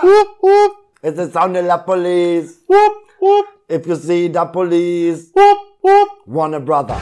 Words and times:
Whoop, 0.00 0.28
whoop, 0.40 0.72
It's 1.02 1.16
the 1.18 1.30
sound 1.30 1.54
of 1.56 1.66
the 1.66 1.76
police. 1.84 2.60
whoop, 2.66 2.92
whoop, 3.20 3.46
If 3.68 3.86
you 3.86 3.96
see 3.96 4.28
the 4.28 4.44
police, 4.46 5.30
whoop, 5.34 5.58
whoop. 5.82 6.08
Warner 6.26 6.60
Brother. 6.60 6.96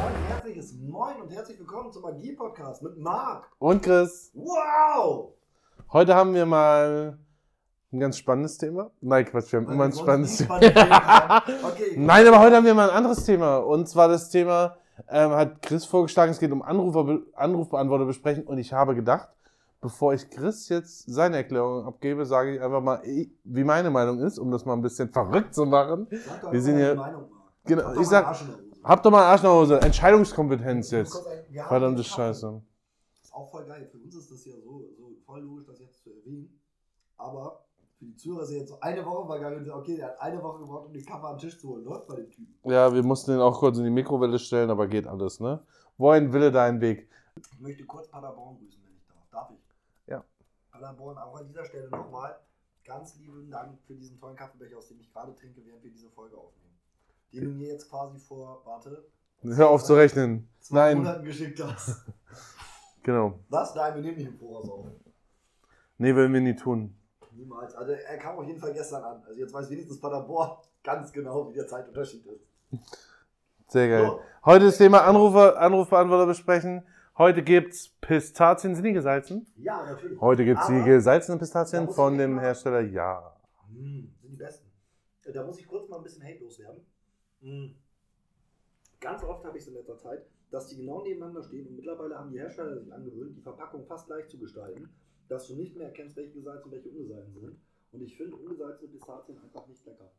Ein 0.00 0.24
herzliches 0.26 0.74
Moin 0.88 1.20
und 1.22 1.30
herzlich 1.32 1.58
willkommen 1.60 1.92
zum 1.92 2.02
Magie-Podcast 2.02 2.82
mit 2.82 2.98
Marc. 2.98 3.44
Und 3.60 3.82
Chris, 3.82 4.32
Wow! 4.34 5.34
heute 5.92 6.14
haben 6.16 6.34
wir 6.34 6.44
mal 6.46 7.16
ein 7.92 8.00
ganz 8.00 8.18
spannendes 8.18 8.58
Thema. 8.58 8.90
Nein, 9.00 9.24
Quatsch, 9.24 9.52
wir 9.52 9.60
haben 9.60 9.70
immer 9.72 9.84
ein 9.84 9.92
spannendes 9.92 10.38
Thema. 10.38 10.60
werden. 10.60 11.54
Okay. 11.64 11.94
Nein, 11.96 12.26
aber 12.26 12.40
heute 12.40 12.56
haben 12.56 12.66
wir 12.66 12.74
mal 12.74 12.90
ein 12.90 12.96
anderes 12.96 13.24
Thema. 13.24 13.58
Und 13.58 13.88
zwar 13.88 14.08
das 14.08 14.30
Thema, 14.30 14.76
ähm, 15.08 15.30
hat 15.30 15.62
Chris 15.62 15.84
vorgeschlagen, 15.84 16.32
es 16.32 16.38
geht 16.38 16.50
um 16.52 16.62
Anrufer, 16.62 17.20
Anrufbeantworter 17.34 18.04
besprechen. 18.06 18.44
Und 18.44 18.58
ich 18.58 18.72
habe 18.72 18.94
gedacht, 18.94 19.28
bevor 19.80 20.14
ich 20.14 20.28
Chris 20.30 20.68
jetzt 20.68 21.04
seine 21.10 21.36
Erklärung 21.36 21.84
abgebe, 21.86 22.26
sage 22.26 22.56
ich 22.56 22.60
einfach 22.60 22.82
mal, 22.82 23.02
wie 23.44 23.64
meine 23.64 23.90
Meinung 23.90 24.18
ist, 24.20 24.38
um 24.38 24.50
das 24.50 24.64
mal 24.64 24.74
ein 24.74 24.82
bisschen 24.82 25.08
verrückt 25.12 25.54
zu 25.54 25.66
machen. 25.66 26.06
Sag 26.10 26.52
Wir 26.52 26.60
sind 26.62 26.76
hier- 26.76 26.94
Meinung. 26.94 27.24
Genau, 27.64 27.82
Hab 27.82 27.94
doch 27.94 28.00
ich 28.00 28.06
mal 28.10 28.10
sag- 28.10 28.30
Hose. 28.40 28.58
Habt 28.84 29.04
doch 29.06 29.10
mal 29.10 29.22
Arsch 29.24 29.42
nach 29.42 29.50
Hause. 29.50 29.80
Entscheidungskompetenz 29.80 30.88
Du 30.90 30.96
jetzt. 30.96 31.22
Verdammte. 31.66 32.02
Scheiße. 32.04 32.62
Ist 33.22 33.34
auch 33.34 33.50
voll 33.50 33.66
geil. 33.66 33.86
Für 33.90 33.98
uns 33.98 34.14
ist 34.14 34.30
das 34.30 34.44
ja 34.46 34.54
so, 34.64 34.84
so 34.96 35.10
voll 35.26 35.40
logisch, 35.40 35.66
das 35.66 35.78
jetzt 35.80 36.02
zu 36.02 36.10
erwähnen. 36.10 36.58
Aber 37.18 37.64
für 37.98 38.04
die 38.04 38.16
Zuhörer 38.16 38.42
ist 38.44 38.52
jetzt 38.52 38.68
so 38.68 38.80
eine 38.80 39.04
Woche 39.04 39.26
vergangen. 39.26 39.70
Okay, 39.70 39.96
der 39.96 40.08
hat 40.08 40.20
eine 40.20 40.42
Woche 40.42 40.60
gebraucht, 40.60 40.86
um 40.86 40.92
den 40.92 41.04
Kaffee 41.04 41.26
am 41.26 41.38
Tisch 41.38 41.58
zu 41.58 41.68
holen. 41.68 41.84
Läuft 41.84 42.06
bei 42.06 42.16
dem 42.16 42.30
Typen. 42.30 42.54
Ja, 42.64 42.92
wir 42.92 43.02
mussten 43.02 43.32
den 43.32 43.40
auch 43.40 43.58
kurz 43.58 43.78
in 43.78 43.84
die 43.84 43.90
Mikrowelle 43.90 44.38
stellen, 44.38 44.70
aber 44.70 44.86
geht 44.86 45.06
alles, 45.06 45.40
ne? 45.40 45.60
Wohin 45.96 46.32
wille 46.32 46.52
dein 46.52 46.80
Weg? 46.80 47.08
Ich 47.52 47.60
möchte 47.60 47.84
kurz 47.84 48.08
Paderborn 48.08 48.56
grüßen, 48.58 48.80
wenn 48.84 48.94
ich 48.94 49.06
darf. 49.06 49.26
Darf 49.30 49.50
ich? 49.50 49.58
Ja. 50.06 50.24
Paderborn, 50.70 51.18
auch 51.18 51.36
an 51.36 51.46
dieser 51.48 51.64
Stelle 51.64 51.88
nochmal 51.90 52.38
ganz 52.84 53.16
lieben 53.16 53.50
Dank 53.50 53.78
für 53.86 53.94
diesen 53.94 54.18
tollen 54.18 54.36
Kaffeebecher, 54.36 54.78
aus 54.78 54.88
dem 54.88 55.00
ich 55.00 55.12
gerade 55.12 55.34
trinke, 55.34 55.60
während 55.64 55.82
wir 55.82 55.90
diese 55.90 56.08
Folge 56.10 56.36
aufnehmen. 56.36 56.78
Den 57.32 57.44
du 57.44 57.50
mir 57.50 57.68
jetzt 57.68 57.90
quasi 57.90 58.18
vor, 58.18 58.62
warte, 58.64 59.04
Hör 59.42 59.70
auf 59.70 59.84
zu 59.84 59.94
rechnen. 59.94 60.48
Nein, 60.70 60.98
Monaten 60.98 61.24
geschickt 61.24 61.62
hast. 61.62 62.04
genau. 63.02 63.38
Was? 63.48 63.74
Nein, 63.74 63.94
wir 63.94 64.02
nehmen 64.02 64.16
nicht 64.16 64.26
im 64.26 64.36
Voraus 64.36 64.68
auf. 64.68 64.86
Nee, 65.98 66.14
würden 66.14 66.32
wir 66.32 66.40
nie 66.40 66.56
tun. 66.56 66.97
Niemals. 67.38 67.74
Also 67.74 67.92
er 67.92 68.16
kam 68.18 68.36
auf 68.36 68.46
jeden 68.46 68.58
Fall 68.58 68.72
gestern 68.72 69.04
an. 69.04 69.22
Also 69.26 69.38
jetzt 69.38 69.52
weiß 69.54 69.70
wenigstens 69.70 70.00
Paderborn 70.00 70.58
ganz 70.82 71.12
genau, 71.12 71.48
wie 71.48 71.54
der 71.54 71.66
Zeitunterschied 71.68 72.26
ist. 72.26 72.44
Sehr 73.68 73.88
geil. 73.88 74.06
So. 74.06 74.20
Heute 74.44 74.64
das 74.66 74.78
Thema 74.78 75.02
Anrufer, 75.04 75.58
Anrufbeantworter 75.60 76.26
besprechen. 76.26 76.82
Heute 77.16 77.42
gibt's 77.42 77.88
Pistazien. 78.00 78.74
Sind 78.74 78.84
die 78.84 78.92
gesalzen? 78.92 79.46
Ja, 79.56 79.84
natürlich. 79.84 80.20
Heute 80.20 80.44
gibt's 80.44 80.66
die 80.66 80.74
Aber- 80.74 80.84
gesalzenen 80.84 81.38
Pistazien 81.38 81.88
von 81.88 82.18
dem 82.18 82.34
mal- 82.34 82.42
Hersteller 82.42 82.80
Ja. 82.80 83.36
Hm, 83.68 84.12
sind 84.20 84.32
die 84.32 84.36
besten. 84.36 84.66
Äh, 85.24 85.32
Da 85.32 85.44
muss 85.44 85.58
ich 85.60 85.68
kurz 85.68 85.88
mal 85.88 85.98
ein 85.98 86.02
bisschen 86.02 86.22
Hate 86.24 86.42
loswerden. 86.42 86.84
Hm. 87.40 87.74
Ganz 89.00 89.22
oft 89.22 89.44
habe 89.44 89.56
ich 89.56 89.62
es 89.62 89.68
in 89.68 89.74
letzter 89.74 89.96
Zeit, 89.98 90.26
dass 90.50 90.68
die 90.68 90.76
genau 90.76 91.02
nebeneinander 91.02 91.42
stehen 91.42 91.68
und 91.68 91.76
mittlerweile 91.76 92.18
haben 92.18 92.30
die 92.32 92.38
Hersteller 92.38 92.76
sich 92.78 92.92
angewöhnt, 92.92 93.36
die 93.36 93.42
Verpackung 93.42 93.84
fast 93.86 94.06
gleich 94.06 94.26
zu 94.28 94.38
gestalten, 94.38 94.88
dass 95.28 95.46
du 95.48 95.54
nicht 95.54 95.76
mehr 95.76 95.88
erkennst, 95.88 96.16
welche 96.16 96.32
gesalzen 96.32 96.66
und 96.66 96.72
welche 96.72 96.88
ungesalzen 96.88 97.40
sind. 97.40 97.60
Und 97.92 98.02
ich 98.02 98.16
finde 98.16 98.36
ungesalzene 98.36 98.88
Pistazien 98.88 99.38
einfach 99.38 99.66
nicht 99.66 99.84
lecker. 99.86 100.10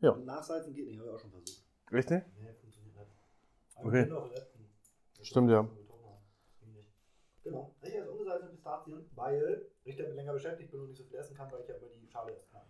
Ja. 0.00 0.10
Und 0.10 0.26
nachsalzen 0.26 0.74
geht 0.74 0.86
nicht, 0.86 0.98
habe 0.98 1.08
ich 1.08 1.14
auch 1.14 1.18
schon 1.18 1.30
versucht. 1.30 1.64
Richtig? 1.92 2.22
Nee, 2.40 2.52
funktioniert 2.52 2.96
nicht. 2.96 3.10
Okay. 3.76 4.02
Ich 4.02 4.08
bin 4.08 4.16
auf 4.16 4.30
letzten. 4.30 4.70
Stimmt, 5.22 5.50
ja. 5.50 5.68
Genau. 7.42 7.74
Ich 7.82 7.94
esse 7.94 8.10
ungesalzene 8.10 8.50
Pistazien, 8.50 9.06
weil 9.14 9.66
ich 9.84 9.96
damit 9.96 10.14
länger 10.14 10.34
beschäftigt 10.34 10.70
bin 10.70 10.80
und 10.80 10.88
nicht 10.88 10.98
so 10.98 11.04
viel 11.04 11.16
essen 11.16 11.34
kann, 11.34 11.50
weil 11.50 11.62
ich 11.62 11.68
ja 11.68 11.76
immer 11.76 11.86
die 11.88 12.06
Schale 12.06 12.32
essen 12.32 12.50
kann. 12.52 12.62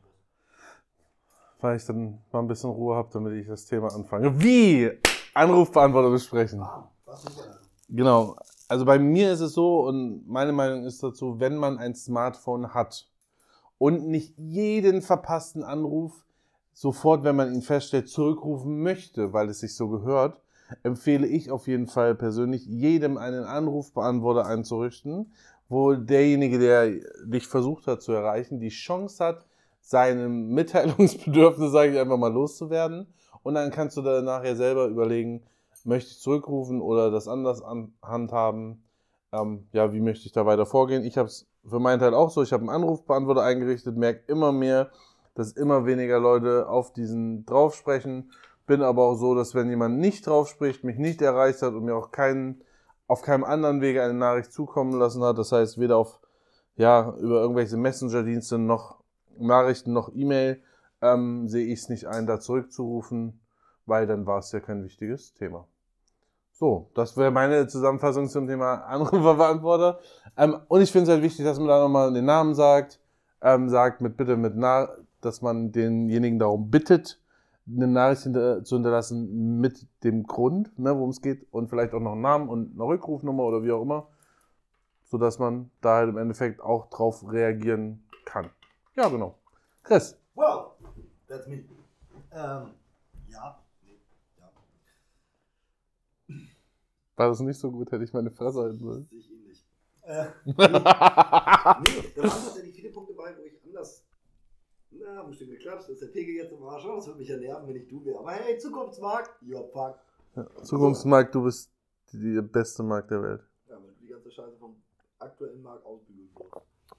Weil 1.60 1.76
ich 1.76 1.84
dann 1.84 2.22
mal 2.30 2.38
ein 2.38 2.46
bisschen 2.46 2.70
Ruhe 2.70 2.94
habe, 2.94 3.10
damit 3.12 3.32
ich 3.34 3.48
das 3.48 3.66
Thema 3.66 3.92
anfange. 3.92 4.40
Wie? 4.40 4.90
Anrufbeantworter 5.34 6.10
besprechen. 6.10 6.60
Ah, 6.60 6.88
was 7.04 7.24
nicht 7.24 7.36
mehr. 7.36 7.58
Genau. 7.88 8.36
Also 8.68 8.84
bei 8.84 8.98
mir 8.98 9.32
ist 9.32 9.40
es 9.40 9.54
so, 9.54 9.80
und 9.86 10.28
meine 10.28 10.52
Meinung 10.52 10.84
ist 10.84 11.02
dazu, 11.02 11.40
wenn 11.40 11.56
man 11.56 11.78
ein 11.78 11.94
Smartphone 11.94 12.74
hat 12.74 13.08
und 13.78 14.06
nicht 14.08 14.34
jeden 14.36 15.00
verpassten 15.00 15.62
Anruf 15.62 16.26
sofort, 16.74 17.24
wenn 17.24 17.34
man 17.34 17.52
ihn 17.52 17.62
feststellt, 17.62 18.08
zurückrufen 18.08 18.82
möchte, 18.82 19.32
weil 19.32 19.48
es 19.48 19.60
sich 19.60 19.74
so 19.74 19.88
gehört, 19.88 20.40
empfehle 20.82 21.26
ich 21.26 21.50
auf 21.50 21.66
jeden 21.66 21.86
Fall 21.86 22.14
persönlich, 22.14 22.66
jedem 22.66 23.16
einen 23.16 23.44
Anrufbeantworter 23.44 24.46
einzurichten, 24.46 25.32
wo 25.68 25.94
derjenige, 25.94 26.58
der 26.58 26.90
dich 27.24 27.46
versucht 27.46 27.86
hat 27.86 28.02
zu 28.02 28.12
erreichen, 28.12 28.60
die 28.60 28.68
Chance 28.68 29.24
hat, 29.24 29.46
seinem 29.80 30.50
Mitteilungsbedürfnis, 30.50 31.72
sage 31.72 31.92
ich 31.92 31.98
einfach 31.98 32.18
mal, 32.18 32.32
loszuwerden. 32.32 33.06
Und 33.42 33.54
dann 33.54 33.70
kannst 33.70 33.96
du 33.96 34.02
da 34.02 34.20
nachher 34.20 34.56
selber 34.56 34.86
überlegen, 34.86 35.42
möchte 35.88 36.10
ich 36.10 36.20
zurückrufen 36.20 36.80
oder 36.80 37.10
das 37.10 37.28
anders 37.28 37.62
an, 37.62 37.94
handhaben? 38.02 38.84
Ähm, 39.32 39.68
ja, 39.72 39.92
wie 39.92 40.00
möchte 40.00 40.26
ich 40.26 40.32
da 40.32 40.46
weiter 40.46 40.66
vorgehen? 40.66 41.02
Ich 41.02 41.16
habe 41.16 41.28
es 41.28 41.48
für 41.66 41.80
meinen 41.80 41.98
Teil 41.98 42.14
auch 42.14 42.30
so. 42.30 42.42
Ich 42.42 42.52
habe 42.52 42.62
einen 42.62 42.70
Anrufbeantworter 42.70 43.42
eingerichtet, 43.42 43.96
merke 43.96 44.30
immer 44.30 44.52
mehr, 44.52 44.90
dass 45.34 45.52
immer 45.52 45.86
weniger 45.86 46.20
Leute 46.20 46.68
auf 46.68 46.92
diesen 46.92 47.46
drauf 47.46 47.74
sprechen. 47.74 48.32
Bin 48.66 48.82
aber 48.82 49.04
auch 49.04 49.14
so, 49.14 49.34
dass 49.34 49.54
wenn 49.54 49.70
jemand 49.70 49.98
nicht 49.98 50.26
drauf 50.26 50.48
spricht, 50.48 50.84
mich 50.84 50.98
nicht 50.98 51.22
erreicht 51.22 51.62
hat 51.62 51.72
und 51.72 51.84
mir 51.84 51.96
auch 51.96 52.10
keinen, 52.10 52.62
auf 53.06 53.22
keinem 53.22 53.44
anderen 53.44 53.80
Wege 53.80 54.02
eine 54.02 54.14
Nachricht 54.14 54.52
zukommen 54.52 54.92
lassen 54.98 55.22
hat, 55.22 55.38
das 55.38 55.52
heißt 55.52 55.78
weder 55.78 55.96
auf, 55.96 56.20
ja, 56.76 57.14
über 57.18 57.40
irgendwelche 57.40 57.78
Messenger-Dienste 57.78 58.58
noch 58.58 58.98
Nachrichten 59.38 59.94
noch 59.94 60.10
E-Mail, 60.14 60.62
ähm, 61.00 61.48
sehe 61.48 61.66
ich 61.66 61.80
es 61.80 61.88
nicht 61.88 62.06
ein, 62.06 62.26
da 62.26 62.40
zurückzurufen, 62.40 63.40
weil 63.86 64.06
dann 64.06 64.26
war 64.26 64.40
es 64.40 64.52
ja 64.52 64.60
kein 64.60 64.84
wichtiges 64.84 65.32
Thema. 65.32 65.66
So, 66.58 66.90
das 66.94 67.16
wäre 67.16 67.30
meine 67.30 67.68
Zusammenfassung 67.68 68.28
zum 68.28 68.48
Thema 68.48 68.84
Anruferbeantworter. 68.88 70.00
Ähm, 70.36 70.58
und 70.66 70.80
ich 70.80 70.90
finde 70.90 71.04
es 71.04 71.10
halt 71.10 71.22
wichtig, 71.22 71.44
dass 71.44 71.56
man 71.60 71.68
da 71.68 71.78
nochmal 71.78 72.12
den 72.12 72.24
Namen 72.24 72.56
sagt, 72.56 72.98
ähm, 73.40 73.68
sagt 73.68 74.00
mit 74.00 74.16
bitte 74.16 74.36
mit 74.36 74.56
Na 74.56 74.88
dass 75.20 75.40
man 75.40 75.70
denjenigen 75.70 76.40
darum 76.40 76.68
bittet, 76.68 77.20
eine 77.68 77.86
Nachricht 77.86 78.22
hinter 78.22 78.64
zu 78.64 78.74
hinterlassen 78.74 79.60
mit 79.60 79.86
dem 80.02 80.24
Grund, 80.24 80.76
ne, 80.78 80.96
worum 80.96 81.10
es 81.10 81.22
geht 81.22 81.46
und 81.52 81.68
vielleicht 81.68 81.94
auch 81.94 82.00
noch 82.00 82.12
einen 82.12 82.22
Namen 82.22 82.48
und 82.48 82.72
eine 82.74 82.84
Rückrufnummer 82.84 83.44
oder 83.44 83.62
wie 83.62 83.70
auch 83.70 83.82
immer, 83.82 84.08
sodass 85.04 85.38
man 85.38 85.70
da 85.80 85.96
halt 85.96 86.08
im 86.08 86.18
Endeffekt 86.18 86.60
auch 86.60 86.90
drauf 86.90 87.24
reagieren 87.30 88.02
kann. 88.24 88.50
Ja, 88.96 89.08
genau. 89.08 89.36
Chris, 89.84 90.18
Wow, 90.34 90.72
that's 91.28 91.46
me. 91.46 91.64
Ähm, 92.32 92.70
ja, 93.28 93.30
nee, 93.30 93.32
ja. 93.32 93.58
War 97.18 97.28
das 97.28 97.40
nicht 97.40 97.58
so 97.58 97.70
gut, 97.70 97.90
hätte 97.90 98.04
ich 98.04 98.12
meine 98.12 98.30
Fresse 98.30 98.60
halten 98.60 98.78
sollen. 98.78 99.06
Sehe 99.10 99.18
ich 99.18 99.30
ähnlich. 99.30 99.66
Äh, 100.02 100.26
nee, 100.44 100.52
nee, 100.56 100.56
da 100.56 102.22
waren 102.22 102.44
tatsächlich 102.44 102.74
viele 102.74 102.90
Punkte 102.90 103.14
bei, 103.14 103.36
wo 103.36 103.42
ich 103.42 103.58
anders. 103.78 104.04
Na, 104.90 105.22
bestimmt 105.22 105.50
geklatscht, 105.50 105.84
das 105.84 105.90
ist 105.90 106.02
der 106.02 106.08
Pegel 106.08 106.34
jetzt 106.34 106.52
im 106.52 106.62
Arsch. 106.62 106.84
Das 106.84 107.06
würde 107.06 107.18
mich 107.18 107.28
ja 107.28 107.36
nerven, 107.36 107.68
wenn 107.68 107.76
ich 107.76 107.88
du 107.88 108.04
wäre. 108.04 108.18
Aber 108.18 108.32
hey, 108.32 108.58
Zukunftsmarkt, 108.58 109.42
ja, 109.42 109.62
fuck. 109.62 109.98
Zukunftsmarkt, 110.62 111.34
du 111.34 111.44
bist 111.44 111.70
die, 112.12 112.18
die 112.18 112.42
beste 112.42 112.82
Markt 112.82 113.10
der 113.10 113.22
Welt. 113.22 113.46
Ja, 113.68 113.76
weil 113.76 113.92
du 113.92 114.00
die 114.00 114.08
ganze 114.08 114.30
Scheiße 114.30 114.56
vom 114.56 114.76
aktuellen 115.18 115.62
Markt 115.62 115.84
ausbügeln 115.84 116.30
wirst. 116.34 116.52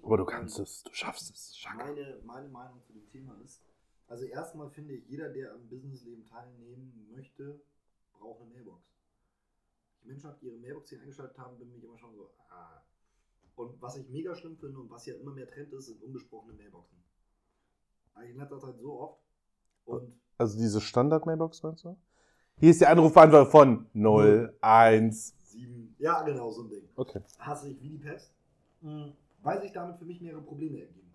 Aber 0.03 0.17
du 0.17 0.25
kannst 0.25 0.59
es, 0.59 0.83
du 0.83 0.93
schaffst 0.93 1.31
es. 1.33 1.55
Meine, 1.75 2.19
meine 2.23 2.47
Meinung 2.47 2.81
zu 2.83 2.93
dem 2.93 3.07
Thema 3.09 3.35
ist, 3.43 3.61
also 4.07 4.25
erstmal 4.25 4.69
finde 4.69 4.93
ich, 4.93 5.07
jeder, 5.07 5.29
der 5.29 5.53
am 5.53 5.67
Businessleben 5.67 6.25
teilnehmen 6.25 7.07
möchte, 7.11 7.59
braucht 8.13 8.41
eine 8.41 8.49
Mailbox. 8.51 8.81
Die 10.09 10.13
Menschen, 10.13 10.31
die 10.41 10.47
ihre 10.47 10.57
Mailbox 10.57 10.89
hier 10.89 11.01
eingeschaltet 11.01 11.37
haben, 11.37 11.59
bin 11.59 11.71
ich 11.71 11.83
immer 11.83 11.95
schon 11.95 12.15
so, 12.15 12.31
ah. 12.49 12.81
Und 13.55 13.79
was 13.79 13.95
ich 13.97 14.09
mega 14.09 14.33
schlimm 14.33 14.57
finde 14.57 14.79
und 14.79 14.89
was 14.89 15.05
ja 15.05 15.13
immer 15.13 15.31
mehr 15.31 15.47
Trend 15.47 15.71
ist, 15.71 15.85
sind 15.85 16.01
unbesprochene 16.01 16.53
Mailboxen. 16.53 16.97
Eigentlich 18.15 18.31
in 18.31 18.39
letzter 18.39 18.59
Zeit 18.59 18.79
so 18.79 18.99
oft. 19.01 19.21
Und 19.85 20.19
Also 20.39 20.57
diese 20.57 20.81
Standard-Mailbox, 20.81 21.61
meinst 21.61 21.83
du? 21.83 21.95
Hier 22.57 22.71
ist 22.71 22.81
der 22.81 22.89
Anrufbeantworter 22.89 23.51
von 23.51 23.85
01. 23.93 25.35
sieben, 25.43 25.95
ja 25.99 26.23
genau, 26.23 26.49
so 26.49 26.63
ein 26.63 26.69
Ding. 26.69 26.89
Okay. 26.95 27.21
hasse 27.37 27.69
ich 27.69 27.79
wie 27.79 27.89
die 27.89 27.99
Pest, 27.99 28.33
weil 29.43 29.61
sich 29.61 29.73
damit 29.73 29.99
für 29.99 30.05
mich 30.05 30.21
mehrere 30.21 30.41
Probleme 30.41 30.79
ergeben. 30.81 31.13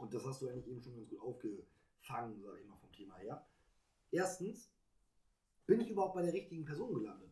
Und 0.00 0.12
das 0.12 0.26
hast 0.26 0.42
du 0.42 0.48
eigentlich 0.48 0.66
eben 0.66 0.82
schon 0.82 0.96
ganz 0.96 1.08
gut 1.08 1.20
aufgefangen, 1.20 2.42
sage 2.42 2.58
ich 2.60 2.66
mal, 2.66 2.76
vom 2.76 2.90
Thema 2.90 3.14
her. 3.18 3.46
Erstens, 4.10 4.68
bin 5.66 5.80
ich 5.80 5.90
überhaupt 5.90 6.14
bei 6.14 6.22
der 6.22 6.32
richtigen 6.32 6.64
Person 6.64 6.92
gelandet? 6.92 7.30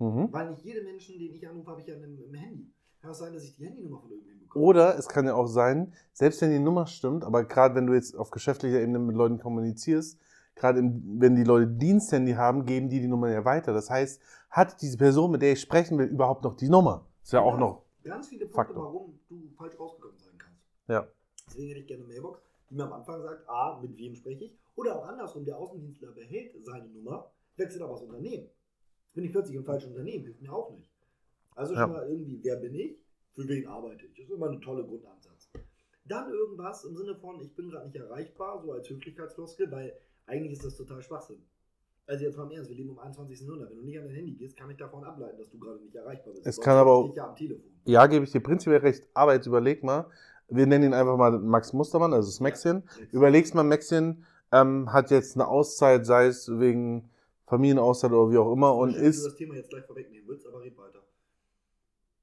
Mhm. 0.00 0.32
Weil 0.32 0.50
nicht 0.50 0.64
jede 0.64 0.82
Menschen, 0.82 1.18
den 1.18 1.34
ich 1.34 1.46
anrufe, 1.46 1.70
habe 1.70 1.80
ich 1.80 1.86
ja 1.86 1.94
im, 1.94 2.18
im 2.18 2.34
Handy. 2.34 2.72
Kann 3.00 3.10
es 3.10 3.18
sein, 3.18 3.32
dass 3.32 3.44
ich 3.44 3.54
die 3.54 3.64
Handynummer 3.64 4.00
von 4.00 4.10
irgendjemandem 4.10 4.48
bekomme? 4.48 4.64
Oder 4.64 4.98
es 4.98 5.08
kann 5.08 5.26
ja 5.26 5.34
auch 5.34 5.46
sein, 5.46 5.92
selbst 6.12 6.40
wenn 6.40 6.50
die 6.50 6.58
Nummer 6.58 6.86
stimmt, 6.86 7.24
aber 7.24 7.44
gerade 7.44 7.74
wenn 7.74 7.86
du 7.86 7.94
jetzt 7.94 8.16
auf 8.16 8.30
geschäftlicher 8.30 8.80
Ebene 8.80 8.98
mit 8.98 9.14
Leuten 9.14 9.38
kommunizierst, 9.38 10.18
gerade 10.54 10.80
wenn 10.82 11.36
die 11.36 11.44
Leute 11.44 11.66
Diensthandy 11.66 12.32
haben, 12.32 12.64
geben 12.66 12.88
die 12.88 13.00
die 13.00 13.08
Nummer 13.08 13.30
ja 13.30 13.44
weiter. 13.44 13.72
Das 13.72 13.88
heißt, 13.90 14.20
hat 14.50 14.80
diese 14.82 14.98
Person, 14.98 15.30
mit 15.30 15.42
der 15.42 15.52
ich 15.52 15.60
sprechen 15.60 15.98
will, 15.98 16.06
überhaupt 16.06 16.44
noch 16.44 16.56
die 16.56 16.68
Nummer? 16.68 17.06
Ist 17.22 17.32
ja 17.32 17.40
auch 17.40 17.58
noch. 17.58 17.84
Ganz 18.02 18.28
viele 18.28 18.46
Punkte, 18.46 18.56
Faktor. 18.56 18.84
warum 18.84 19.18
du 19.28 19.50
falsch 19.56 19.78
rausgekommen 19.78 20.18
sein 20.18 20.38
kannst. 20.38 20.58
Ja. 20.88 21.06
Deswegen 21.46 21.68
hätte 21.68 21.80
ich 21.80 21.86
gerne 21.86 22.04
eine 22.04 22.12
Mailbox, 22.12 22.40
die 22.70 22.74
mir 22.74 22.84
am 22.84 22.92
Anfang 22.94 23.22
sagt, 23.22 23.48
A, 23.48 23.78
mit 23.80 23.96
wem 23.96 24.14
spreche 24.14 24.44
ich? 24.44 24.58
Oder 24.76 24.96
auch 24.96 25.06
andersrum, 25.06 25.44
der 25.44 25.58
Außendienstler 25.58 26.12
behält 26.12 26.52
seine 26.64 26.88
Nummer, 26.88 27.30
wechselt 27.56 27.82
aber 27.82 27.92
das 27.92 28.02
Unternehmen. 28.02 28.48
Bin 29.14 29.24
ich 29.24 29.32
plötzlich 29.32 29.56
im 29.56 29.64
falschen 29.64 29.90
Unternehmen, 29.90 30.24
hilft 30.24 30.40
mir 30.42 30.52
auch 30.52 30.70
nicht. 30.70 30.88
Also 31.54 31.74
schon 31.74 31.80
Ja. 31.82 31.86
mal 31.88 32.08
irgendwie, 32.08 32.38
wer 32.42 32.56
bin 32.56 32.74
ich? 32.74 32.96
Für 33.34 33.46
wen 33.48 33.66
arbeite 33.66 34.06
ich? 34.06 34.14
Das 34.14 34.24
ist 34.26 34.30
immer 34.32 34.48
ein 34.50 34.60
toller 34.60 34.84
Grundansatz. 34.84 35.50
Dann 36.04 36.30
irgendwas 36.30 36.84
im 36.84 36.96
Sinne 36.96 37.14
von, 37.16 37.40
ich 37.40 37.54
bin 37.54 37.70
gerade 37.70 37.86
nicht 37.86 37.96
erreichbar, 37.96 38.60
so 38.62 38.72
als 38.72 38.88
Höflichkeitsfloskel, 38.88 39.70
weil 39.70 39.92
eigentlich 40.26 40.52
ist 40.52 40.64
das 40.64 40.76
total 40.76 41.02
Schwachsinn. 41.02 41.38
Also 42.06 42.24
jetzt 42.24 42.36
mal 42.36 42.44
im 42.44 42.50
Ernst, 42.52 42.70
wir 42.70 42.76
leben 42.76 42.90
im 42.90 42.98
21. 42.98 43.40
Jahrhundert. 43.46 43.70
Wenn 43.70 43.78
du 43.78 43.84
nicht 43.84 43.98
an 43.98 44.06
dein 44.06 44.14
Handy 44.14 44.32
gehst, 44.32 44.56
kann 44.56 44.68
ich 44.70 44.76
davon 44.76 45.04
ableiten, 45.04 45.38
dass 45.38 45.48
du 45.50 45.58
gerade 45.58 45.80
nicht 45.80 45.94
erreichbar 45.94 46.32
bist. 46.32 46.44
Es 46.46 46.56
Sonst 46.56 46.64
kann 46.64 46.76
aber 46.76 46.90
auch- 46.92 47.14
ja 47.14 47.28
am 47.28 47.36
Telefon. 47.36 47.70
Ja, 47.84 48.06
gebe 48.06 48.24
ich 48.24 48.32
dir 48.32 48.40
prinzipiell 48.40 48.80
recht. 48.80 49.06
Aber 49.14 49.34
jetzt 49.34 49.46
überleg 49.46 49.84
mal, 49.84 50.06
wir 50.48 50.66
nennen 50.66 50.86
ihn 50.86 50.94
einfach 50.94 51.16
mal 51.16 51.38
Max 51.38 51.72
Mustermann, 51.72 52.12
also 52.12 52.28
das 52.28 52.40
Maxchen. 52.40 52.82
Überlegst 53.12 53.54
mal, 53.54 53.62
Maxchen 53.62 54.24
ähm, 54.50 54.92
hat 54.92 55.12
jetzt 55.12 55.36
eine 55.36 55.46
Auszeit, 55.46 56.04
sei 56.04 56.26
es 56.26 56.48
wegen 56.58 57.08
Familienauszeit 57.50 58.12
oder 58.12 58.30
wie 58.32 58.38
auch 58.38 58.52
immer, 58.52 58.74
und 58.74 58.92
Schön, 58.92 59.04
ist 59.04 59.24
du 59.24 59.28
das 59.28 59.36
Thema 59.36 59.54
jetzt 59.56 59.70
gleich 59.70 59.84
vorwegnehmen 59.84 60.26
willst, 60.28 60.46
aber 60.46 60.60
red 60.62 60.78
weiter. 60.78 61.00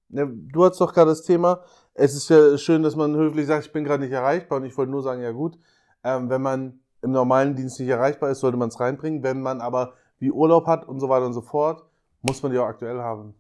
Ja, 0.10 0.26
du 0.26 0.64
hast 0.64 0.80
doch 0.80 0.94
gerade 0.94 1.12
das 1.12 1.24
Thema. 1.24 1.64
Es 1.94 2.16
ist 2.16 2.30
ja 2.30 2.58
schön, 2.58 2.82
dass 2.82 2.96
man 2.96 3.14
höflich 3.16 3.46
sagt, 3.46 3.66
ich 3.66 3.74
bin 3.74 3.84
gerade 3.84 4.04
nicht 4.04 4.14
erreichbar. 4.14 4.60
Und 4.60 4.66
ich 4.66 4.78
wollte 4.78 4.92
nur 4.92 5.04
sagen, 5.04 5.22
ja 5.22 5.32
gut, 5.32 5.60
ähm, 6.04 6.30
wenn 6.30 6.42
man 6.42 6.80
im 7.02 7.12
normalen 7.12 7.56
Dienst 7.56 7.78
nicht 7.80 7.90
erreichbar 7.90 8.32
ist, 8.32 8.40
sollte 8.40 8.58
man 8.58 8.70
es 8.70 8.80
reinbringen. 8.80 9.22
Wenn 9.22 9.42
man 9.42 9.60
aber 9.60 9.96
wie 10.20 10.32
Urlaub 10.32 10.66
hat 10.66 10.88
und 10.88 11.02
so 11.02 11.10
weiter 11.10 11.26
und 11.26 11.34
so 11.34 11.42
fort, 11.42 11.84
muss 12.22 12.42
man 12.42 12.54
die 12.54 12.58
auch 12.58 12.68
aktuell 12.68 13.00
haben. 13.00 13.36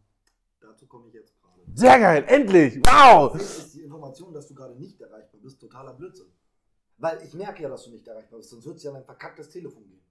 Dazu 0.59 0.85
komme 0.87 1.07
ich 1.07 1.13
jetzt 1.13 1.33
gerade. 1.39 1.61
Sehr 1.73 1.99
geil, 1.99 2.25
endlich! 2.27 2.81
Wow! 2.85 3.31
Deswegen 3.33 3.65
ist 3.65 3.75
die 3.75 3.81
Information, 3.83 4.33
dass 4.33 4.47
du 4.47 4.53
gerade 4.53 4.75
nicht 4.75 4.99
erreichbar 4.99 5.39
bist, 5.41 5.61
totaler 5.61 5.93
Blödsinn. 5.93 6.27
Weil 6.97 7.21
ich 7.23 7.33
merke 7.33 7.63
ja, 7.63 7.69
dass 7.69 7.85
du 7.85 7.91
nicht 7.91 8.07
erreichbar 8.07 8.39
bist, 8.39 8.49
sonst 8.49 8.65
wird 8.65 8.77
es 8.77 8.83
ja 8.83 8.91
an 8.91 8.97
ein 8.97 9.05
verkacktes 9.05 9.49
Telefon 9.49 9.87
gehen. 9.87 10.01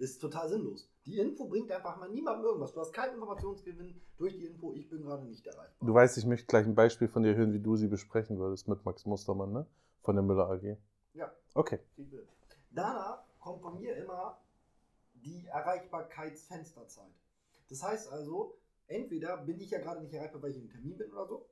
Ist 0.00 0.18
total 0.18 0.48
sinnlos. 0.48 0.90
Die 1.04 1.18
Info 1.18 1.46
bringt 1.46 1.70
einfach 1.70 1.98
mal 1.98 2.08
niemandem 2.08 2.46
irgendwas. 2.46 2.72
Du 2.72 2.80
hast 2.80 2.90
keinen 2.94 3.16
Informationsgewinn 3.16 4.00
durch 4.16 4.34
die 4.34 4.46
Info, 4.46 4.72
ich 4.72 4.88
bin 4.88 5.02
gerade 5.02 5.26
nicht 5.26 5.46
erreichbar. 5.46 5.86
Du 5.86 5.92
weißt, 5.92 6.16
ich 6.16 6.24
möchte 6.24 6.46
gleich 6.46 6.64
ein 6.64 6.74
Beispiel 6.74 7.06
von 7.06 7.22
dir 7.22 7.34
hören, 7.34 7.52
wie 7.52 7.60
du 7.60 7.76
sie 7.76 7.86
besprechen 7.86 8.38
würdest 8.38 8.66
mit 8.66 8.82
Max 8.86 9.04
Mustermann, 9.04 9.52
ne? 9.52 9.66
Von 10.00 10.16
der 10.16 10.22
Müller 10.22 10.48
AG. 10.48 10.78
Ja. 11.12 11.30
Okay. 11.52 11.80
Danach 12.70 13.24
kommt 13.40 13.60
von 13.60 13.78
mir 13.78 13.94
immer 13.96 14.40
die 15.12 15.44
Erreichbarkeitsfensterzeit. 15.48 17.12
Das 17.68 17.82
heißt 17.82 18.10
also, 18.10 18.56
entweder 18.86 19.36
bin 19.36 19.60
ich 19.60 19.68
ja 19.68 19.80
gerade 19.80 20.00
nicht 20.00 20.14
erreichbar, 20.14 20.40
weil 20.40 20.52
ich 20.52 20.56
im 20.56 20.70
Termin 20.70 20.96
bin 20.96 21.12
oder 21.12 21.26
so, 21.26 21.46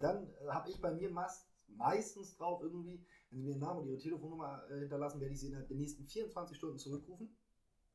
dann 0.00 0.26
äh, 0.26 0.48
habe 0.48 0.68
ich 0.68 0.80
bei 0.80 0.92
mir 0.92 1.10
meist, 1.10 1.46
meistens 1.68 2.36
drauf 2.36 2.60
irgendwie, 2.60 3.06
wenn 3.30 3.38
Sie 3.38 3.44
mir 3.44 3.50
Ihren 3.50 3.60
Namen 3.60 3.82
und 3.82 3.86
Ihre 3.86 3.98
Telefonnummer 3.98 4.64
äh, 4.68 4.80
hinterlassen, 4.80 5.20
werde 5.20 5.32
ich 5.32 5.40
Sie 5.40 5.46
innerhalb 5.46 5.68
der 5.68 5.76
nächsten 5.76 6.04
24 6.04 6.56
Stunden 6.56 6.78
zurückrufen. 6.78 7.32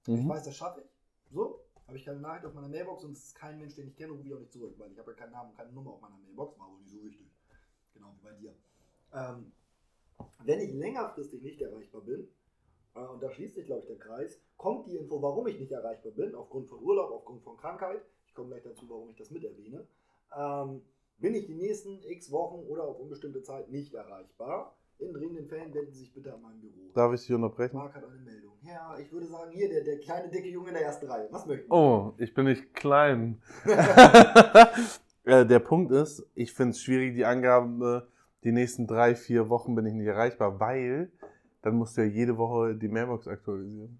Ich 0.08 0.24
Mhm. 0.24 0.30
weiß, 0.30 0.44
das 0.46 0.56
schaffe 0.56 0.82
ich. 0.82 0.90
So, 1.34 1.60
habe 1.86 1.98
ich 1.98 2.06
keine 2.06 2.20
Nachricht 2.22 2.46
auf 2.46 2.54
meiner 2.54 2.70
Mailbox 2.70 3.04
und 3.04 3.12
es 3.12 3.26
ist 3.26 3.36
kein 3.36 3.60
Mensch, 3.60 3.76
den 3.76 3.90
ich 3.90 3.96
kenne, 3.96 4.14
rufe 4.14 4.26
ich 4.26 4.34
auch 4.34 4.40
nicht 4.40 4.54
zurück, 4.54 4.74
weil 4.78 4.92
ich 4.92 4.98
habe 4.98 5.12
ja 5.12 5.18
keinen 5.18 5.32
Namen 5.32 5.50
und 5.50 5.58
keine 5.58 5.72
Nummer 5.74 5.92
auf 5.92 6.02
meiner 6.02 6.18
Mailbox, 6.18 6.58
war 6.58 6.72
wohl 6.72 6.80
nicht 6.80 6.92
so 6.92 7.04
wichtig. 7.04 7.28
Genau 7.94 8.14
wie 8.18 8.24
bei 8.24 8.32
dir. 8.34 8.54
Ähm, 9.14 9.52
wenn 10.46 10.60
ich 10.62 10.74
längerfristig 10.74 11.42
nicht 11.42 11.62
erreichbar 11.62 12.02
bin, 12.02 12.28
äh, 12.96 13.00
und 13.00 13.22
da 13.22 13.30
schließt 13.30 13.56
sich, 13.56 13.66
glaube 13.66 13.82
ich, 13.82 13.88
der 13.88 13.98
Kreis, 13.98 14.40
kommt 14.56 14.88
die 14.88 14.96
Info, 14.96 15.22
warum 15.22 15.46
ich 15.48 15.60
nicht 15.60 15.72
erreichbar 15.74 16.14
bin, 16.14 16.36
aufgrund 16.36 16.70
von 16.70 16.82
Urlaub, 16.82 17.12
aufgrund 17.12 17.44
von 17.44 17.58
Krankheit. 17.58 18.02
Ich 18.28 18.34
komme 18.34 18.50
gleich 18.50 18.64
dazu, 18.64 18.90
warum 18.90 19.10
ich 19.10 19.18
das 19.18 19.30
mit 19.30 19.44
erwähne. 19.44 19.86
Ähm, 20.36 20.82
bin 21.18 21.36
ich 21.36 21.48
die 21.48 21.56
nächsten 21.56 22.02
x 22.04 22.32
Wochen 22.32 22.66
oder 22.68 22.84
auf 22.84 23.00
unbestimmte 23.00 23.42
Zeit 23.44 23.70
nicht 23.70 23.94
erreichbar. 23.94 24.78
In 25.00 25.14
dringenden 25.14 25.48
Fällen 25.48 25.74
wenden 25.74 25.92
Sie 25.92 26.00
sich 26.00 26.14
bitte 26.14 26.34
an 26.34 26.42
mein 26.42 26.60
Büro. 26.60 26.92
Darf 26.94 27.14
ich 27.14 27.22
dich 27.22 27.34
unterbrechen? 27.34 27.76
Marc 27.76 27.94
hat 27.94 28.04
eine 28.04 28.20
Meldung. 28.20 28.47
Ja, 28.68 28.98
ich 29.00 29.12
würde 29.12 29.28
sagen, 29.28 29.52
hier, 29.52 29.70
der, 29.70 29.84
der 29.84 30.00
kleine, 30.00 30.30
dicke 30.30 30.50
Junge 30.50 30.70
in 30.70 30.74
der 30.74 30.84
ersten 30.84 31.06
Reihe. 31.08 31.28
Was 31.32 31.46
möchten 31.46 31.68
Sie? 31.68 31.72
Oh, 31.72 32.14
ich 32.18 32.34
bin 32.34 32.46
nicht 32.46 32.74
klein. 32.74 33.42
Äh, 35.28 35.46
der 35.46 35.60
Punkt 35.60 35.92
ist, 35.92 36.26
ich 36.36 36.54
finde 36.54 36.72
es 36.72 36.82
schwierig, 36.82 37.14
die 37.14 37.26
Angabe, 37.26 38.08
die 38.46 38.54
nächsten 38.54 38.88
drei, 38.88 39.14
vier 39.14 39.50
Wochen 39.50 39.76
bin 39.76 39.86
ich 39.86 39.94
nicht 39.94 40.08
erreichbar, 40.08 40.58
weil 40.62 41.12
dann 41.62 41.76
musst 41.76 41.98
du 41.98 42.02
ja 42.02 42.08
jede 42.08 42.38
Woche 42.38 42.76
die 42.76 42.88
Mailbox 42.88 43.28
aktualisieren. 43.28 44.00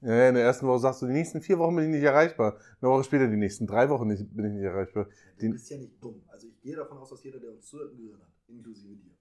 Ja, 0.00 0.30
in 0.30 0.34
der 0.34 0.44
ersten 0.44 0.66
Woche 0.66 0.78
sagst 0.78 1.02
du, 1.02 1.06
die 1.06 1.12
nächsten 1.12 1.42
vier 1.42 1.58
Wochen 1.58 1.76
bin 1.76 1.84
ich 1.84 1.90
nicht 1.90 2.04
erreichbar. 2.04 2.56
Eine 2.80 2.90
Woche 2.90 3.04
später, 3.04 3.26
die 3.26 3.36
nächsten 3.36 3.66
drei 3.66 3.90
Wochen 3.90 4.08
nicht, 4.08 4.34
bin 4.34 4.46
ich 4.46 4.52
nicht 4.52 4.62
erreichbar. 4.62 5.08
Du 5.38 5.50
bist 5.50 5.68
ja 5.68 5.76
nicht 5.76 6.02
dumm. 6.02 6.22
Also 6.28 6.46
ich 6.46 6.58
gehe 6.62 6.74
davon 6.74 6.96
aus, 6.96 7.10
dass 7.10 7.22
jeder, 7.22 7.38
der 7.38 7.50
uns 7.50 7.66
zuhört, 7.66 7.94
Gehirn 7.94 8.18
hat. 8.18 8.32
Inklusive 8.46 8.96
dir. 8.96 9.14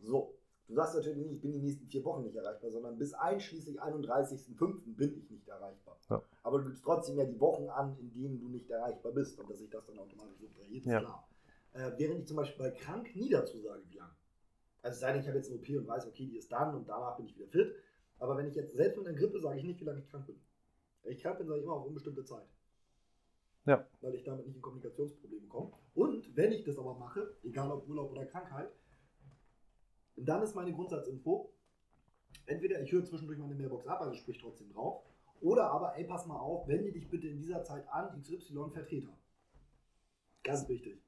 So. 0.00 0.34
Du 0.66 0.74
sagst 0.74 0.94
natürlich 0.94 1.18
nicht, 1.18 1.32
ich 1.32 1.40
bin 1.42 1.52
die 1.52 1.58
nächsten 1.58 1.86
vier 1.86 2.04
Wochen 2.04 2.22
nicht 2.22 2.34
erreichbar, 2.36 2.70
sondern 2.70 2.96
bis 2.96 3.12
einschließlich 3.12 3.82
31.05. 3.82 4.96
bin 4.96 5.18
ich 5.18 5.30
nicht 5.30 5.46
erreichbar. 5.46 5.98
Ja. 6.08 6.22
Aber 6.42 6.58
du 6.58 6.64
gibst 6.66 6.82
trotzdem 6.82 7.18
ja 7.18 7.24
die 7.24 7.38
Wochen 7.38 7.68
an, 7.68 7.96
in 7.98 8.10
denen 8.12 8.40
du 8.40 8.48
nicht 8.48 8.70
erreichbar 8.70 9.12
bist 9.12 9.38
und 9.38 9.50
dass 9.50 9.58
sich 9.58 9.68
das 9.70 9.84
dann 9.86 9.98
automatisch 9.98 10.38
subtrahiert, 10.40 10.86
ist 10.86 10.90
Ja. 10.92 11.00
klar. 11.00 11.28
Äh, 11.74 11.90
während 11.98 12.20
ich 12.20 12.26
zum 12.26 12.36
Beispiel 12.36 12.64
bei 12.64 12.70
krank 12.70 13.14
nie 13.14 13.28
dazu 13.28 13.58
sage, 13.60 13.82
wie 13.90 13.96
lang. 13.96 14.10
Also 14.82 14.94
es 14.94 15.00
sei 15.00 15.12
denn, 15.12 15.20
ich 15.20 15.26
habe 15.26 15.38
jetzt 15.38 15.50
eine 15.50 15.58
OP 15.58 15.68
und 15.68 15.86
weiß, 15.86 16.06
okay, 16.06 16.26
die 16.26 16.36
ist 16.38 16.50
dann 16.52 16.74
und 16.74 16.88
danach 16.88 17.16
bin 17.16 17.26
ich 17.26 17.36
wieder 17.36 17.48
fit. 17.48 17.74
Aber 18.18 18.36
wenn 18.36 18.46
ich 18.46 18.54
jetzt 18.54 18.74
selbst 18.74 18.96
mit 18.96 19.06
einer 19.06 19.16
Grippe 19.16 19.40
sage 19.40 19.58
ich 19.58 19.64
nicht, 19.64 19.80
wie 19.80 19.84
lange 19.84 19.98
ich 19.98 20.08
krank 20.08 20.26
bin. 20.26 20.40
Wenn 21.02 21.12
ich 21.12 21.20
krank 21.20 21.38
bin, 21.38 21.46
sage 21.46 21.58
ich 21.60 21.64
immer 21.64 21.74
auf 21.74 21.86
unbestimmte 21.86 22.24
Zeit. 22.24 22.46
Ja. 23.66 23.86
Weil 24.00 24.14
ich 24.14 24.24
damit 24.24 24.46
nicht 24.46 24.56
in 24.56 24.62
Kommunikationsprobleme 24.62 25.46
komme. 25.48 25.72
Und 25.94 26.36
wenn 26.36 26.52
ich 26.52 26.64
das 26.64 26.78
aber 26.78 26.94
mache, 26.94 27.34
egal 27.42 27.70
ob 27.70 27.88
Urlaub 27.88 28.10
oder 28.12 28.26
Krankheit, 28.26 28.70
dann 30.16 30.42
ist 30.42 30.54
meine 30.54 30.72
Grundsatzinfo, 30.72 31.50
entweder 32.46 32.80
ich 32.80 32.92
höre 32.92 33.04
zwischendurch 33.04 33.38
meine 33.38 33.54
Mailbox 33.54 33.86
ab, 33.86 34.00
also 34.00 34.14
sprich 34.14 34.38
trotzdem 34.38 34.70
drauf, 34.72 35.02
oder 35.40 35.70
aber, 35.70 35.96
ey, 35.96 36.04
pass 36.04 36.26
mal 36.26 36.38
auf, 36.38 36.66
wende 36.68 36.92
dich 36.92 37.08
bitte 37.10 37.28
in 37.28 37.38
dieser 37.38 37.62
Zeit 37.64 37.84
an, 37.90 38.20
XY 38.20 38.70
Vertreter. 38.72 39.12
Ganz 40.42 40.68
wichtig. 40.68 41.00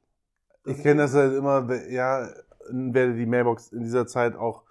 Ich 0.65 0.83
kenne 0.83 1.03
das 1.03 1.15
halt 1.15 1.35
immer, 1.35 1.73
ja, 1.89 2.29
werde 2.69 3.15
die 3.15 3.27
Mailbox 3.27 3.73
in 3.73 3.83
dieser 3.83 4.07
Zeit 4.07 4.35
auch, 4.35 4.65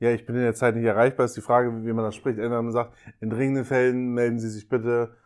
ja, 0.00 0.10
ich 0.10 0.24
bin 0.24 0.36
in 0.36 0.42
der 0.42 0.54
Zeit 0.54 0.76
nicht 0.76 0.84
erreichbar, 0.84 1.26
ist 1.26 1.36
die 1.36 1.42
Frage, 1.42 1.84
wie 1.84 1.92
man 1.92 2.04
das 2.04 2.14
spricht. 2.14 2.38
Entweder 2.38 2.62
man 2.62 2.72
sagt, 2.72 2.96
in 3.20 3.30
dringenden 3.30 3.64
Fällen 3.64 4.14
melden 4.14 4.38
Sie 4.38 4.48
sich 4.48 4.68
bitte 4.68 5.16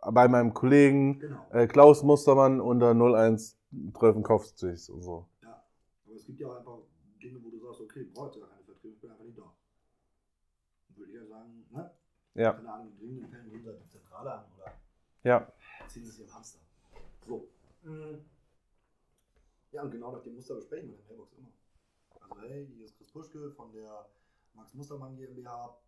bei 0.00 0.28
meinem 0.28 0.54
Kollegen 0.54 1.20
Genau. 1.20 1.46
äh, 1.50 1.66
Klaus 1.66 2.02
Mustermann 2.02 2.60
unter 2.60 2.94
01 2.94 3.58
12 3.92 4.22
Kaufsicht 4.22 4.88
und 4.88 5.02
so. 5.02 5.28
Ja. 5.42 5.62
Aber 6.06 6.14
es 6.14 6.24
gibt 6.24 6.40
ja 6.40 6.48
auch 6.48 6.56
einfach 6.56 6.78
Dinge, 7.22 7.38
wo 7.42 7.50
du 7.50 7.57
sagst, 7.68 7.80
okay, 7.80 8.04
brauche 8.04 8.26
jetzt 8.26 8.36
ja 8.36 8.46
keine 8.46 8.62
Vertretung, 8.62 8.92
ich 8.92 9.00
bin 9.00 9.10
einfach 9.10 9.24
nicht 9.24 9.38
da. 9.38 9.54
Dann 10.88 10.96
würde 10.96 11.12
ich 11.12 11.18
ja 11.18 11.26
sagen, 11.26 11.66
ne? 11.70 11.90
Ja, 12.34 12.52
Keine 12.52 12.72
Ahnung, 12.72 12.92
in 12.92 12.98
dringenden 12.98 13.28
Fällen 13.28 13.50
gehen 13.50 13.62
Sie 13.62 13.68
halt 13.68 13.80
die 13.82 13.88
Zentrale 13.88 14.32
an 14.32 14.44
oder 14.56 14.72
ja. 15.24 15.52
ziehen 15.88 16.04
Sie 16.04 16.10
es 16.10 16.18
Ihrem 16.20 16.34
Hamster. 16.34 16.60
So. 17.26 17.48
Mm. 17.82 18.18
Ja, 19.72 19.82
und 19.82 19.90
genau 19.90 20.12
nach 20.12 20.22
dem 20.22 20.34
Muster 20.34 20.54
besprechen 20.54 20.88
wir 20.88 20.94
in 20.94 21.00
der 21.00 21.06
Mailbox 21.06 21.32
immer. 21.32 21.52
Also, 22.20 22.40
hey, 22.42 22.66
hier 22.74 22.84
ist 22.84 22.96
Chris 22.96 23.10
Puschke 23.10 23.50
von 23.50 23.72
der 23.72 24.08
Max 24.54 24.72
Mustermann 24.74 25.16
GmbH. 25.16 25.78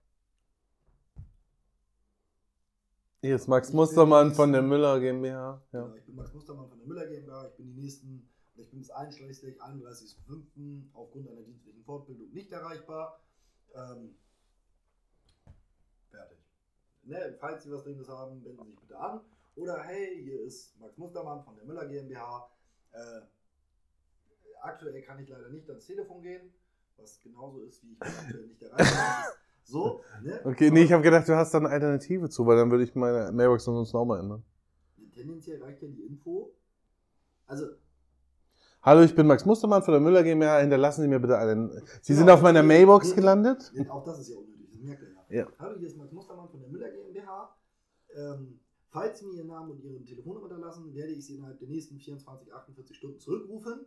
Hier 3.22 3.36
ist 3.36 3.48
Max 3.48 3.68
Ich 3.68 3.74
Mustermann 3.74 4.34
von 4.34 4.52
der 4.52 4.62
Müller 4.62 4.98
GmbH. 4.98 5.62
Ja. 5.72 5.78
Ja. 5.78 5.94
Ich 5.94 6.04
bin 6.04 6.16
Max 6.16 6.32
Mustermann 6.32 6.68
von 6.68 6.78
der 6.78 6.86
Müller 6.86 7.06
GmbH. 7.06 7.48
Ich 7.48 7.56
bin 7.56 7.74
die 7.74 7.80
nächsten, 7.80 8.28
ich 8.60 8.70
bin 8.70 8.80
bis 8.80 8.90
einschließlich 8.90 9.60
31.05. 9.60 10.82
aufgrund 10.92 11.28
einer 11.28 11.42
dienstlichen 11.42 11.82
Fortbildung 11.84 12.30
nicht 12.30 12.52
erreichbar. 12.52 13.20
Ähm, 13.74 14.14
fertig. 16.10 16.38
Ne, 17.02 17.36
falls 17.38 17.64
Sie 17.64 17.72
was 17.72 17.82
Dringendes 17.84 18.08
haben, 18.08 18.44
wenden 18.44 18.62
Sie 18.64 18.70
sich 18.70 18.80
bitte 18.80 18.98
an. 18.98 19.20
Oder 19.56 19.82
hey, 19.82 20.22
hier 20.22 20.40
ist 20.42 20.78
Max 20.78 20.96
Mustermann 20.96 21.42
von 21.42 21.56
der 21.56 21.64
Müller 21.64 21.86
GmbH. 21.86 22.50
Äh, 22.92 23.20
aktuell 24.60 25.02
kann 25.02 25.18
ich 25.20 25.28
leider 25.28 25.48
nicht 25.48 25.68
ans 25.68 25.86
Telefon 25.86 26.22
gehen, 26.22 26.52
was 26.96 27.20
genauso 27.20 27.62
ist, 27.62 27.82
wie 27.82 27.92
ich 27.92 28.00
mich 28.00 28.08
aktuell 28.08 28.46
nicht 28.46 28.62
erreichbar 28.62 29.24
bin. 29.24 29.34
So, 29.62 30.02
ne? 30.22 30.40
Okay, 30.42 30.70
nee, 30.70 30.82
ich 30.82 30.92
habe 30.92 31.02
gedacht, 31.02 31.28
du 31.28 31.36
hast 31.36 31.54
da 31.54 31.58
eine 31.58 31.68
Alternative 31.68 32.28
zu, 32.28 32.44
weil 32.44 32.56
dann 32.56 32.72
würde 32.72 32.82
ich 32.82 32.94
meine 32.96 33.30
Mailbox 33.30 33.68
ansonsten 33.68 33.96
auch 33.98 34.04
mal 34.04 34.18
ändern. 34.18 34.42
Tendenziell 35.14 35.62
reicht 35.62 35.80
ja 35.82 35.88
die 35.88 36.02
Info. 36.02 36.52
Also, 37.46 37.66
Hallo, 38.82 39.02
ich 39.02 39.14
bin 39.14 39.26
Max 39.26 39.44
Mustermann 39.44 39.82
von 39.82 39.92
der 39.92 40.00
Müller 40.00 40.22
GmbH. 40.22 40.60
Hinterlassen 40.60 41.02
Sie 41.02 41.08
mir 41.08 41.18
bitte 41.20 41.36
einen. 41.36 41.70
Sie 42.00 42.14
sind 42.14 42.24
Genau. 42.26 42.34
auf 42.34 42.42
meiner 42.42 42.62
Mailbox 42.62 43.14
gelandet? 43.14 43.72
Auch 43.90 44.04
das 44.04 44.20
ist 44.20 44.28
ja 44.30 44.36
unnötig, 44.36 44.68
das 44.70 44.80
merkt 44.80 45.02
er 45.02 45.36
ja. 45.36 45.42
Ja. 45.44 45.48
Hallo, 45.58 45.78
hier 45.78 45.86
ist 45.88 45.96
Max 45.98 46.12
Mustermann 46.12 46.48
von 46.48 46.60
der 46.60 46.68
Müller 46.70 46.88
GmbH. 46.90 47.54
Ähm, 48.16 48.58
falls 48.88 49.18
Sie 49.18 49.26
mir 49.26 49.34
Ihren 49.34 49.48
Namen 49.48 49.72
und 49.72 49.84
Ihre 49.84 50.02
Telefonnummer 50.02 50.48
hinterlassen, 50.48 50.94
werde 50.94 51.12
ich 51.12 51.26
Sie 51.26 51.34
innerhalb 51.36 51.58
der 51.58 51.68
nächsten 51.68 51.98
24, 51.98 52.52
48 52.54 52.96
Stunden 52.96 53.18
zurückrufen. 53.18 53.84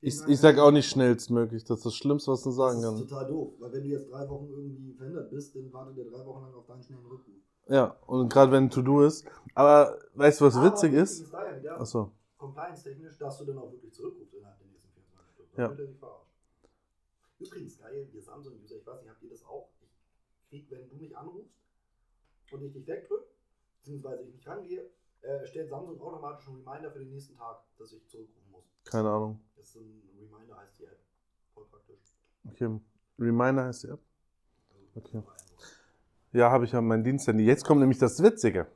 Ich, 0.00 0.16
ich 0.26 0.38
sag 0.40 0.58
auch 0.58 0.70
nicht 0.72 0.88
schnellstmöglich. 0.88 1.64
Das 1.64 1.78
ist 1.78 1.86
das 1.86 1.94
Schlimmste, 1.94 2.30
was 2.32 2.42
du 2.42 2.50
sagen 2.50 2.82
Das 2.82 2.92
ist 2.94 2.98
kannst. 3.00 3.10
total 3.10 3.26
doof, 3.28 3.52
weil 3.58 3.72
wenn 3.72 3.82
du 3.82 3.88
jetzt 3.88 4.10
drei 4.10 4.28
Wochen 4.28 4.48
irgendwie 4.48 4.94
verhindert 4.94 5.30
bist, 5.30 5.54
dann 5.56 5.72
wartet 5.72 5.96
der 5.96 6.04
drei 6.06 6.24
Wochen 6.26 6.42
lang 6.42 6.54
auf 6.54 6.66
deinen 6.66 6.82
schnellen 6.82 7.06
Rückruf. 7.06 7.34
Ja, 7.68 7.96
und 8.06 8.28
gerade 8.32 8.52
wenn 8.52 8.70
To-Do 8.70 9.02
ist. 9.02 9.26
Aber 9.54 9.98
weißt 10.14 10.40
du, 10.40 10.44
was 10.46 10.56
Aber 10.56 10.66
witzig 10.66 10.92
ist? 10.94 11.30
ja 11.62 11.76
Achso. 11.76 12.10
compliance-technisch, 12.38 13.18
dass 13.18 13.38
du 13.38 13.44
dann 13.44 13.58
auch 13.58 13.70
wirklich 13.70 13.92
zurückrufst 13.92 14.34
innerhalb 14.34 14.58
der 14.58 14.66
nächsten 14.68 14.88
24 14.92 15.34
Stunden. 15.34 15.60
Ja. 15.60 15.76
Wird. 15.76 15.98
Übrigens, 17.38 17.78
geil, 17.78 18.08
ihr 18.12 18.22
Samsung-User, 18.22 18.76
ich 18.76 18.86
weiß 18.86 19.00
nicht, 19.02 19.10
habt 19.10 19.22
ihr 19.22 19.30
das 19.30 19.44
auch? 19.44 19.68
Ich 19.80 20.48
krieg, 20.48 20.70
wenn 20.70 20.88
du 20.88 20.96
mich 20.96 21.16
anrufst 21.16 21.56
und 22.52 22.62
ich 22.62 22.72
dich 22.72 22.86
wegdrücke, 22.86 23.26
beziehungsweise 23.78 24.22
ich 24.22 24.32
nicht 24.34 24.46
rangehe, 24.46 24.90
äh, 25.22 25.46
stellt 25.46 25.68
Samsung 25.68 26.00
automatisch 26.00 26.46
einen 26.48 26.62
Reminder 26.64 26.90
für 26.90 26.98
den 27.00 27.10
nächsten 27.10 27.36
Tag, 27.36 27.62
dass 27.78 27.92
ich 27.92 28.06
zurückrufen 28.08 28.50
muss. 28.50 28.64
Keine 28.84 29.08
Ahnung. 29.08 29.40
Das 29.56 29.68
ist 29.68 29.76
ein 29.76 30.02
Reminder, 30.18 30.56
heißt 30.56 30.78
die 30.78 30.84
App. 30.84 30.98
Voll 31.54 31.64
praktisch. 31.66 32.00
Okay. 32.48 32.80
Reminder 33.18 33.64
heißt 33.64 33.84
die 33.84 33.88
App. 33.88 34.00
Also, 34.94 35.08
Okay. 35.18 35.22
Ja, 36.34 36.50
habe 36.50 36.64
ich 36.64 36.72
ja 36.72 36.80
mein 36.80 37.04
Diensthandy. 37.04 37.44
Jetzt 37.44 37.66
kommt 37.66 37.80
nämlich 37.80 37.98
das 37.98 38.22
Witzige. 38.22 38.66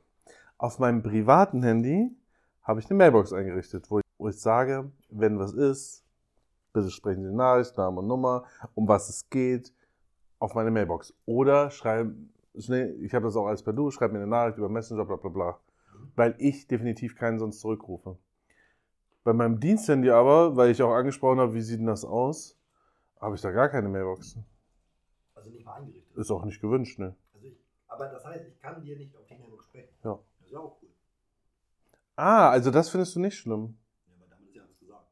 Auf 0.59 0.77
meinem 0.77 1.01
privaten 1.01 1.63
Handy 1.63 2.15
habe 2.61 2.79
ich 2.79 2.85
eine 2.87 2.97
Mailbox 2.97 3.33
eingerichtet, 3.33 3.89
wo 3.89 3.97
ich, 3.97 4.05
wo 4.19 4.29
ich 4.29 4.39
sage, 4.39 4.91
wenn 5.09 5.39
was 5.39 5.53
ist, 5.53 6.05
bitte 6.71 6.91
sprechen 6.91 7.23
Sie 7.23 7.33
Nachricht, 7.33 7.75
Name 7.75 7.99
und 7.99 8.07
Nummer, 8.07 8.43
um 8.75 8.87
was 8.87 9.09
es 9.09 9.27
geht, 9.31 9.73
auf 10.37 10.53
meine 10.53 10.69
Mailbox. 10.69 11.15
Oder 11.25 11.71
schreiben, 11.71 12.31
ich 12.53 12.69
habe 13.15 13.25
das 13.25 13.35
auch 13.35 13.47
alles 13.47 13.63
per 13.63 13.73
Du, 13.73 13.89
schreib 13.89 14.11
mir 14.11 14.19
eine 14.19 14.27
Nachricht 14.27 14.59
über 14.59 14.69
Messenger, 14.69 15.05
bla 15.05 15.15
bla 15.15 15.31
bla. 15.31 15.59
Weil 16.15 16.35
ich 16.37 16.67
definitiv 16.67 17.15
keinen 17.15 17.39
sonst 17.39 17.59
zurückrufe. 17.59 18.19
Bei 19.23 19.33
meinem 19.33 19.59
Diensthandy 19.59 20.11
aber, 20.11 20.55
weil 20.55 20.69
ich 20.69 20.83
auch 20.83 20.93
angesprochen 20.93 21.39
habe, 21.39 21.55
wie 21.55 21.61
sieht 21.61 21.79
denn 21.79 21.87
das 21.87 22.05
aus, 22.05 22.55
habe 23.19 23.33
ich 23.33 23.41
da 23.41 23.49
gar 23.49 23.69
keine 23.69 23.89
Mailbox. 23.89 24.37
Also 25.33 25.49
nicht 25.49 25.65
mal 25.65 25.73
eingerichtet. 25.73 26.15
Ist 26.17 26.29
auch 26.29 26.45
nicht 26.45 26.61
gewünscht, 26.61 26.99
ne? 26.99 27.15
Aber 27.97 28.09
das 28.09 28.25
heißt, 28.25 28.45
ich 28.47 28.59
kann 28.59 28.79
dir 28.81 28.95
nicht 28.95 29.15
auf 29.15 29.25
die 29.25 29.33
Mailbox 29.33 29.65
sprechen. 29.65 29.95
Ja. 30.03 30.19
Das 30.37 30.47
ist 30.47 30.53
ja 30.53 30.59
auch 30.59 30.77
cool. 30.83 30.89
Ah, 32.15 32.51
also 32.51 32.69
das 32.69 32.89
findest 32.89 33.15
du 33.15 33.19
nicht 33.19 33.37
schlimm. 33.37 33.75
Ja, 34.07 34.13
aber 34.15 34.27
damit 34.29 34.47
ist 34.49 34.55
ja 34.55 34.63
alles 34.63 34.79
gesagt. 34.79 35.07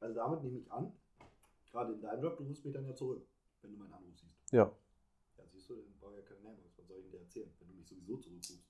Also 0.00 0.14
damit 0.14 0.42
nehme 0.42 0.58
ich 0.58 0.72
an, 0.72 0.92
gerade 1.70 1.92
in 1.92 2.00
deinem 2.00 2.22
Job, 2.22 2.36
du 2.36 2.44
rufst 2.44 2.64
mich 2.64 2.74
dann 2.74 2.84
ja 2.84 2.94
zurück, 2.94 3.24
wenn 3.62 3.72
du 3.72 3.78
meinen 3.78 3.92
Anruf 3.92 4.16
siehst. 4.16 4.52
Ja. 4.52 4.72
Ja, 5.36 5.44
siehst 5.52 5.70
du, 5.70 5.76
dann 5.76 5.94
brauche 6.00 6.14
ich 6.14 6.18
ja 6.18 6.24
keine 6.24 6.40
Mailbox. 6.40 6.78
Was 6.78 6.88
soll 6.88 6.98
ich 6.98 7.10
dir 7.10 7.20
erzählen, 7.20 7.50
wenn 7.60 7.68
du 7.68 7.74
mich 7.74 7.86
sowieso 7.86 8.16
zurückrufst? 8.16 8.64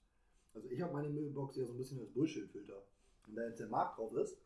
Also 0.52 0.68
ich 0.68 0.82
habe 0.82 0.92
meine 0.92 1.08
Mailbox 1.08 1.56
ja 1.56 1.64
so 1.64 1.72
ein 1.72 1.78
bisschen 1.78 2.00
als 2.00 2.10
Bullshit-Filter. 2.10 2.82
Und 3.26 3.36
da 3.36 3.42
jetzt 3.46 3.60
der 3.60 3.68
Markt 3.68 3.98
drauf 3.98 4.12
ist, 4.14 4.36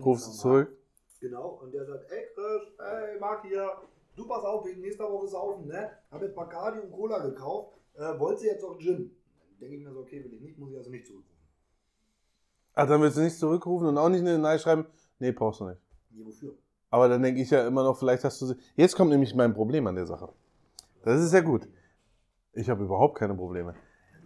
Rufst 0.00 0.26
du 0.26 0.32
zurück? 0.32 0.78
Genau, 1.20 1.60
und 1.62 1.72
der 1.72 1.84
sagt, 1.84 2.10
ey 2.10 2.26
Chris, 2.34 2.78
ey 2.78 3.20
Marc 3.20 3.44
hier, 3.44 3.70
du 4.16 4.26
pass 4.26 4.44
auf, 4.44 4.64
wegen 4.66 4.80
nächster 4.80 5.10
Woche 5.10 5.28
saufen, 5.28 5.66
ne? 5.66 5.90
Hab 6.10 6.22
jetzt 6.22 6.34
Bacardi 6.34 6.80
und 6.80 6.92
Cola 6.92 7.18
gekauft, 7.18 7.78
äh, 7.94 8.18
wollt 8.18 8.40
ihr 8.42 8.52
jetzt 8.52 8.64
auch 8.64 8.78
Gin? 8.78 9.10
Dann 9.38 9.58
denke 9.60 9.76
ich 9.76 9.84
mir 9.84 9.92
so, 9.92 10.00
okay, 10.00 10.24
will 10.24 10.34
ich 10.34 10.40
nicht, 10.40 10.58
muss 10.58 10.70
ich 10.70 10.76
also 10.76 10.90
nicht 10.90 11.06
zurückrufen. 11.06 11.34
Ach, 12.74 12.88
dann 12.88 13.00
willst 13.00 13.16
du 13.16 13.20
nicht 13.20 13.38
zurückrufen 13.38 13.88
und 13.88 13.98
auch 13.98 14.08
nicht 14.08 14.20
eine 14.20 14.38
Nein 14.38 14.58
schreiben? 14.58 14.86
Nee, 15.18 15.32
brauchst 15.32 15.60
du 15.60 15.66
nicht. 15.66 15.80
Nee, 16.10 16.24
wofür? 16.24 16.54
Aber 16.90 17.08
dann 17.08 17.22
denke 17.22 17.40
ich 17.40 17.50
ja 17.50 17.66
immer 17.66 17.82
noch, 17.82 17.96
vielleicht 17.96 18.24
hast 18.24 18.40
du 18.40 18.46
sie. 18.46 18.56
Jetzt 18.76 18.96
kommt 18.96 19.10
nämlich 19.10 19.34
mein 19.34 19.54
Problem 19.54 19.86
an 19.86 19.96
der 19.96 20.06
Sache. 20.06 20.28
Das 21.02 21.20
ist 21.20 21.32
ja 21.32 21.40
gut. 21.40 21.68
Ich 22.52 22.70
habe 22.70 22.84
überhaupt 22.84 23.18
keine 23.18 23.34
Probleme. 23.34 23.74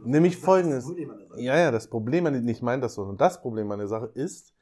Nämlich 0.04 0.36
folgendes. 0.36 0.86
der. 0.86 1.40
Ja, 1.40 1.58
ja, 1.58 1.70
das 1.70 1.88
Problem 1.88 2.26
an 2.26 2.44
nicht 2.44 2.62
mein 2.62 2.80
das, 2.80 2.94
sondern 2.94 3.16
das 3.16 3.40
Problem 3.40 3.70
an 3.72 3.78
der 3.78 3.88
Sache 3.88 4.10
ist, 4.14 4.54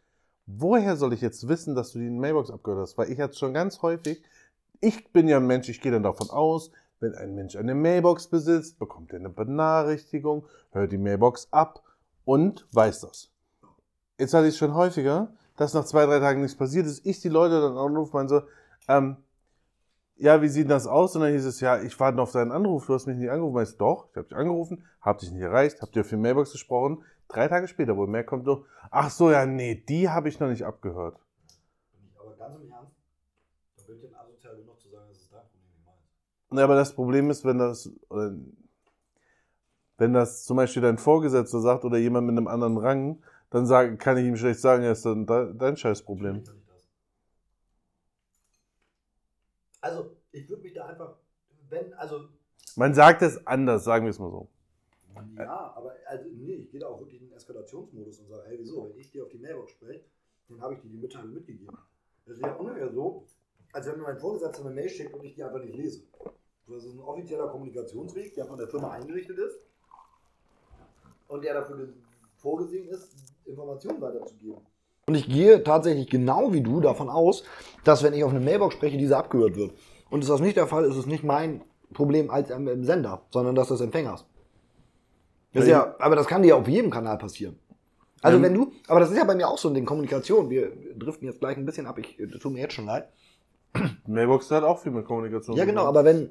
woher 0.46 0.96
soll 0.96 1.12
ich 1.12 1.20
jetzt 1.20 1.48
wissen, 1.48 1.74
dass 1.74 1.92
du 1.92 1.98
die 1.98 2.08
Mailbox 2.08 2.50
abgehört 2.50 2.82
hast? 2.82 2.96
Weil 2.96 3.10
ich 3.10 3.20
hatte 3.20 3.36
schon 3.36 3.52
ganz 3.52 3.82
häufig, 3.82 4.22
ich 4.80 5.12
bin 5.12 5.28
ja 5.28 5.38
ein 5.38 5.46
Mensch, 5.46 5.68
ich 5.68 5.80
gehe 5.80 5.92
dann 5.92 6.02
davon 6.02 6.30
aus, 6.30 6.70
wenn 7.00 7.14
ein 7.14 7.34
Mensch 7.34 7.56
eine 7.56 7.74
Mailbox 7.74 8.28
besitzt, 8.28 8.78
bekommt 8.78 9.12
er 9.12 9.18
eine 9.18 9.28
Benachrichtigung, 9.28 10.46
hört 10.72 10.92
die 10.92 10.98
Mailbox 10.98 11.48
ab 11.52 11.82
und 12.24 12.66
weiß 12.72 13.00
das. 13.00 13.30
Jetzt 14.18 14.34
hatte 14.34 14.48
ich 14.48 14.56
schon 14.56 14.74
häufiger, 14.74 15.32
dass 15.56 15.74
nach 15.74 15.84
zwei, 15.84 16.06
drei 16.06 16.20
Tagen 16.20 16.40
nichts 16.40 16.56
passiert 16.56 16.86
ist, 16.86 17.04
ich 17.04 17.20
die 17.20 17.28
Leute 17.28 17.60
dann 17.60 17.76
anrufe 17.76 18.16
und 18.16 18.28
so, 18.28 18.42
ähm, 18.88 19.16
ja, 20.18 20.40
wie 20.40 20.48
sieht 20.48 20.70
das 20.70 20.86
aus? 20.86 21.14
Und 21.14 21.22
dann 21.22 21.32
hieß 21.32 21.44
es, 21.44 21.60
ja, 21.60 21.80
ich 21.80 21.98
warte 22.00 22.20
auf 22.20 22.32
deinen 22.32 22.52
Anruf, 22.52 22.86
du 22.86 22.94
hast 22.94 23.06
mich 23.06 23.18
nicht 23.18 23.30
angerufen. 23.30 23.62
Ich 23.62 23.76
doch, 23.76 24.08
ich 24.10 24.16
habe 24.16 24.28
dich 24.28 24.36
angerufen, 24.36 24.84
hab 25.02 25.18
dich 25.18 25.30
nicht 25.30 25.42
erreicht, 25.42 25.82
hab 25.82 25.92
dir 25.92 26.00
auf 26.00 26.08
die 26.08 26.16
Mailbox 26.16 26.52
gesprochen. 26.52 27.02
Drei 27.28 27.48
Tage 27.48 27.68
später, 27.68 27.96
wo 27.96 28.06
mehr 28.06 28.24
kommt, 28.24 28.46
so, 28.46 28.64
ach 28.90 29.10
so, 29.10 29.30
ja, 29.30 29.44
nee, 29.44 29.74
die 29.74 30.08
habe 30.08 30.28
ich 30.28 30.40
noch 30.40 30.48
nicht 30.48 30.64
abgehört. 30.64 31.18
Bin 31.92 32.08
ich 32.08 32.18
aber 32.18 32.34
ganz 32.36 32.56
im 32.58 32.70
Ernst, 32.70 32.94
da 33.76 33.82
bin 33.84 33.96
ich 33.96 34.02
dann 34.02 34.14
asozial 34.14 34.56
genug 34.56 34.80
zu 34.80 34.88
sagen, 34.88 35.04
das 35.08 35.18
ist 35.18 35.32
dein 35.32 35.42
Problem, 35.42 35.68
nicht 35.68 35.84
meins. 35.84 35.98
Ja, 36.52 36.64
aber 36.64 36.74
das 36.76 36.94
Problem 36.94 37.30
ist, 37.30 37.44
wenn 37.44 37.58
das, 37.58 37.90
wenn 39.98 40.12
das 40.14 40.44
zum 40.44 40.56
Beispiel 40.56 40.82
dein 40.82 40.96
Vorgesetzter 40.98 41.60
sagt 41.60 41.84
oder 41.84 41.98
jemand 41.98 42.26
mit 42.26 42.36
einem 42.36 42.48
anderen 42.48 42.78
Rang, 42.78 43.22
dann 43.50 43.66
sag, 43.66 43.98
kann 43.98 44.16
ich 44.18 44.24
ihm 44.26 44.36
schlecht 44.36 44.60
sagen, 44.60 44.82
ja, 44.82 44.92
ist 44.92 45.04
dann 45.04 45.26
de- 45.26 45.52
dein 45.54 45.76
Scheißproblem. 45.76 46.42
Also, 49.80 50.16
ich 50.32 50.48
würde 50.48 50.62
mich 50.62 50.74
da 50.74 50.86
einfach, 50.86 51.16
wenn, 51.68 51.92
also, 51.94 52.28
Man 52.76 52.94
sagt 52.94 53.22
es 53.22 53.46
anders, 53.46 53.84
sagen 53.84 54.04
wir 54.06 54.10
es 54.10 54.18
mal 54.18 54.30
so. 54.30 54.48
ja, 55.36 55.72
aber, 55.76 55.94
also, 56.06 56.24
nee, 56.32 56.54
ich 56.54 56.70
gehe 56.70 56.80
da 56.80 56.88
auch 56.88 57.00
wirklich 57.00 57.20
in 57.20 57.28
den 57.28 57.36
Eskalationsmodus 57.36 58.20
und 58.20 58.28
sage, 58.28 58.42
hey, 58.46 58.58
wieso, 58.58 58.88
wenn 58.88 58.98
ich 58.98 59.10
dir 59.10 59.24
auf 59.24 59.30
die 59.30 59.38
Mailbox 59.38 59.72
spreche, 59.72 60.04
dann 60.48 60.60
habe 60.60 60.74
ich 60.74 60.80
dir 60.80 60.88
die 60.88 60.96
Mitteilung 60.98 61.34
mitgegeben. 61.34 61.76
Das 62.26 62.36
ist 62.36 62.42
ja 62.42 62.52
ungefähr 62.54 62.90
so, 62.92 63.26
als 63.76 63.86
wenn 63.86 63.98
mir 63.98 64.04
mein 64.04 64.18
Vorgesetzter 64.18 64.64
eine 64.64 64.74
Mail 64.74 64.88
schickt 64.88 65.12
und 65.14 65.22
ich 65.22 65.34
die 65.34 65.44
einfach 65.44 65.60
nicht 65.62 65.76
lese. 65.76 66.00
Das 66.66 66.82
ist 66.84 66.94
ein 66.94 67.00
offizieller 67.00 67.48
Kommunikationsweg, 67.48 68.34
der 68.34 68.46
von 68.46 68.56
der 68.58 68.68
Firma 68.68 68.90
eingerichtet 68.90 69.36
ist 69.38 69.60
und 71.28 71.44
der 71.44 71.54
dafür 71.54 71.76
ge- 71.76 71.88
vorgesehen 72.36 72.88
ist, 72.88 73.14
Informationen 73.44 74.00
weiterzugeben. 74.00 74.56
Und 75.08 75.14
ich 75.14 75.28
gehe 75.28 75.62
tatsächlich 75.62 76.08
genau 76.08 76.52
wie 76.54 76.62
du 76.62 76.80
davon 76.80 77.10
aus, 77.10 77.44
dass 77.84 78.02
wenn 78.02 78.14
ich 78.14 78.24
auf 78.24 78.30
eine 78.30 78.40
Mailbox 78.40 78.74
spreche, 78.74 78.96
diese 78.96 79.16
abgehört 79.16 79.56
wird. 79.56 79.72
Und 80.10 80.22
ist 80.22 80.30
das 80.30 80.40
nicht 80.40 80.56
der 80.56 80.66
Fall, 80.66 80.84
ist 80.86 80.96
es 80.96 81.06
nicht 81.06 81.22
mein 81.22 81.62
Problem 81.92 82.30
als 82.30 82.48
Sender, 82.48 83.26
sondern 83.30 83.54
das 83.54 83.68
des 83.68 83.80
Empfängers. 83.82 84.24
Das 85.52 85.64
ist 85.64 85.70
ja, 85.70 85.94
aber 85.98 86.16
das 86.16 86.26
kann 86.26 86.42
dir 86.42 86.56
auf 86.56 86.66
jedem 86.66 86.90
Kanal 86.90 87.18
passieren. 87.18 87.58
Also 88.22 88.40
wenn 88.42 88.54
du, 88.54 88.72
aber 88.88 89.00
das 89.00 89.10
ist 89.10 89.18
ja 89.18 89.24
bei 89.24 89.34
mir 89.34 89.46
auch 89.46 89.58
so 89.58 89.68
in 89.68 89.74
den 89.74 89.84
Kommunikation. 89.84 90.50
Wir 90.50 90.72
driften 90.96 91.28
jetzt 91.28 91.38
gleich 91.40 91.56
ein 91.56 91.66
bisschen 91.66 91.86
ab. 91.86 91.98
Ich 91.98 92.16
das 92.18 92.40
tut 92.40 92.52
mir 92.52 92.60
jetzt 92.60 92.74
schon 92.74 92.86
leid. 92.86 93.08
Mailbox 94.06 94.50
hat 94.50 94.64
auch 94.64 94.80
viel 94.80 94.92
mit 94.92 95.04
Kommunikation. 95.04 95.56
Ja 95.56 95.64
genau, 95.64 95.84
aber 95.84 96.04
wenn 96.04 96.30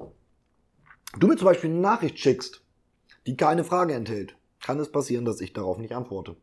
du 1.18 1.26
mir 1.26 1.36
zum 1.36 1.46
Beispiel 1.46 1.70
eine 1.70 1.80
Nachricht 1.80 2.18
schickst, 2.18 2.62
die 3.26 3.36
keine 3.36 3.64
Frage 3.64 3.94
enthält, 3.94 4.36
kann 4.60 4.78
es 4.80 4.90
passieren, 4.90 5.24
dass 5.24 5.40
ich 5.40 5.52
darauf 5.52 5.78
nicht 5.78 5.94
antworte. 5.94 6.36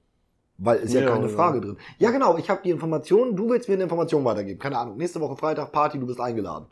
Weil 0.57 0.79
ist 0.79 0.93
ja, 0.93 1.01
Ja, 1.01 1.09
keine 1.09 1.27
ja. 1.27 1.35
Frage 1.35 1.61
drin. 1.61 1.77
Ja 1.97 2.11
genau, 2.11 2.37
ich 2.37 2.49
habe 2.49 2.61
die 2.63 2.69
Information, 2.69 3.35
du 3.35 3.49
willst 3.49 3.67
mir 3.67 3.73
eine 3.75 3.83
Information 3.83 4.23
weitergeben. 4.23 4.59
Keine 4.59 4.77
Ahnung, 4.77 4.97
nächste 4.97 5.19
Woche 5.19 5.35
Freitag 5.35 5.71
Party, 5.71 5.99
du 5.99 6.05
bist 6.05 6.19
eingeladen. 6.19 6.67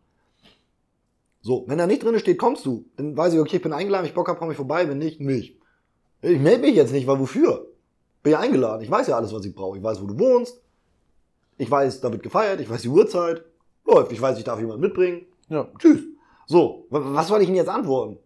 So, 1.42 1.66
wenn 1.68 1.80
da 1.80 1.88
nicht 1.88 2.04
drin 2.04 2.20
steht, 2.20 2.38
kommst 2.38 2.66
du, 2.66 2.86
dann 2.98 3.18
weiß 3.18 3.34
ich, 3.34 3.40
okay, 3.40 3.58
ich 3.58 3.62
bin 3.62 3.74
eingeladen, 3.74 4.06
ich 4.06 4.14
Bock 4.14 4.28
hab, 4.28 4.38
komme 4.38 4.52
ich 4.52 4.58
vorbei, 4.58 4.88
wenn 4.88 5.00
nicht, 5.00 5.20
nicht. 5.20 5.58
Ich 6.22 6.40
melde 6.40 6.62
mich 6.62 6.76
jetzt 6.76 6.94
nicht, 6.94 7.08
weil 7.08 7.20
wofür? 7.20 7.68
Bin 8.22 8.34
ja 8.34 8.40
eingeladen, 8.40 8.84
ich 8.84 8.92
weiß 8.92 9.08
ja 9.08 9.18
alles, 9.18 9.34
was 9.34 9.44
ich 9.44 9.56
brauche. 9.56 9.78
Ich 9.78 9.84
weiß, 9.84 10.00
wo 10.02 10.06
du 10.06 10.20
wohnst. 10.20 10.62
Ich 11.58 11.70
weiß, 11.70 12.02
da 12.02 12.12
wird 12.12 12.22
gefeiert, 12.22 12.62
ich 12.62 12.70
weiß 12.70 12.84
die 12.84 12.90
Uhrzeit. 12.90 13.44
Läuft, 13.86 14.12
ich 14.12 14.22
weiß, 14.22 14.38
ich 14.38 14.44
darf 14.44 14.60
jemanden 14.60 14.82
mitbringen. 14.82 15.26
Ja. 15.50 15.68
Tschüss. 15.78 16.02
So, 16.46 16.86
wa- 16.90 17.02
was 17.14 17.28
soll 17.28 17.42
ich 17.42 17.48
Ihnen 17.48 17.58
jetzt 17.58 17.70
antworten? 17.70 18.18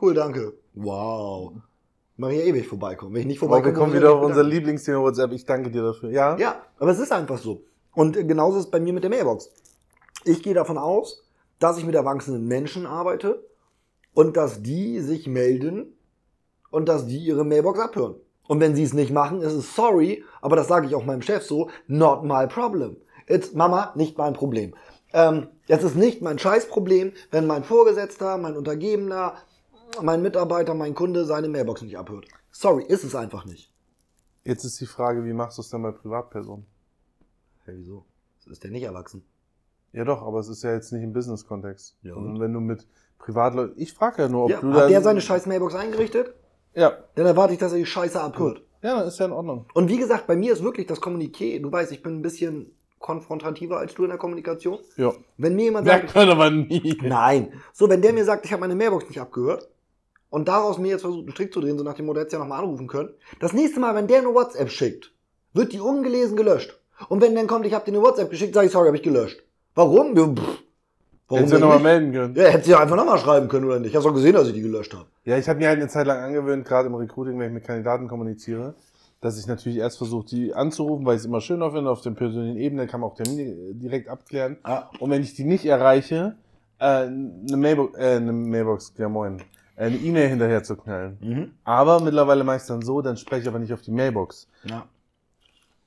Cool, 0.00 0.14
danke. 0.14 0.54
Wow. 0.74 1.52
Ja 2.16 2.28
ewig 2.30 2.66
vorbeikommen. 2.68 3.12
Wenn 3.14 3.22
ich 3.22 3.26
nicht 3.26 3.42
Aber 3.42 3.48
vorbeikomme, 3.56 3.74
wir 3.74 3.78
kommen 3.80 3.92
wieder 3.94 4.14
auf 4.14 4.24
unser. 4.24 4.42
Lieblingsthema 4.44 5.00
WhatsApp. 5.00 5.32
Ich 5.32 5.44
danke 5.44 5.70
dir 5.70 5.82
dafür. 5.82 6.10
Ja? 6.10 6.36
Ja, 6.38 6.62
aber 6.78 6.90
es 6.92 6.98
ist 6.98 7.12
einfach 7.12 7.38
so. 7.38 7.62
Und 7.94 8.14
genauso 8.14 8.58
ist 8.58 8.66
es 8.66 8.70
bei 8.70 8.80
mir 8.80 8.92
mit 8.92 9.02
der 9.02 9.10
Mailbox. 9.10 9.50
Ich 10.24 10.42
gehe 10.42 10.54
davon 10.54 10.78
aus, 10.78 11.24
dass 11.58 11.78
ich 11.78 11.84
mit 11.84 11.94
erwachsenen 11.94 12.46
Menschen 12.46 12.86
arbeite 12.86 13.44
und 14.14 14.36
dass 14.36 14.62
die 14.62 15.00
sich 15.00 15.26
melden 15.26 15.96
und 16.70 16.88
dass 16.88 17.06
die 17.06 17.18
ihre 17.18 17.44
Mailbox 17.44 17.78
abhören. 17.78 18.14
Und 18.46 18.60
wenn 18.60 18.74
sie 18.74 18.82
es 18.82 18.92
nicht 18.92 19.12
machen, 19.12 19.40
ist 19.40 19.52
es 19.52 19.74
sorry, 19.74 20.22
aber 20.42 20.54
das 20.56 20.68
sage 20.68 20.86
ich 20.86 20.94
auch 20.94 21.04
meinem 21.04 21.22
Chef 21.22 21.42
so, 21.44 21.68
not 21.86 22.24
my 22.24 22.46
problem. 22.46 22.96
It's 23.26 23.54
Mama, 23.54 23.92
nicht 23.96 24.18
mein 24.18 24.34
Problem. 24.34 24.74
Ähm, 25.14 25.46
es 25.68 25.84
ist 25.84 25.94
nicht 25.94 26.22
mein 26.22 26.40
Scheißproblem, 26.40 27.12
wenn 27.30 27.46
mein 27.46 27.62
Vorgesetzter, 27.62 28.36
mein 28.36 28.56
Untergebener, 28.56 29.36
mein 30.02 30.22
Mitarbeiter, 30.22 30.74
mein 30.74 30.94
Kunde 30.94 31.24
seine 31.24 31.48
Mailbox 31.48 31.82
nicht 31.82 31.96
abhört. 31.96 32.26
Sorry, 32.50 32.84
ist 32.84 33.04
es 33.04 33.14
einfach 33.14 33.44
nicht. 33.44 33.72
Jetzt 34.42 34.64
ist 34.64 34.80
die 34.80 34.86
Frage, 34.86 35.24
wie 35.24 35.32
machst 35.32 35.56
du 35.56 35.62
es 35.62 35.70
denn 35.70 35.82
bei 35.82 35.92
Privatpersonen? 35.92 36.66
Hey, 37.64 37.74
wieso? 37.78 38.04
Ist 38.50 38.64
der 38.64 38.72
nicht 38.72 38.82
erwachsen? 38.82 39.24
Ja 39.92 40.04
doch, 40.04 40.20
aber 40.22 40.40
es 40.40 40.48
ist 40.48 40.64
ja 40.64 40.74
jetzt 40.74 40.92
nicht 40.92 41.04
im 41.04 41.12
Business-Kontext. 41.12 41.96
Ja, 42.02 42.14
Sondern 42.14 42.34
und? 42.34 42.40
wenn 42.40 42.52
du 42.52 42.60
mit 42.60 42.86
Privatleuten... 43.18 43.80
Ich 43.80 43.94
frage 43.94 44.22
ja 44.22 44.28
nur, 44.28 44.44
ob 44.44 44.50
Ja, 44.50 44.60
du 44.60 44.74
hat 44.74 44.90
der 44.90 45.00
seine 45.00 45.20
scheiß 45.20 45.46
Mailbox 45.46 45.76
eingerichtet? 45.76 46.34
Ja. 46.74 46.98
Dann 47.14 47.26
erwarte 47.26 47.52
ich, 47.54 47.60
dass 47.60 47.70
er 47.72 47.78
die 47.78 47.86
Scheiße 47.86 48.20
abhört. 48.20 48.62
Ja, 48.82 48.98
dann 48.98 49.08
ist 49.08 49.18
ja 49.20 49.26
in 49.26 49.32
Ordnung. 49.32 49.66
Und 49.74 49.88
wie 49.88 49.96
gesagt, 49.96 50.26
bei 50.26 50.34
mir 50.34 50.52
ist 50.52 50.64
wirklich 50.64 50.88
das 50.88 51.00
Kommuniqué. 51.00 51.62
Du 51.62 51.70
weißt, 51.70 51.92
ich 51.92 52.02
bin 52.02 52.16
ein 52.16 52.22
bisschen 52.22 52.76
konfrontativer 53.04 53.76
als 53.76 53.92
du 53.94 54.04
in 54.04 54.08
der 54.08 54.18
Kommunikation. 54.18 54.78
Ja. 54.96 55.12
Wenn 55.36 55.54
mir 55.56 55.64
jemand 55.64 55.86
sagt, 55.86 56.04
Merkt 56.04 56.16
man 56.16 56.30
aber 56.30 56.50
nie. 56.50 56.98
nein, 57.02 57.52
so 57.74 57.90
wenn 57.90 58.00
der 58.00 58.14
mir 58.14 58.24
sagt, 58.24 58.46
ich 58.46 58.52
habe 58.52 58.60
meine 58.60 58.74
Mailbox 58.74 59.08
nicht 59.10 59.20
abgehört 59.20 59.68
und 60.30 60.48
daraus 60.48 60.78
mir 60.78 60.88
jetzt 60.88 61.02
versucht, 61.02 61.24
einen 61.24 61.32
Strick 61.32 61.52
zu 61.52 61.60
drehen, 61.60 61.76
so 61.76 61.84
nach 61.84 61.92
dem 61.92 62.06
Motto, 62.06 62.20
hättest 62.20 62.32
ja 62.32 62.38
nochmal 62.38 62.60
anrufen 62.60 62.86
können. 62.86 63.10
Das 63.40 63.52
nächste 63.52 63.78
Mal, 63.78 63.94
wenn 63.94 64.06
der 64.06 64.20
eine 64.20 64.32
WhatsApp 64.34 64.70
schickt, 64.70 65.12
wird 65.52 65.74
die 65.74 65.80
ungelesen 65.80 66.34
gelöscht. 66.34 66.80
Und 67.10 67.20
wenn 67.20 67.34
dann 67.34 67.46
kommt, 67.46 67.66
ich 67.66 67.74
habe 67.74 67.84
dir 67.84 67.94
eine 67.94 68.02
WhatsApp 68.02 68.30
geschickt, 68.30 68.54
sage 68.54 68.68
ich, 68.68 68.72
sorry, 68.72 68.86
habe 68.86 68.96
ich 68.96 69.02
gelöscht. 69.02 69.42
Warum? 69.74 70.16
Ja, 70.16 70.26
pff. 70.26 70.62
Warum 71.28 71.38
Hättest 71.44 71.54
du 71.54 71.58
nochmal 71.58 71.80
melden 71.80 72.12
können. 72.12 72.34
Ja, 72.36 72.44
hätte 72.44 72.64
sie 72.64 72.74
einfach 72.74 72.96
nochmal 72.96 73.18
schreiben 73.18 73.48
können 73.48 73.66
oder 73.66 73.80
nicht. 73.80 73.90
Ich 73.90 73.96
habe 73.96 74.04
doch 74.04 74.14
gesehen, 74.14 74.32
dass 74.32 74.46
ich 74.48 74.54
die 74.54 74.62
gelöscht 74.62 74.94
habe. 74.94 75.06
Ja, 75.24 75.36
ich 75.36 75.46
habe 75.48 75.58
mir 75.58 75.68
halt 75.68 75.78
eine 75.78 75.88
Zeit 75.88 76.06
lang 76.06 76.18
angewöhnt, 76.20 76.66
gerade 76.66 76.88
im 76.88 76.94
Recruiting, 76.94 77.38
wenn 77.38 77.48
ich 77.48 77.54
mit 77.54 77.64
Kandidaten 77.64 78.08
kommuniziere, 78.08 78.74
dass 79.24 79.38
ich 79.38 79.46
natürlich 79.46 79.78
erst 79.78 79.96
versuche, 79.96 80.26
die 80.26 80.52
anzurufen, 80.52 81.06
weil 81.06 81.14
ich 81.14 81.20
es 81.20 81.24
immer 81.24 81.40
schöner 81.40 81.72
finde, 81.72 81.90
auf 81.90 82.02
der 82.02 82.10
persönlichen 82.10 82.58
Ebene 82.58 82.86
kann 82.86 83.00
man 83.00 83.08
auch 83.08 83.14
Termine 83.14 83.42
äh, 83.42 83.72
direkt 83.72 84.10
abklären. 84.10 84.58
Ah. 84.64 84.90
Und 85.00 85.10
wenn 85.10 85.22
ich 85.22 85.32
die 85.32 85.44
nicht 85.44 85.64
erreiche, 85.64 86.36
äh, 86.78 86.84
eine 86.84 87.56
Mailbox, 87.56 87.98
äh, 87.98 88.16
eine 88.16 88.32
Mailbox, 88.34 88.92
ja 88.98 89.08
moin, 89.08 89.40
eine 89.76 89.96
E-Mail 89.96 90.28
hinterher 90.28 90.62
zu 90.62 90.76
knallen. 90.76 91.16
Mhm. 91.22 91.50
Aber 91.64 92.00
mittlerweile 92.00 92.44
mache 92.44 92.56
ich 92.56 92.62
es 92.62 92.68
dann 92.68 92.82
so, 92.82 93.00
dann 93.00 93.16
spreche 93.16 93.42
ich 93.42 93.48
aber 93.48 93.58
nicht 93.58 93.72
auf 93.72 93.80
die 93.80 93.92
Mailbox. 93.92 94.46
Ja. 94.64 94.84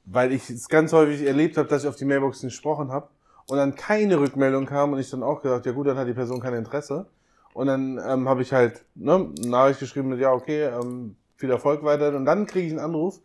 Weil 0.06 0.32
ich 0.32 0.50
es 0.50 0.68
ganz 0.68 0.92
häufig 0.92 1.22
erlebt 1.24 1.58
habe, 1.58 1.70
dass 1.70 1.84
ich 1.84 1.90
auf 1.90 1.96
die 1.96 2.06
Mailbox 2.06 2.42
nicht 2.42 2.54
gesprochen 2.54 2.92
habe 2.92 3.08
und 3.48 3.58
dann 3.58 3.76
keine 3.76 4.20
Rückmeldung 4.20 4.66
kam 4.66 4.94
und 4.94 5.00
ich 5.00 5.12
dann 5.12 5.22
auch 5.22 5.44
gedacht, 5.44 5.64
ja 5.68 5.74
gut, 5.74 5.86
dann 5.86 5.98
hat 5.98 6.08
die 6.08 6.14
Person 6.14 6.40
kein 6.40 6.56
Interesse. 6.56 7.06
Und 7.54 7.68
dann 7.68 8.00
ähm, 8.04 8.28
habe 8.28 8.42
ich 8.42 8.52
halt 8.52 8.84
ne, 8.96 9.14
eine 9.14 9.48
Nachricht 9.48 9.80
geschrieben 9.80 10.10
mit, 10.10 10.20
ja 10.20 10.32
okay, 10.32 10.64
ähm, 10.64 11.16
viel 11.38 11.50
Erfolg 11.52 11.84
weiter. 11.84 12.16
Und 12.16 12.26
dann 12.26 12.46
kriege 12.46 12.66
ich 12.68 12.72
einen 12.74 12.82
Anruf, 12.82 13.22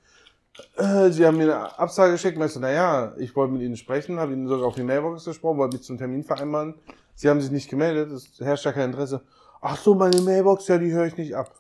äh, 0.77 1.11
sie 1.11 1.27
haben 1.27 1.39
mir 1.39 1.45
eine 1.45 1.79
Absage 1.79 2.13
geschickt. 2.13 2.37
Und 2.39 2.45
ich 2.45 2.53
so, 2.53 2.61
naja, 2.61 3.15
ich 3.19 3.35
wollte 3.35 3.53
mit 3.55 3.63
Ihnen 3.63 3.77
sprechen, 3.77 4.21
habe 4.21 4.33
Ihnen 4.33 4.47
sogar 4.47 4.67
auf 4.69 4.75
die 4.75 4.83
Mailbox 4.85 5.25
gesprochen, 5.25 5.59
wollte 5.59 5.77
mich 5.77 5.85
zum 5.87 5.99
Termin 5.99 6.23
vereinbaren. 6.23 6.75
Sie 7.15 7.29
haben 7.29 7.41
sich 7.41 7.51
nicht 7.51 7.69
gemeldet, 7.69 8.11
es 8.13 8.39
herrscht 8.41 8.65
ja 8.65 8.73
kein 8.73 8.91
Interesse. 8.91 9.23
Ach 9.61 9.77
so, 9.77 9.95
meine 9.95 10.21
Mailbox, 10.23 10.69
ja, 10.69 10.79
die 10.79 10.93
höre 10.93 11.07
ich 11.07 11.17
nicht 11.17 11.35
ab. 11.37 11.55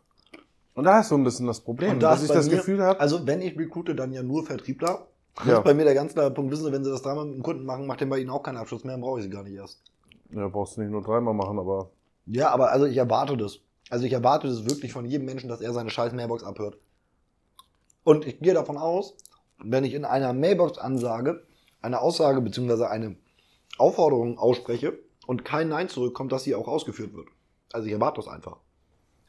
Und 0.74 0.84
da 0.84 1.00
ist 1.00 1.08
so 1.08 1.14
ein 1.16 1.24
bisschen 1.24 1.46
das 1.46 1.60
Problem, 1.60 2.00
da 2.00 2.10
dass 2.12 2.22
ich 2.22 2.30
das 2.30 2.46
mir- 2.48 2.56
Gefühl 2.56 2.82
habe, 2.82 2.98
Also 2.98 3.26
wenn 3.26 3.42
ich 3.42 3.58
recruite, 3.58 3.94
dann 3.94 4.12
ja 4.12 4.22
nur 4.22 4.44
Vertriebler. 4.44 5.06
Das 5.36 5.46
Ja. 5.46 5.58
ist 5.58 5.64
bei 5.64 5.74
mir 5.74 5.84
der 5.84 5.94
ganz 5.94 6.12
klare 6.12 6.30
Punkt. 6.30 6.50
Wissen 6.52 6.64
Sie, 6.64 6.72
wenn 6.72 6.84
Sie 6.84 6.90
das 6.90 7.02
dreimal 7.02 7.24
mit 7.26 7.34
einem 7.34 7.42
Kunden 7.42 7.64
machen, 7.64 7.86
macht 7.86 8.00
der 8.00 8.06
bei 8.06 8.18
Ihnen 8.18 8.30
auch 8.30 8.42
keinen 8.42 8.56
Abschluss 8.58 8.84
mehr, 8.84 8.94
dann 8.94 9.00
brauche 9.02 9.18
ich 9.20 9.24
Sie 9.24 9.30
gar 9.30 9.42
nicht 9.42 9.54
erst. 9.54 9.80
ja, 10.30 10.48
brauchst 10.48 10.76
du 10.76 10.80
nicht 10.82 10.90
nur 10.90 11.02
dreimal 11.02 11.34
machen, 11.34 11.58
aber 11.58 11.90
Ja, 12.26 12.50
aber 12.50 12.70
also 12.72 12.86
ich 12.86 12.96
erwarte 12.96 13.36
das. 13.36 13.58
Also 13.90 14.04
ich 14.06 14.12
erwarte 14.12 14.48
das 14.48 14.64
wirklich 14.66 14.92
von 14.92 15.04
jedem 15.04 15.26
Menschen, 15.26 15.48
dass 15.48 15.60
er 15.60 15.72
seine 15.72 15.90
scheiß 15.90 16.12
Mailbox 16.12 16.42
abhört. 16.44 16.78
Und 18.04 18.26
ich 18.26 18.40
gehe 18.40 18.54
davon 18.54 18.76
aus, 18.78 19.14
wenn 19.58 19.84
ich 19.84 19.94
in 19.94 20.04
einer 20.04 20.32
Mailbox-Ansage 20.32 21.44
eine 21.82 22.00
Aussage 22.00 22.40
bzw. 22.40 22.84
eine 22.86 23.16
Aufforderung 23.78 24.38
ausspreche 24.38 24.98
und 25.26 25.44
kein 25.44 25.68
Nein 25.68 25.88
zurückkommt, 25.88 26.32
dass 26.32 26.44
sie 26.44 26.54
auch 26.54 26.68
ausgeführt 26.68 27.14
wird. 27.14 27.28
Also 27.72 27.86
ich 27.86 27.92
erwarte 27.92 28.16
das 28.20 28.28
einfach. 28.28 28.56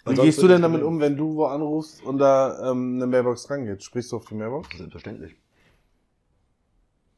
Weil 0.05 0.17
Wie 0.17 0.22
gehst 0.22 0.41
du 0.41 0.48
denn 0.48 0.62
damit 0.62 0.83
um, 0.83 1.00
wenn 1.00 1.15
du 1.15 1.36
wo 1.36 1.45
anrufst 1.45 2.03
und 2.03 2.17
da 2.17 2.72
ähm, 2.72 2.95
eine 2.95 3.07
Mailbox 3.07 3.50
rangeht? 3.50 3.83
Sprichst 3.83 4.12
du 4.12 4.17
auf 4.17 4.25
die 4.25 4.36
Mailbox? 4.36 4.67
Selbstverständlich. 4.77 5.36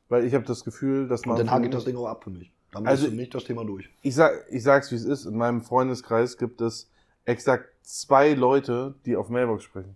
Weil 0.08 0.25
ich 0.25 0.34
habe 0.36 0.46
das 0.46 0.63
Gefühl, 0.63 1.08
dass 1.08 1.22
Und 1.22 1.30
man. 1.30 1.38
dann 1.38 1.51
hake 1.51 1.65
ich 1.65 1.72
das 1.72 1.86
Ding 1.86 1.96
auch 1.98 2.06
ab 2.06 2.24
für 2.24 2.30
mich. 2.30 2.51
Dann 2.72 2.86
Also- 2.86 3.06
ist 3.06 3.10
für 3.12 3.15
mich 3.15 3.30
das 3.30 3.44
Thema 3.46 3.65
durch. 3.65 3.89
Ich, 4.04 4.13
sag, 4.13 4.46
ich 4.51 4.62
sag's 4.62 4.92
wie 4.92 4.96
es 4.96 5.06
ist. 5.06 5.25
In 5.25 5.36
meinem 5.36 5.62
Freundeskreis 5.62 6.38
gibt 6.38 6.62
es 6.62 6.92
exakt 7.25 7.70
zwei 7.84 8.34
Leute, 8.34 8.96
die 9.05 9.15
auf 9.15 9.29
Mailbox 9.29 9.63
sprechen. 9.63 9.96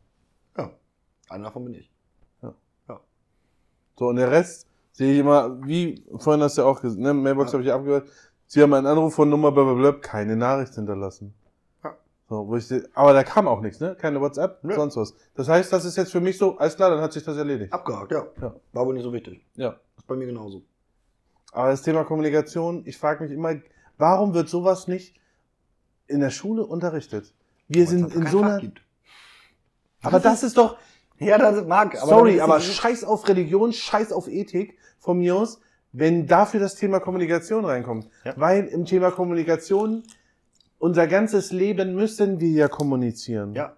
Ja, 0.57 0.71
einer 1.29 1.45
davon 1.45 1.65
bin 1.65 1.75
ich. 1.75 1.89
So, 3.98 4.07
und 4.07 4.15
der 4.15 4.31
Rest 4.31 4.65
sehe 4.93 5.12
ich 5.12 5.19
immer, 5.19 5.62
wie 5.67 6.05
vorhin 6.19 6.41
hast 6.41 6.57
du 6.57 6.62
ja 6.62 6.67
auch 6.69 6.81
gesagt, 6.81 7.01
ne, 7.01 7.13
Mailbox 7.13 7.51
Ja. 7.51 7.57
habe 7.57 7.63
ich 7.67 7.74
abgehört. 7.74 8.07
Sie 8.48 8.62
haben 8.62 8.74
einen 8.74 8.88
Anruf 8.88 9.13
von 9.13 9.29
Nummer 9.29 9.51
blablabla, 9.51 9.91
keine 10.00 10.38
Nachricht 10.38 10.74
hinterlassen. 10.75 11.33
Ja. 11.83 11.98
So, 12.29 12.48
wo 12.48 12.55
ich, 12.55 12.71
aber 12.93 13.12
da 13.12 13.24
kam 13.25 13.45
auch 13.50 13.59
nichts, 13.59 13.81
ne? 13.81 13.98
Keine 14.00 14.21
WhatsApp, 14.21 14.63
Nö. 14.63 14.74
sonst 14.74 14.95
was. 14.95 15.13
Das 15.36 15.50
heißt, 15.50 15.74
das 15.74 15.83
ist 15.83 15.98
jetzt 15.98 16.13
für 16.13 16.21
mich 16.21 16.38
so, 16.38 16.57
alles 16.57 16.77
klar, 16.77 16.91
dann 16.91 17.01
hat 17.01 17.12
sich 17.12 17.24
das 17.24 17.36
erledigt. 17.36 17.74
Abgehakt, 17.74 18.12
ja. 18.13 18.25
Ja. 18.41 18.55
War 18.71 18.86
wohl 18.86 18.93
nicht 18.93 19.03
so 19.03 19.12
wichtig. 19.12 19.45
Ja. 19.55 19.75
Ist 19.98 20.07
bei 20.07 20.15
mir 20.15 20.27
genauso. 20.27 20.61
Aber 21.51 21.68
das 21.70 21.81
Thema 21.81 22.05
Kommunikation, 22.05 22.83
ich 22.85 22.98
frage 22.98 23.24
mich 23.25 23.33
immer, 23.33 23.55
warum 23.98 24.33
wird 24.33 24.48
sowas 24.48 24.87
nicht 24.87 25.13
in 26.09 26.19
der 26.19 26.29
Schule 26.29 26.65
unterrichtet? 26.65 27.33
Wir 27.67 27.83
es 27.83 27.89
sind 27.89 28.13
in 28.13 28.27
so 28.27 28.41
einer. 28.41 28.61
Aber 30.01 30.19
das 30.19 30.43
ist 30.43 30.57
doch. 30.57 30.77
Ja, 31.19 31.37
das 31.37 31.65
mag. 31.65 32.01
Aber 32.01 32.07
sorry, 32.09 32.39
aber 32.39 32.59
scheiß 32.59 33.03
auf 33.03 33.27
Religion, 33.27 33.74
scheiß 33.74 34.11
auf 34.11 34.27
Ethik 34.27 34.77
von 35.00 35.17
mir 35.17 35.35
aus, 35.35 35.59
wenn 35.91 36.27
dafür 36.27 36.59
das 36.59 36.75
Thema 36.75 37.00
Kommunikation 37.00 37.65
reinkommt. 37.65 38.07
Ja. 38.24 38.33
Weil 38.37 38.65
im 38.67 38.85
Thema 38.85 39.11
Kommunikation 39.11 40.03
unser 40.77 41.07
ganzes 41.07 41.51
Leben 41.51 41.93
müssen 41.95 42.39
wir 42.39 42.50
ja 42.51 42.67
kommunizieren. 42.69 43.53
Ja. 43.53 43.75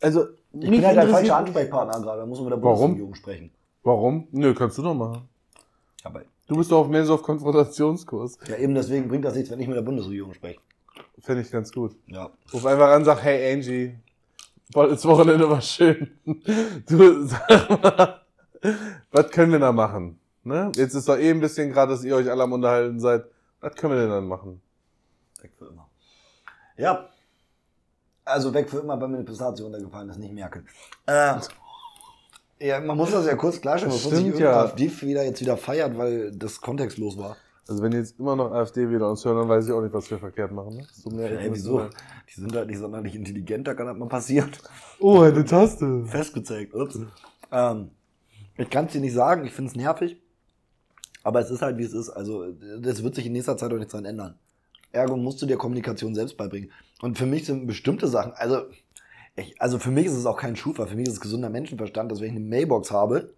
Also, 0.00 0.28
Ich 0.52 0.70
bin 0.70 0.84
halt 0.84 0.96
der 0.96 1.08
falsche 1.08 1.34
Ansprechpartner 1.34 2.00
gerade. 2.00 2.20
Da 2.20 2.26
muss 2.26 2.38
man 2.38 2.46
mit 2.48 2.54
der 2.56 2.62
Warum? 2.62 2.78
Bundesregierung 2.80 3.14
sprechen. 3.14 3.50
Warum? 3.82 4.28
Nö, 4.32 4.54
kannst 4.54 4.78
du 4.78 4.82
doch 4.82 4.94
machen. 4.94 5.28
Aber 6.04 6.22
Du 6.46 6.56
bist 6.56 6.72
doch 6.72 6.78
auf 6.78 6.88
mehr 6.88 7.04
so 7.04 7.14
auf 7.14 7.22
Konfrontationskurs. 7.22 8.38
ja, 8.48 8.56
eben 8.56 8.74
deswegen 8.74 9.08
bringt 9.08 9.26
das 9.26 9.34
nichts, 9.34 9.50
wenn 9.50 9.60
ich 9.60 9.68
mit 9.68 9.76
der 9.76 9.82
Bundesregierung 9.82 10.32
spreche. 10.32 10.58
Fände 11.20 11.42
ich 11.42 11.50
ganz 11.50 11.72
gut. 11.72 11.96
Ja. 12.06 12.30
Ruf 12.52 12.64
einfach 12.64 12.90
an, 12.90 13.04
sag, 13.04 13.22
hey 13.22 13.52
Angie, 13.52 13.98
das 14.72 15.04
Wochenende 15.04 15.48
war 15.48 15.60
schön. 15.60 16.18
Du, 16.86 17.26
sag 17.26 17.70
mal, 17.82 18.20
was 19.10 19.30
können 19.30 19.52
wir 19.52 19.58
da 19.58 19.72
machen? 19.72 20.18
Ne? 20.44 20.72
Jetzt 20.74 20.94
ist 20.94 21.08
doch 21.08 21.16
eh 21.16 21.30
ein 21.30 21.40
bisschen 21.40 21.72
gerade, 21.72 21.92
dass 21.92 22.04
ihr 22.04 22.16
euch 22.16 22.30
alle 22.30 22.42
am 22.42 22.52
Unterhalten 22.52 23.00
seid. 23.00 23.24
Was 23.60 23.74
können 23.74 23.94
wir 23.94 24.00
denn 24.00 24.10
dann 24.10 24.28
machen? 24.28 24.60
Weg 25.40 25.52
für 25.58 25.66
immer. 25.66 25.88
Ja. 26.76 27.08
Also 28.24 28.52
weg 28.52 28.68
für 28.68 28.78
immer, 28.78 29.00
weil 29.00 29.08
mir 29.08 29.16
eine 29.16 29.24
Pistazie 29.24 29.62
runtergefallen 29.62 30.10
ist, 30.10 30.18
nicht 30.18 30.34
merken. 30.34 30.66
Äh, 31.06 31.34
ja, 32.60 32.80
man 32.80 32.96
muss 32.96 33.10
das 33.10 33.26
ja 33.26 33.36
kurz 33.36 33.60
klarstellen, 33.60 33.94
bevor 33.94 34.10
sich 34.10 34.26
irgendein 34.26 34.52
ja. 34.52 34.60
AfD 34.62 34.90
wieder 35.00 35.24
jetzt 35.24 35.40
wieder 35.40 35.56
feiert, 35.56 35.96
weil 35.96 36.32
das 36.32 36.60
kontextlos 36.60 37.16
war. 37.16 37.36
Also 37.68 37.82
wenn 37.82 37.92
jetzt 37.92 38.18
immer 38.18 38.34
noch 38.34 38.50
AfD 38.50 38.88
wieder 38.90 39.10
uns 39.10 39.22
hören, 39.26 39.36
dann 39.36 39.48
weiß 39.48 39.66
ich 39.66 39.72
auch 39.72 39.82
nicht, 39.82 39.92
was 39.92 40.10
wir 40.10 40.18
verkehrt 40.18 40.50
machen. 40.52 40.78
Ne? 40.78 40.86
So 40.90 41.10
mehr 41.10 41.38
Ey, 41.38 41.52
wieso? 41.52 41.82
Die 42.26 42.40
sind 42.40 42.54
halt 42.56 42.66
nicht 42.66 42.78
sonderlich 42.78 43.14
intelligent, 43.14 43.68
da 43.68 43.74
kann 43.74 43.86
das 43.86 43.96
mal 43.96 44.08
passieren. 44.08 44.50
Oh, 45.00 45.20
eine 45.20 45.44
Taste. 45.44 46.06
Festgezeigt, 46.06 46.74
ups. 46.74 46.98
Ähm, 47.52 47.90
ich 48.56 48.70
kann 48.70 48.86
es 48.86 48.92
dir 48.92 49.02
nicht 49.02 49.12
sagen, 49.12 49.44
ich 49.44 49.52
finde 49.52 49.70
es 49.70 49.76
nervig. 49.76 50.16
Aber 51.22 51.40
es 51.40 51.50
ist 51.50 51.60
halt, 51.60 51.76
wie 51.76 51.82
es 51.82 51.92
ist. 51.92 52.08
Also, 52.08 52.52
das 52.80 53.02
wird 53.02 53.14
sich 53.14 53.26
in 53.26 53.32
nächster 53.32 53.58
Zeit 53.58 53.70
auch 53.70 53.76
nichts 53.76 53.92
dran 53.92 54.06
ändern. 54.06 54.38
Ergo 54.90 55.18
musst 55.18 55.42
du 55.42 55.46
dir 55.46 55.58
Kommunikation 55.58 56.14
selbst 56.14 56.38
beibringen. 56.38 56.72
Und 57.02 57.18
für 57.18 57.26
mich 57.26 57.44
sind 57.44 57.66
bestimmte 57.66 58.08
Sachen, 58.08 58.32
also, 58.32 58.62
ich, 59.36 59.60
also 59.60 59.78
für 59.78 59.90
mich 59.90 60.06
ist 60.06 60.14
es 60.14 60.24
auch 60.24 60.38
kein 60.38 60.56
Schufa, 60.56 60.86
für 60.86 60.96
mich 60.96 61.06
ist 61.06 61.14
es 61.14 61.20
gesunder 61.20 61.50
Menschenverstand, 61.50 62.10
dass 62.10 62.20
wenn 62.20 62.28
ich 62.28 62.36
eine 62.36 62.46
Mailbox 62.46 62.90
habe, 62.90 63.34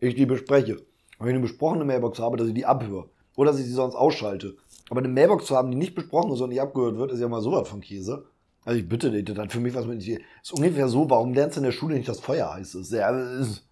ich 0.00 0.16
die 0.16 0.26
bespreche. 0.26 0.74
Und 0.74 1.20
wenn 1.20 1.28
ich 1.28 1.34
eine 1.34 1.42
besprochene 1.42 1.84
Mailbox 1.84 2.18
habe, 2.18 2.36
dass 2.36 2.48
ich 2.48 2.54
die 2.54 2.66
abhöre. 2.66 3.08
Oder 3.40 3.52
dass 3.52 3.60
ich 3.60 3.64
sie 3.66 3.72
sonst 3.72 3.94
ausschalte. 3.94 4.54
Aber 4.90 4.98
eine 5.00 5.08
Mailbox 5.08 5.46
zu 5.46 5.56
haben, 5.56 5.70
die 5.70 5.78
nicht 5.78 5.94
besprochen 5.94 6.30
ist 6.32 6.42
und 6.42 6.50
nicht 6.50 6.60
abgehört 6.60 6.98
wird, 6.98 7.10
ist 7.10 7.20
ja 7.20 7.28
mal 7.28 7.40
sowas 7.40 7.66
von 7.66 7.80
Käse. 7.80 8.26
Also 8.66 8.78
ich 8.78 8.86
bitte 8.86 9.10
dich, 9.10 9.24
das 9.24 9.38
hat 9.38 9.50
für 9.50 9.60
mich 9.60 9.74
was 9.74 9.86
mit. 9.86 10.06
Ist 10.06 10.52
ungefähr 10.52 10.88
so, 10.88 11.08
warum 11.08 11.32
lernst 11.32 11.56
du 11.56 11.60
in 11.60 11.64
der 11.64 11.72
Schule 11.72 11.94
nicht, 11.94 12.06
dass 12.06 12.20
Feuer 12.20 12.52
heiß 12.52 12.74
ist? 12.74 12.92
Ja, 12.92 13.08
ist 13.38 13.66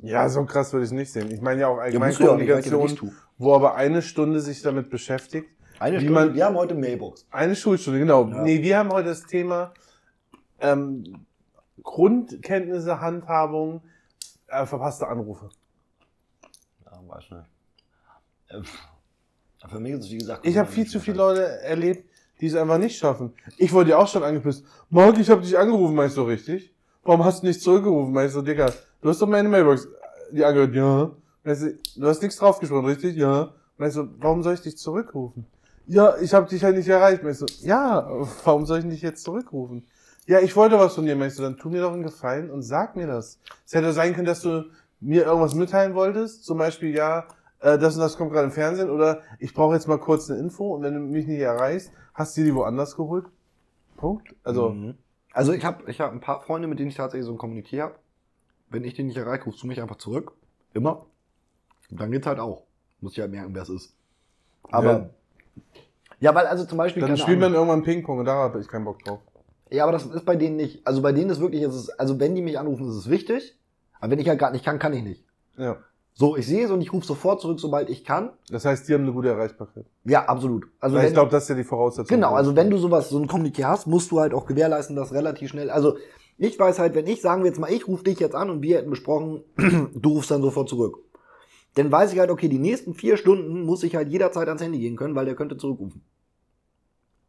Ja, 0.00 0.28
so 0.28 0.44
krass 0.44 0.74
würde 0.74 0.84
ich 0.84 0.90
es 0.90 0.92
nicht 0.92 1.10
sehen. 1.10 1.30
Ich 1.30 1.40
meine 1.40 1.62
ja 1.62 1.68
auch 1.68 1.78
ja, 1.78 1.84
allgemein 1.84 2.12
ja 2.12 2.18
nicht, 2.18 2.28
Kommunikation, 2.28 2.82
nicht 2.82 2.98
tue. 2.98 3.10
wo 3.38 3.54
aber 3.54 3.74
eine 3.74 4.02
Stunde 4.02 4.40
sich 4.40 4.60
damit 4.60 4.90
beschäftigt. 4.90 5.48
Eine 5.78 5.96
Wie 5.96 6.00
Stunde, 6.04 6.20
man- 6.26 6.34
wir 6.34 6.44
haben 6.44 6.56
heute 6.56 6.74
Mailbox. 6.74 7.26
Eine 7.30 7.56
Schulstunde, 7.56 8.00
genau. 8.00 8.28
Ja. 8.28 8.42
Nee, 8.42 8.60
wir 8.62 8.76
haben 8.76 8.90
heute 8.90 9.08
das 9.08 9.22
Thema 9.22 9.72
ähm, 10.58 11.24
Grundkenntnisse, 11.82 13.00
Handhabung, 13.00 13.80
äh, 14.48 14.66
verpasste 14.66 15.08
Anrufe. 15.08 15.48
Ja, 16.84 17.00
weiß 17.08 17.24
nicht. 17.30 17.46
Äh, 18.48 18.60
Für 19.68 19.80
mich 19.80 19.92
ist 19.92 20.04
es 20.06 20.10
wie 20.10 20.18
gesagt. 20.18 20.46
Ich 20.46 20.56
habe 20.56 20.70
viel 20.70 20.86
zu 20.86 21.00
viele 21.00 21.18
Leute 21.18 21.42
erlebt, 21.62 22.08
die 22.40 22.46
es 22.46 22.54
einfach 22.54 22.78
nicht 22.78 22.96
schaffen. 22.98 23.32
Ich 23.58 23.72
wurde 23.72 23.90
ja 23.90 23.98
auch 23.98 24.08
schon 24.08 24.22
angepisst. 24.22 24.64
Marc, 24.88 25.18
ich 25.18 25.28
habe 25.28 25.42
dich 25.42 25.56
angerufen, 25.58 25.94
meinst 25.94 26.16
du 26.16 26.22
richtig? 26.22 26.74
Warum 27.02 27.24
hast 27.24 27.42
du 27.42 27.46
nicht 27.46 27.60
zurückgerufen? 27.60 28.12
Meinst 28.12 28.34
du, 28.34 28.42
Digga, 28.42 28.72
du 29.02 29.08
hast 29.08 29.20
doch 29.20 29.28
meine 29.28 29.48
Mailbox. 29.48 29.88
Die 30.32 30.44
angehört, 30.44 30.74
ja. 30.74 31.10
Meinst 31.44 31.62
du, 31.62 31.78
du 31.96 32.06
hast 32.06 32.22
nichts 32.22 32.36
draufgesprochen, 32.38 32.86
richtig? 32.86 33.16
Ja. 33.16 33.52
Meinst 33.76 33.96
du, 33.96 34.08
warum 34.18 34.42
soll 34.42 34.54
ich 34.54 34.60
dich 34.60 34.76
zurückrufen? 34.76 35.46
Ja, 35.86 36.16
ich 36.18 36.32
habe 36.34 36.48
dich 36.48 36.62
halt 36.62 36.76
nicht 36.76 36.88
erreicht. 36.88 37.22
Meinst 37.22 37.42
du, 37.42 37.46
ja, 37.62 38.08
warum 38.44 38.64
soll 38.64 38.78
ich 38.78 38.84
dich 38.84 39.02
jetzt 39.02 39.24
zurückrufen? 39.24 39.86
Ja, 40.26 40.38
ich 40.38 40.54
wollte 40.54 40.78
was 40.78 40.94
von 40.94 41.04
dir, 41.04 41.16
meinst 41.16 41.38
du, 41.38 41.42
dann 41.42 41.56
tu 41.56 41.70
mir 41.70 41.80
doch 41.80 41.92
einen 41.92 42.02
Gefallen 42.02 42.50
und 42.50 42.62
sag 42.62 42.94
mir 42.94 43.06
das. 43.06 43.40
Es 43.66 43.74
hätte 43.74 43.92
sein 43.92 44.14
können, 44.14 44.26
dass 44.26 44.42
du 44.42 44.66
mir 45.00 45.24
irgendwas 45.24 45.54
mitteilen 45.54 45.94
wolltest, 45.94 46.44
zum 46.44 46.58
Beispiel, 46.58 46.94
ja, 46.94 47.26
äh, 47.60 47.78
das 47.78 47.94
und 47.94 48.00
das 48.00 48.16
kommt 48.16 48.32
gerade 48.32 48.46
im 48.46 48.52
Fernsehen 48.52 48.90
oder 48.90 49.22
ich 49.38 49.54
brauche 49.54 49.74
jetzt 49.74 49.88
mal 49.88 49.98
kurz 49.98 50.30
eine 50.30 50.38
Info 50.40 50.74
und 50.74 50.82
wenn 50.82 50.94
du 50.94 51.00
mich 51.00 51.26
nicht 51.26 51.40
erreichst, 51.40 51.92
hast 52.14 52.36
du 52.36 52.42
die 52.42 52.54
woanders 52.54 52.96
geholt? 52.96 53.26
Punkt. 53.96 54.34
Also, 54.44 54.70
Mhm. 54.70 54.94
Also 55.32 55.52
ich 55.52 55.64
habe 55.64 55.88
ich 55.88 56.00
hab 56.00 56.12
ein 56.12 56.20
paar 56.20 56.40
Freunde, 56.40 56.66
mit 56.66 56.80
denen 56.80 56.88
ich 56.88 56.96
tatsächlich 56.96 57.24
so 57.24 57.32
ein 57.32 57.38
Kommunizier 57.38 57.84
habe. 57.84 57.94
Wenn 58.68 58.84
ich 58.84 58.94
den 58.94 59.06
nicht 59.06 59.16
erreiche, 59.16 59.44
rufst 59.44 59.62
du 59.62 59.66
mich 59.68 59.80
einfach 59.80 59.96
zurück. 59.96 60.32
Immer. 60.74 61.06
Dann 61.90 62.10
geht's 62.10 62.26
halt 62.26 62.40
auch. 62.40 62.64
Muss 63.00 63.12
ich 63.12 63.20
halt 63.20 63.30
merken, 63.30 63.54
wer 63.54 63.62
es 63.62 63.68
ist. 63.68 63.94
Aber. 64.64 65.10
Ja. 66.18 66.34
weil 66.34 66.46
also 66.46 66.64
zum 66.64 66.78
Beispiel. 66.78 67.02
Dann 67.02 67.16
spielt 67.16 67.40
man 67.40 67.54
irgendwann 67.54 67.82
Ping-Pong 67.82 68.18
und 68.18 68.24
da 68.24 68.34
habe 68.34 68.60
ich 68.60 68.68
keinen 68.68 68.84
Bock 68.84 69.02
drauf. 69.04 69.20
Ja, 69.70 69.84
aber 69.84 69.92
das 69.92 70.04
ist 70.04 70.24
bei 70.24 70.34
denen 70.36 70.56
nicht. 70.56 70.84
Also 70.86 71.00
bei 71.00 71.12
denen 71.12 71.30
ist 71.30 71.40
wirklich, 71.40 71.62
ist 71.62 71.74
es, 71.74 71.90
also 71.90 72.18
wenn 72.18 72.34
die 72.34 72.42
mich 72.42 72.58
anrufen, 72.58 72.88
ist 72.88 72.96
es 72.96 73.08
wichtig. 73.08 73.56
Aber 74.00 74.10
wenn 74.10 74.18
ich 74.18 74.28
halt 74.28 74.38
gerade 74.38 74.52
nicht 74.52 74.64
kann, 74.64 74.78
kann 74.78 74.92
ich 74.92 75.02
nicht. 75.02 75.24
Ja. 75.56 75.76
So, 76.14 76.36
ich 76.36 76.46
sehe 76.46 76.64
es 76.64 76.70
und 76.70 76.80
ich 76.80 76.92
rufe 76.92 77.06
sofort 77.06 77.40
zurück, 77.40 77.60
sobald 77.60 77.88
ich 77.88 78.04
kann. 78.04 78.30
Das 78.50 78.64
heißt, 78.64 78.88
die 78.88 78.94
haben 78.94 79.04
eine 79.04 79.12
gute 79.12 79.28
Erreichbarkeit. 79.28 79.86
Ja, 80.04 80.26
absolut. 80.26 80.66
Also 80.80 80.96
wenn, 80.96 81.06
ich 81.06 81.12
glaube, 81.12 81.30
das 81.30 81.44
ist 81.44 81.48
ja 81.48 81.54
die 81.54 81.64
Voraussetzung. 81.64 82.14
genau, 82.14 82.34
also 82.34 82.54
wenn 82.56 82.70
du 82.70 82.76
sowas, 82.76 83.08
so 83.08 83.18
ein 83.18 83.28
Kommuniqué 83.28 83.64
hast, 83.64 83.86
musst 83.86 84.10
du 84.10 84.20
halt 84.20 84.34
auch 84.34 84.46
gewährleisten, 84.46 84.96
dass 84.96 85.12
relativ 85.12 85.50
schnell. 85.50 85.70
Also 85.70 85.96
ich 86.36 86.58
weiß 86.58 86.78
halt, 86.78 86.94
wenn 86.94 87.06
ich, 87.06 87.20
sagen 87.20 87.42
wir 87.42 87.50
jetzt 87.50 87.58
mal, 87.58 87.72
ich 87.72 87.86
rufe 87.86 88.04
dich 88.04 88.18
jetzt 88.18 88.34
an 88.34 88.50
und 88.50 88.62
wir 88.62 88.78
hätten 88.78 88.90
besprochen, 88.90 89.44
du 89.94 90.10
rufst 90.10 90.30
dann 90.30 90.42
sofort 90.42 90.68
zurück. 90.68 90.98
Dann 91.74 91.92
weiß 91.92 92.12
ich 92.12 92.18
halt, 92.18 92.30
okay, 92.30 92.48
die 92.48 92.58
nächsten 92.58 92.94
vier 92.94 93.16
Stunden 93.16 93.62
muss 93.62 93.82
ich 93.82 93.94
halt 93.94 94.08
jederzeit 94.08 94.48
ans 94.48 94.62
Handy 94.62 94.78
gehen 94.78 94.96
können, 94.96 95.14
weil 95.14 95.26
der 95.26 95.36
könnte 95.36 95.56
zurückrufen. 95.56 96.02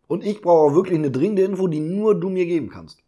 Und 0.08 0.26
ich 0.26 0.42
brauche 0.42 0.72
auch 0.72 0.76
wirklich 0.76 0.98
eine 0.98 1.12
dringende 1.12 1.44
Info, 1.44 1.68
die 1.68 1.80
nur 1.80 2.20
du 2.20 2.30
mir 2.30 2.46
geben 2.46 2.70
kannst. 2.70 3.00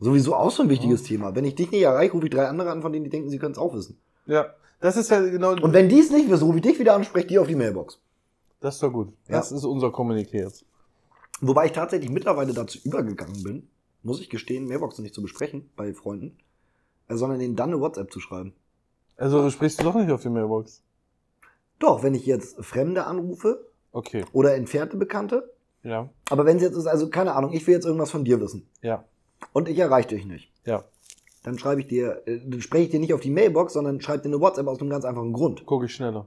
Sowieso 0.00 0.34
auch 0.34 0.50
so 0.50 0.62
ein 0.62 0.68
wichtiges 0.68 1.02
Thema. 1.02 1.34
Wenn 1.36 1.44
ich 1.44 1.54
dich 1.54 1.70
nicht 1.70 1.82
erreiche, 1.82 2.12
rufe 2.12 2.26
ich 2.26 2.32
drei 2.32 2.48
andere 2.48 2.70
an, 2.70 2.82
von 2.82 2.92
denen 2.92 3.04
die 3.04 3.10
denken, 3.10 3.30
sie 3.30 3.38
können 3.38 3.52
es 3.52 3.58
auch 3.58 3.74
wissen. 3.74 3.98
Ja, 4.26 4.54
das 4.80 4.96
ist 4.96 5.10
ja 5.10 5.20
genau. 5.20 5.52
Und 5.52 5.72
wenn 5.72 5.88
die 5.88 5.98
es 6.00 6.10
nicht 6.10 6.30
wissen, 6.30 6.44
rufe 6.44 6.58
ich 6.58 6.62
dich 6.62 6.78
wieder 6.78 6.94
an 6.94 7.04
spreche 7.04 7.26
die 7.28 7.38
auf 7.38 7.46
die 7.46 7.54
Mailbox. 7.56 7.98
das 8.60 8.74
ist 8.76 8.82
doch 8.82 8.92
gut. 8.92 9.08
Ja. 9.28 9.36
Das 9.38 9.52
ist 9.52 9.64
unser 9.64 9.88
Kommuniqué 9.88 10.36
jetzt. 10.38 10.64
Wobei 11.40 11.66
ich 11.66 11.72
tatsächlich 11.72 12.10
mittlerweile 12.10 12.52
dazu 12.54 12.78
übergegangen 12.84 13.42
bin, 13.42 13.68
muss 14.02 14.20
ich 14.20 14.30
gestehen, 14.30 14.66
Mailboxen 14.66 15.02
nicht 15.02 15.14
zu 15.14 15.22
besprechen 15.22 15.68
bei 15.76 15.92
Freunden, 15.94 16.36
äh, 17.08 17.16
sondern 17.16 17.38
denen 17.38 17.56
dann 17.56 17.70
eine 17.70 17.80
WhatsApp 17.80 18.12
zu 18.12 18.20
schreiben. 18.20 18.54
Also 19.16 19.48
sprichst 19.50 19.80
du 19.80 19.84
doch 19.84 19.94
nicht 19.94 20.10
auf 20.10 20.22
die 20.22 20.28
Mailbox. 20.30 20.82
Doch, 21.78 22.02
wenn 22.02 22.14
ich 22.14 22.24
jetzt 22.26 22.62
Fremde 22.64 23.04
anrufe 23.06 23.66
Okay. 23.92 24.24
oder 24.32 24.54
entfernte 24.54 24.96
Bekannte, 24.96 25.52
Ja. 25.82 26.08
aber 26.30 26.44
wenn 26.46 26.56
es 26.56 26.62
jetzt 26.62 26.76
ist, 26.76 26.86
also 26.86 27.08
keine 27.10 27.34
Ahnung, 27.34 27.52
ich 27.52 27.66
will 27.66 27.74
jetzt 27.74 27.84
irgendwas 27.84 28.10
von 28.10 28.24
dir 28.24 28.40
wissen 28.40 28.66
Ja. 28.82 29.04
und 29.52 29.68
ich 29.68 29.78
erreiche 29.78 30.08
dich 30.08 30.24
nicht, 30.24 30.50
Ja. 30.64 30.84
Dann 31.44 31.58
schreibe 31.58 31.80
ich 31.82 31.86
dir, 31.86 32.22
äh, 32.26 32.40
dann 32.44 32.60
spreche 32.60 32.84
ich 32.86 32.90
dir 32.90 32.98
nicht 33.00 33.14
auf 33.14 33.20
die 33.20 33.30
Mailbox, 33.30 33.74
sondern 33.74 34.00
schreibe 34.00 34.22
dir 34.22 34.28
eine 34.30 34.40
WhatsApp 34.40 34.66
aus 34.66 34.80
einem 34.80 34.90
ganz 34.90 35.04
einfachen 35.04 35.32
Grund. 35.32 35.64
Gucke 35.64 35.86
ich 35.86 35.94
schneller. 35.94 36.26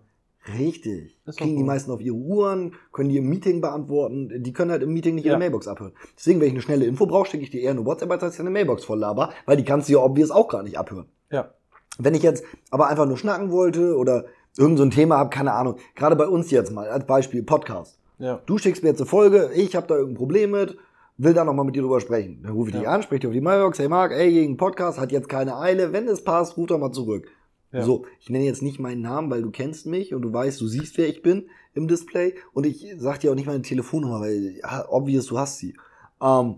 Richtig. 0.57 1.17
Kriegen 1.35 1.51
die 1.51 1.57
gut. 1.57 1.65
meisten 1.65 1.91
auf 1.91 1.99
ihre 1.99 2.15
Uhren, 2.15 2.75
können 2.93 3.09
die 3.09 3.17
im 3.17 3.27
Meeting 3.27 3.59
beantworten. 3.59 4.31
Die 4.43 4.53
können 4.53 4.71
halt 4.71 4.81
im 4.81 4.93
Meeting 4.93 5.15
nicht 5.15 5.25
Ja. 5.25 5.31
ihre 5.33 5.39
Mailbox 5.39 5.67
abhören. 5.67 5.91
Deswegen, 6.17 6.39
wenn 6.39 6.47
ich 6.47 6.53
eine 6.53 6.61
schnelle 6.61 6.85
Info 6.85 7.05
brauche, 7.05 7.29
schicke 7.29 7.43
ich 7.43 7.49
dir 7.49 7.61
eher 7.61 7.71
eine 7.71 7.83
WhatsApp, 7.85 8.09
als 8.11 8.21
dass 8.21 8.33
ich 8.35 8.39
eine 8.39 8.49
Mailbox 8.49 8.85
voll 8.85 8.99
laber, 8.99 9.31
weil 9.45 9.57
die 9.57 9.65
kannst 9.65 9.89
du 9.89 9.93
ja 9.93 9.99
obvious 9.99 10.31
auch 10.31 10.47
gar 10.47 10.63
nicht 10.63 10.77
abhören. 10.79 11.07
Ja. 11.31 11.51
Wenn 11.99 12.13
ich 12.15 12.23
jetzt 12.23 12.45
aber 12.69 12.87
einfach 12.87 13.05
nur 13.07 13.17
schnacken 13.17 13.51
wollte 13.51 13.97
oder 13.97 14.25
irgend 14.57 14.77
so 14.77 14.83
ein 14.83 14.91
Thema 14.91 15.17
habe, 15.17 15.29
keine 15.29 15.51
Ahnung, 15.51 15.77
gerade 15.95 16.15
bei 16.15 16.27
uns 16.27 16.49
jetzt 16.51 16.71
mal 16.71 16.87
als 16.89 17.05
Beispiel 17.05 17.43
Podcast. 17.43 17.99
Ja. 18.19 18.41
Du 18.45 18.57
schickst 18.57 18.83
mir 18.83 18.89
jetzt 18.89 19.01
eine 19.01 19.09
Folge, 19.09 19.51
ich 19.53 19.75
habe 19.75 19.85
da 19.87 19.95
irgendein 19.95 20.17
Problem 20.17 20.51
mit, 20.51 20.77
will 21.17 21.33
da 21.33 21.43
nochmal 21.43 21.65
mit 21.65 21.75
dir 21.75 21.81
drüber 21.81 21.99
sprechen. 21.99 22.41
Dann 22.43 22.53
rufe 22.53 22.69
ich 22.69 22.75
dich 22.75 22.83
Ja. 22.83 22.91
an, 22.91 23.01
spreche 23.03 23.21
dir 23.21 23.27
auf 23.29 23.33
die 23.33 23.41
Mailbox, 23.41 23.79
hey 23.79 23.87
Marc, 23.89 24.11
ey, 24.11 24.31
gegen 24.31 24.57
Podcast, 24.57 24.99
hat 24.99 25.11
jetzt 25.11 25.29
keine 25.29 25.57
Eile, 25.57 25.91
wenn 25.93 26.07
es 26.07 26.23
passt, 26.23 26.57
ruf 26.57 26.67
doch 26.67 26.77
mal 26.77 26.91
zurück. 26.91 27.27
Ja. 27.71 27.83
So, 27.83 28.05
ich 28.19 28.29
nenne 28.29 28.45
jetzt 28.45 28.61
nicht 28.61 28.79
meinen 28.79 29.01
Namen, 29.01 29.29
weil 29.29 29.41
du 29.41 29.51
kennst 29.51 29.87
mich 29.87 30.13
und 30.13 30.21
du 30.21 30.31
weißt, 30.31 30.61
du 30.61 30.67
siehst, 30.67 30.97
wer 30.97 31.07
ich 31.07 31.21
bin 31.21 31.49
im 31.73 31.87
Display 31.87 32.35
und 32.53 32.65
ich 32.65 32.87
sag 32.97 33.19
dir 33.19 33.31
auch 33.31 33.35
nicht 33.35 33.47
meine 33.47 33.61
Telefonnummer, 33.61 34.21
weil 34.21 34.61
obvious, 34.89 35.25
du 35.27 35.37
hast 35.37 35.57
sie. 35.57 35.75
Ähm, 36.21 36.55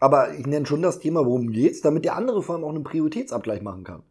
aber 0.00 0.34
ich 0.34 0.46
nenne 0.46 0.66
schon 0.66 0.82
das 0.82 1.00
Thema, 1.00 1.24
worum 1.26 1.50
geht's, 1.50 1.80
damit 1.80 2.04
der 2.04 2.14
andere 2.16 2.42
vor 2.42 2.54
allem 2.54 2.64
auch 2.64 2.68
einen 2.74 2.84
Prioritätsabgleich 2.84 3.62
machen 3.62 3.84
kann. 3.84 4.02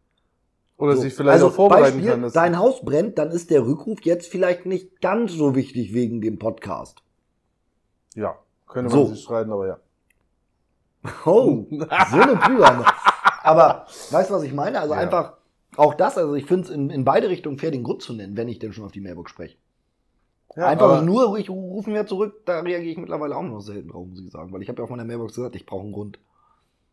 Oder 0.77 0.95
So. 0.95 1.03
sich 1.03 1.13
vielleicht 1.13 1.33
also 1.35 1.47
auch 1.47 1.53
vorbereiten 1.53 1.97
Beispiel, 2.01 2.11
kann. 2.23 2.31
dein 2.33 2.57
Haus 2.57 2.83
brennt, 2.83 3.17
dann 3.19 3.29
ist 3.31 3.49
der 3.51 3.65
Rückruf 3.65 4.01
jetzt 4.01 4.27
vielleicht 4.27 4.65
nicht 4.65 5.01
ganz 5.01 5.31
so 5.33 5.55
wichtig 5.55 5.93
wegen 5.93 6.19
dem 6.19 6.39
Podcast. 6.39 7.03
ja. 8.15 8.35
Könnte 8.67 8.89
So. 8.91 9.03
man 9.03 9.13
sich 9.13 9.21
streiten, 9.23 9.51
aber 9.51 9.67
ja. 9.67 9.79
Oh, 11.25 11.65
so 11.69 11.75
eine 12.19 12.35
Pyramide. 12.37 12.85
Aber 13.43 13.85
weißt 14.11 14.29
du, 14.29 14.33
was 14.35 14.43
ich 14.43 14.53
meine? 14.53 14.79
Also 14.79 14.93
Ja. 14.93 14.99
einfach 14.99 15.33
auch 15.75 15.95
das, 15.95 16.17
also 16.17 16.35
ich 16.35 16.45
finde 16.45 16.65
es 16.65 16.69
in, 16.69 16.89
in 16.89 17.03
beide 17.03 17.29
Richtungen 17.29 17.57
fair, 17.57 17.71
den 17.71 17.83
Grund 17.83 18.01
zu 18.01 18.13
nennen, 18.13 18.37
wenn 18.37 18.47
ich 18.47 18.59
denn 18.59 18.73
schon 18.73 18.85
auf 18.85 18.91
die 18.91 19.01
Mailbox 19.01 19.31
spreche. 19.31 19.57
ja 20.55 20.67
einfach 20.67 21.01
nur, 21.01 21.37
ich 21.37 21.49
rufen 21.49 21.93
wir 21.93 22.05
zurück, 22.05 22.45
da 22.45 22.59
reagiere 22.59 22.91
ich 22.91 22.97
mittlerweile 22.97 23.35
auch 23.35 23.41
noch 23.41 23.59
selten 23.61 23.89
drauf, 23.89 24.05
muss 24.07 24.19
ich 24.21 24.31
sagen. 24.31 24.53
Weil 24.53 24.61
ich 24.61 24.69
habe 24.69 24.77
ja 24.77 24.83
auf 24.83 24.89
meiner 24.89 25.03
Mailbox 25.05 25.35
gesagt, 25.35 25.55
ich 25.55 25.65
brauche 25.65 25.81
einen 25.83 25.93
Grund. 25.93 26.19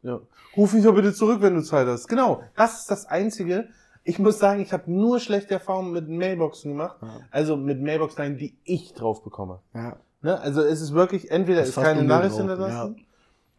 Ja. 0.02 0.20
Ruf 0.56 0.72
mich 0.72 0.82
doch 0.82 0.94
bitte 0.94 1.12
zurück, 1.12 1.42
wenn 1.42 1.54
du 1.54 1.62
Zeit 1.62 1.86
hast. 1.86 2.08
Genau, 2.08 2.42
das 2.56 2.80
ist 2.80 2.90
das 2.90 3.04
Einzige. 3.06 3.68
Ich 4.02 4.18
muss 4.18 4.38
sagen, 4.38 4.60
ich 4.62 4.72
habe 4.72 4.90
nur 4.90 5.20
schlechte 5.20 5.52
Erfahrungen 5.54 5.92
mit 5.92 6.08
Mailboxen 6.08 6.72
gemacht. 6.72 6.96
Ja. 7.02 7.20
Also 7.30 7.58
mit 7.58 7.82
Mailboxen, 7.82 8.38
die 8.38 8.56
ich 8.64 8.94
drauf 8.94 9.22
bekomme. 9.22 9.60
Ja. 9.74 9.96
Ne? 10.22 10.40
Also 10.40 10.62
es 10.62 10.80
ist 10.80 10.94
wirklich, 10.94 11.30
entweder 11.30 11.60
Das 11.60 11.68
ist 11.70 11.74
keine 11.76 12.02
Nachricht 12.02 12.36
hinterlassen, 12.36 13.04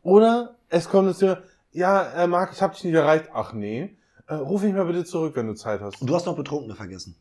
oder 0.03 0.55
es 0.69 0.89
kommt 0.89 1.07
jetzt 1.09 1.19
hier, 1.19 1.43
ja, 1.71 2.23
äh, 2.23 2.27
Marc, 2.27 2.51
ich 2.53 2.61
habe 2.61 2.73
dich 2.73 2.83
nicht 2.83 2.93
erreicht. 2.93 3.29
Ach 3.33 3.53
nee, 3.53 3.95
äh, 4.27 4.35
ruf 4.35 4.63
mich 4.63 4.73
mal 4.73 4.85
bitte 4.85 5.03
zurück, 5.05 5.35
wenn 5.35 5.47
du 5.47 5.53
Zeit 5.53 5.81
hast. 5.81 6.01
Und 6.01 6.09
du 6.09 6.15
hast 6.15 6.25
noch 6.25 6.35
Betrunkene 6.35 6.75
vergessen. 6.75 7.15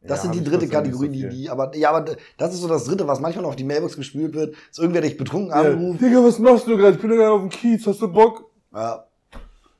Das 0.00 0.18
Ja, 0.22 0.30
sind 0.30 0.34
die 0.36 0.48
dritte 0.48 0.68
Kategorie, 0.68 1.08
nicht 1.08 1.22
so 1.22 1.28
die, 1.28 1.36
die, 1.42 1.50
aber, 1.50 1.74
ja, 1.76 1.90
aber 1.90 2.16
das 2.36 2.54
ist 2.54 2.60
so 2.60 2.68
das 2.68 2.84
dritte, 2.84 3.08
was 3.08 3.18
manchmal 3.18 3.42
noch 3.42 3.50
auf 3.50 3.56
die 3.56 3.64
Mailbox 3.64 3.96
gespült 3.96 4.32
wird, 4.32 4.54
ist 4.70 4.78
irgendwer 4.78 5.02
dich 5.02 5.16
betrunken 5.16 5.50
Ja, 5.50 5.72
anruft. 5.72 6.00
Digga, 6.00 6.22
was 6.22 6.38
machst 6.38 6.68
du 6.68 6.76
gerade? 6.76 6.94
Ich 6.94 7.00
bin 7.00 7.10
doch 7.10 7.16
gerade 7.16 7.32
auf 7.32 7.40
dem 7.40 7.50
Kiez, 7.50 7.84
hast 7.84 8.00
du 8.00 8.06
Bock? 8.12 8.48
Ja. 8.72 9.07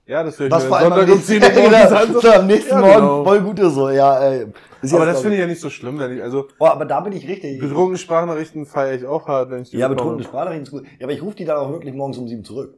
Ja, 0.09 0.25
das 0.25 0.41
Was 0.41 0.65
vor 0.65 0.79
allem 0.79 0.93
am 0.95 1.07
Sonntag 1.07 1.13
um 1.13 1.17
nächsten, 1.19 1.43
10 1.43 1.43
Uhr 1.43 1.71
morgens 1.71 1.93
an. 1.93 2.13
so, 2.21 2.31
am 2.33 2.47
nächsten 2.47 2.71
Ja, 2.71 2.81
Morgen 2.81 2.95
genau. 2.95 3.25
voll 3.25 3.41
gut 3.43 3.59
ist 3.59 3.75
so, 3.75 3.91
ja, 3.91 4.19
ey. 4.21 4.47
Aber 4.91 5.05
das 5.07 5.21
finde 5.21 5.35
ich 5.37 5.41
ja 5.43 5.47
nicht 5.47 5.61
so 5.61 5.69
schlimm, 5.69 5.99
wenn 5.99 6.17
ich, 6.17 6.23
also 6.23 6.49
Oh, 6.59 6.65
aber 6.67 6.87
da 6.87 7.01
bin 7.01 7.13
ich 7.13 7.29
richtig. 7.29 7.61
betrunkene 7.61 7.99
Sprachnachrichten 7.99 8.65
feiere 8.65 8.95
ich 8.95 9.07
auch 9.07 9.29
hart, 9.29 9.51
wenn 9.51 9.61
ich 9.63 9.71
die 9.71 9.77
Ja, 9.77 9.87
betrunkene 9.89 10.25
Sprachnachrichten 10.25 10.65
ist 10.65 10.71
gut. 10.71 10.85
Ja, 10.99 11.05
aber 11.05 11.13
ich 11.13 11.21
rufe 11.23 11.37
die 11.37 11.45
dann 11.45 11.59
auch 11.59 11.71
wirklich 11.71 11.93
morgens 11.95 12.17
um 12.17 12.27
sieben 12.27 12.43
zurück. 12.43 12.75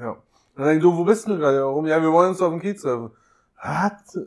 Ja. 0.00 0.16
Dann 0.56 0.64
denk 0.66 0.80
du, 0.80 0.96
wo 0.96 1.04
bist 1.04 1.28
du 1.28 1.36
gerade? 1.36 1.62
Warum? 1.62 1.86
Ja, 1.86 2.00
wir 2.00 2.10
wollen 2.10 2.30
uns 2.30 2.40
auf 2.40 2.50
dem 2.50 2.60
Kiez 2.62 2.80
treffen. 2.80 3.10
Was? 3.62 4.18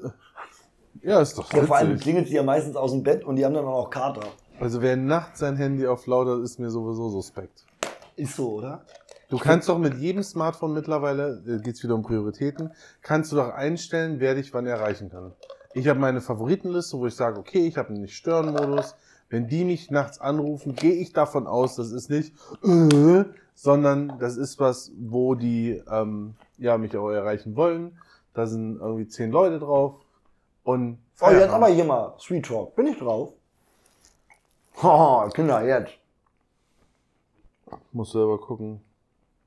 Ja, 1.01 1.21
ist 1.21 1.35
doch 1.35 1.51
Ja, 1.51 1.63
vor 1.63 1.77
allem 1.77 1.97
klingelt 1.99 2.27
sie 2.27 2.35
ja 2.35 2.43
meistens 2.43 2.75
aus 2.75 2.91
dem 2.91 3.01
Bett 3.01 3.23
und 3.23 3.37
die 3.37 3.45
haben 3.45 3.55
dann 3.55 3.65
auch 3.65 3.89
Kater. 3.89 4.21
Also 4.59 4.83
wer 4.83 4.95
nachts 4.97 5.39
sein 5.39 5.55
Handy 5.55 5.87
auf 5.87 6.05
laut 6.05 6.27
hat, 6.27 6.39
ist 6.43 6.59
mir 6.59 6.69
sowieso 6.69 7.09
suspekt. 7.09 7.65
Ist 8.17 8.35
so, 8.35 8.49
oder? 8.55 8.83
Du 9.29 9.37
kannst 9.37 9.69
doch 9.69 9.77
mit 9.77 9.95
jedem 9.95 10.23
Smartphone 10.23 10.73
mittlerweile, 10.73 11.41
da 11.45 11.57
geht's 11.57 11.83
wieder 11.83 11.93
um 11.93 12.01
Prioritäten, 12.01 12.71
kannst 13.03 13.31
du 13.31 13.35
doch 13.35 13.49
einstellen, 13.49 14.19
wer 14.19 14.33
dich 14.33 14.53
wann 14.55 14.65
erreichen 14.65 15.09
kann. 15.11 15.33
Ich 15.73 15.87
habe 15.87 15.99
meine 15.99 16.19
Favoritenliste, 16.19 16.97
wo 16.97 17.05
ich 17.05 17.15
sage, 17.15 17.39
okay, 17.39 17.67
ich 17.67 17.77
habe 17.77 17.89
einen 17.89 18.01
Nicht-Stören-Modus. 18.01 18.95
Wenn 19.29 19.47
die 19.47 19.63
mich 19.63 19.91
nachts 19.91 20.19
anrufen, 20.19 20.73
gehe 20.75 20.93
ich 20.93 21.13
davon 21.13 21.45
aus, 21.45 21.75
das 21.75 21.91
ist 21.91 22.09
nicht, 22.09 22.33
äh, 22.63 23.23
sondern 23.53 24.17
das 24.17 24.35
ist 24.37 24.59
was, 24.59 24.91
wo 24.97 25.35
die 25.35 25.83
ähm, 25.91 26.33
ja, 26.57 26.79
mich 26.79 26.97
auch 26.97 27.11
erreichen 27.11 27.55
wollen. 27.55 27.99
Da 28.33 28.47
sind 28.47 28.79
irgendwie 28.79 29.07
zehn 29.07 29.29
Leute 29.29 29.59
drauf. 29.59 29.95
Und 30.63 30.97
Oh, 31.21 31.29
jetzt 31.29 31.49
aber 31.49 31.67
hier 31.67 31.83
mal. 31.83 32.15
Sweet 32.19 32.45
Talk. 32.45 32.75
Bin 32.75 32.87
ich 32.87 32.97
drauf? 32.97 33.33
Haha, 34.81 35.29
Kinder, 35.29 35.63
jetzt. 35.63 35.93
musst 37.91 38.15
du 38.15 38.23
aber 38.23 38.39
gucken. 38.39 38.81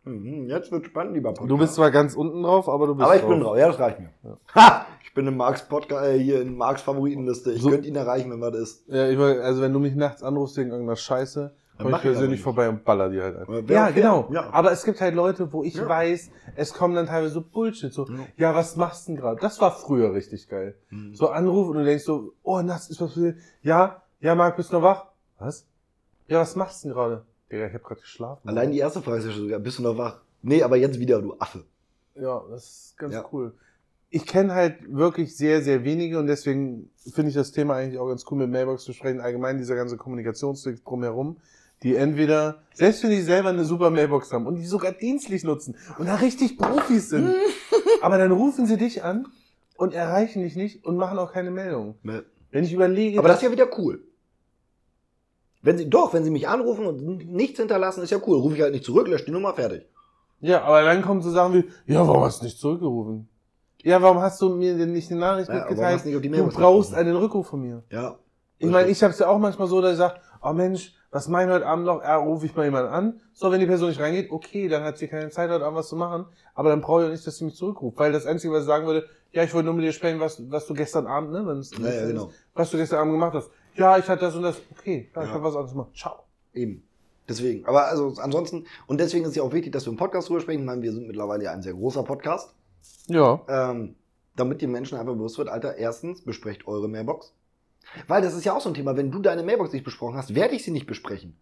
Mhm, 0.05 0.49
jetzt 0.49 0.73
wird 0.73 0.87
spannend, 0.87 1.15
lieber 1.15 1.31
Podcast. 1.31 1.51
Du 1.51 1.59
bist 1.59 1.75
zwar 1.75 1.91
ganz 1.91 2.15
unten 2.17 2.43
drauf, 2.43 2.69
aber 2.69 2.87
du 2.89 2.95
bist 2.95 3.05
aber 3.07 3.17
ich 3.17 3.23
bin 3.23 3.41
drauf. 3.41 3.57
Ja, 3.57 3.69
das 3.69 3.79
reicht 3.79 4.01
mir. 4.01 4.11
Ha! 4.55 4.87
Ich 5.05 5.15
bin 5.15 5.27
in 5.27 5.37
Marks 5.37 5.69
Podcast, 5.69 6.07
äh, 6.07 6.19
hier 6.19 6.41
in 6.41 6.57
Marks 6.57 6.83
Favoritenliste. 6.83 7.53
Ich 7.53 7.63
So- 7.63 7.71
könnte 7.71 7.87
ihn 7.87 7.95
erreichen, 7.97 8.31
wenn 8.31 8.41
was 8.41 8.55
ist. 8.57 8.89
Ja, 8.89 9.09
ich 9.09 9.19
will, 9.19 9.41
also 9.43 9.61
wenn 9.63 9.73
du 9.73 9.79
mich 9.79 9.95
nachts 9.95 10.23
anrufst 10.23 10.57
wegen 10.57 10.71
irgendeiner 10.71 10.97
Scheiße, 10.97 11.41
Dann 11.43 11.53
komm 11.85 11.91
mach 11.93 11.99
ich 11.99 12.05
ich 12.07 12.11
persönlich 12.13 12.31
nicht. 12.39 12.43
vorbei 12.45 12.69
und 12.69 12.85
baller 12.85 13.11
die 13.11 13.21
halt 13.21 13.37
Aber 13.37 13.59
ein. 13.59 13.69
wär 13.69 13.77
Ja, 13.77 13.85
fair. 13.87 13.93
genau. 13.95 14.29
Ja. 14.33 14.49
Aber 14.53 14.73
es 14.73 14.85
gibt 14.85 15.01
halt 15.01 15.15
Leute, 15.15 15.53
wo 15.53 15.63
ich 15.63 15.75
Ja. 15.75 15.89
weiß, 15.89 16.31
es 16.57 16.73
kommen 16.75 16.95
dann 16.95 17.07
teilweise 17.07 17.35
so 17.35 17.43
Bullshit, 17.43 17.93
so, 17.93 18.07
Ja. 18.07 18.15
ja, 18.37 18.55
was 18.55 18.77
machst 18.77 19.07
du 19.07 19.13
denn 19.13 19.21
gerade? 19.21 19.41
Das 19.41 19.61
war 19.61 19.71
früher 19.73 20.13
richtig 20.15 20.49
geil. 20.49 20.75
Mhm. 20.91 21.15
So 21.15 21.29
Anruf 21.29 21.69
und 21.69 21.77
du 21.77 21.85
denkst 21.85 22.05
so, 22.05 22.33
oh, 22.43 22.61
nass, 22.63 22.89
ist 22.91 23.01
was 23.01 23.15
passiert? 23.15 23.37
Ja, 23.63 24.03
ja, 24.21 24.35
Marc, 24.35 24.57
bist 24.57 24.73
du 24.73 24.77
noch 24.77 24.83
wach? 24.83 25.07
Was? 25.39 25.67
Ja, 26.27 26.41
was 26.41 26.57
machst 26.57 26.83
du 26.85 26.89
denn 26.89 26.95
gerade? 26.97 27.23
Digga, 27.53 27.67
ich 27.67 27.75
hab 27.75 27.85
gerade 27.85 28.01
geschlafen. 28.01 28.49
Allein 28.49 28.73
die 28.73 28.79
erste 28.79 29.03
Frage 29.03 29.19
ist 29.19 29.27
ja 29.27 29.33
schon 29.33 29.43
sogar, 29.43 29.61
bist 29.61 29.79
du 29.79 29.83
noch 29.83 29.99
wach? 29.99 30.23
Nee, 30.43 30.63
aber 30.63 30.77
jetzt 30.77 30.99
wieder, 30.99 31.21
du 31.21 31.35
Affe. 31.39 31.65
Ja, 32.15 32.43
das 32.51 32.65
ist 32.65 32.99
ganz 32.99 33.15
Ja. 33.15 33.25
cool. 33.33 33.53
Ich 34.11 34.27
kenne 34.27 34.55
halt 34.55 34.77
wirklich 34.93 35.37
sehr, 35.37 35.63
sehr 35.63 35.85
wenige 35.85 36.19
und 36.19 36.27
deswegen 36.27 36.91
finde 37.15 37.29
ich 37.31 37.35
das 37.35 37.53
Thema 37.53 37.77
eigentlich 37.77 37.99
auch 37.99 38.09
ganz 38.09 38.25
cool 38.31 38.39
mit 38.39 38.51
Mailbox 38.51 38.85
zu 38.85 38.93
sprechen. 38.93 39.21
Allgemein 39.21 39.57
dieser 39.59 39.75
ganze 39.75 39.97
Kommunikationsweg 39.97 40.85
drumherum, 40.85 41.37
die 41.83 41.97
entweder, 41.97 42.63
selbst 42.75 43.03
wenn 43.03 43.11
die 43.11 43.23
selber 43.23 43.49
eine 43.51 43.65
super 43.65 43.91
Mailbox 43.91 44.33
haben 44.33 44.47
und 44.47 44.57
die 44.57 44.67
sogar 44.67 44.93
dienstlich 44.93 45.45
nutzen 45.45 45.77
und 45.99 46.07
da 46.07 46.17
richtig 46.17 46.59
Profis 46.59 47.09
sind, 47.09 47.35
aber 48.03 48.19
dann 48.19 48.33
rufen 48.33 48.67
sie 48.67 48.77
dich 48.77 49.03
an 49.03 49.29
und 49.77 49.95
erreichen 49.95 50.43
dich 50.43 50.57
nicht 50.57 50.85
und 50.85 50.97
machen 50.97 51.19
auch 51.19 51.33
keine 51.33 51.51
Meldung. 51.51 51.95
Wenn 52.51 52.65
ich 52.65 52.73
überlege, 52.73 53.19
Aber 53.19 53.29
das 53.29 53.39
ist 53.39 53.45
ja 53.45 53.51
wieder 53.53 53.69
cool. 53.79 54.03
Wenn 55.63 55.79
sie, 55.79 55.89
doch, 55.89 56.13
wenn 56.13 56.25
sie 56.25 56.31
mich 56.31 56.49
anrufen 56.49 56.87
und 56.87 57.31
nichts 57.33 57.59
hinterlassen, 57.59 58.03
ist 58.03 58.11
ja 58.11 58.19
cool. 58.27 58.39
Rufe 58.39 58.57
ich 58.57 58.63
halt 58.63 58.73
nicht 58.73 58.85
zurück, 58.85 59.07
lösche 59.09 59.27
die 59.27 59.31
Nummer, 59.31 59.55
fertig. 59.55 59.87
ja, 60.41 60.63
aber 60.63 60.83
dann 60.83 61.03
kommen 61.03 61.23
so 61.23 61.31
Sachen 61.31 61.55
wie, 61.55 61.65
ja, 61.93 62.07
warum 62.07 62.25
hast 62.25 62.41
du 62.41 62.45
nicht 62.47 62.59
zurückgerufen? 62.59 63.29
Ja, 63.85 64.01
warum 64.03 64.21
hast 64.21 64.41
du 64.43 64.49
mir 64.51 64.77
denn 64.77 64.93
nicht 64.93 65.11
eine 65.11 65.21
Nachricht 65.21 65.49
Ja, 65.49 65.55
mitgeteilt? 65.67 66.05
du 66.05 66.49
brauchst 66.49 66.95
einen 66.95 67.17
Rückruf 67.17 67.49
von 67.49 67.61
mir. 67.63 67.83
Ja. 67.91 68.17
Ich 68.59 68.71
meine, 68.71 68.89
ich 68.89 69.03
habe 69.03 69.13
es 69.13 69.19
ja 69.19 69.27
auch 69.27 69.39
manchmal 69.39 69.67
so, 69.67 69.81
dass 69.81 69.93
ich 69.93 69.99
sage, 69.99 70.21
oh 70.41 70.53
Mensch, 70.53 70.95
was 71.11 71.27
mein 71.29 71.51
heute 71.51 71.67
Abend 71.67 71.85
noch? 71.85 72.01
Ja, 72.01 72.17
rufe 72.17 72.47
ich 72.47 72.55
mal 72.55 72.65
jemanden 72.65 72.91
an. 72.93 73.21
So, 73.35 73.51
wenn 73.51 73.59
die 73.61 73.67
Person 73.67 73.89
nicht 73.89 74.01
reingeht, 74.01 74.31
okay, 74.31 74.69
dann 74.69 74.85
hat 74.85 74.99
sie 74.99 75.09
keine 75.09 75.31
Zeit, 75.31 75.51
heute 75.51 75.65
Abend 75.65 75.79
was 75.79 75.89
zu 75.89 75.97
machen. 75.97 76.27
Aber 76.55 76.71
dann 76.71 76.81
brauche 76.81 77.03
ich 77.03 77.07
auch 77.09 77.11
nicht, 77.13 77.27
dass 77.27 77.37
sie 77.39 77.45
mich 77.45 77.57
zurückruft. 77.57 77.99
Weil 77.99 78.13
das 78.13 78.25
Einzige, 78.25 78.53
was 78.53 78.61
ich 78.63 78.67
sagen 78.67 78.87
würde, 78.87 79.05
ja, 79.33 79.43
ich 79.43 79.53
wollte 79.53 79.67
nur 79.67 79.75
mit 79.75 79.85
dir 79.85 79.93
sprechen, 79.93 80.21
was, 80.21 80.41
was 80.51 80.67
du 80.67 80.75
gestern 80.75 81.07
Abend, 81.09 81.33
ne? 81.33 81.45
Wenn 81.47 81.59
es 81.59 81.71
Ja, 81.77 81.91
ja, 81.93 82.07
genau. 82.07 82.31
Was 82.55 82.71
du 82.71 82.77
gestern 82.77 83.01
Abend 83.01 83.13
gemacht 83.15 83.35
hast. 83.35 83.51
Ja, 83.75 83.99
ich 83.99 84.09
hatte 84.09 84.21
das 84.27 84.35
und 84.35 84.43
das. 84.43 84.61
Okay, 84.79 85.11
ja, 85.15 85.23
ich 85.23 85.29
Ja. 85.29 85.35
habe 85.35 85.45
was 85.45 85.55
anderes 85.55 85.73
gemacht. 85.73 85.91
Ciao. 85.97 86.21
Eben. 86.53 86.83
Deswegen. 87.29 87.65
Aber 87.67 87.87
also 87.87 88.15
ansonsten, 88.19 88.67
und 88.87 89.01
deswegen 89.01 89.25
ist 89.25 89.37
ja 89.37 89.43
auch 89.43 89.53
wichtig, 89.53 89.73
dass 89.73 89.87
wir 89.87 89.93
im 89.93 89.97
Podcast 89.97 90.29
drüber 90.29 90.41
sprechen. 90.41 90.61
Ich 90.61 90.67
meine, 90.67 90.83
wir 90.83 90.93
sind 90.93 91.07
mittlerweile 91.07 91.45
ja 91.45 91.53
ein 91.53 91.63
sehr 91.63 91.73
großer 91.73 92.03
Podcast. 92.03 92.55
Ja. 93.07 93.41
Ähm, 93.49 93.95
damit 94.37 94.61
den 94.61 94.71
Menschen 94.73 94.99
einfach 94.99 95.13
bewusst 95.15 95.39
wird, 95.39 95.49
Alter, 95.49 95.77
erstens, 95.77 96.23
besprecht 96.23 96.67
eure 96.67 96.89
Mailbox. 96.89 97.33
Weil 98.09 98.23
das 98.23 98.35
ist 98.35 98.45
ja 98.45 98.55
auch 98.55 98.61
so 98.61 98.69
ein 98.71 98.75
Thema, 98.75 98.97
wenn 98.97 99.11
du 99.11 99.21
deine 99.21 99.43
Mailbox 99.43 99.73
nicht 99.73 99.85
besprochen 99.85 100.17
hast, 100.17 100.35
werde 100.35 100.55
ich 100.55 100.65
sie 100.65 100.71
nicht 100.71 100.87
besprechen. 100.87 101.37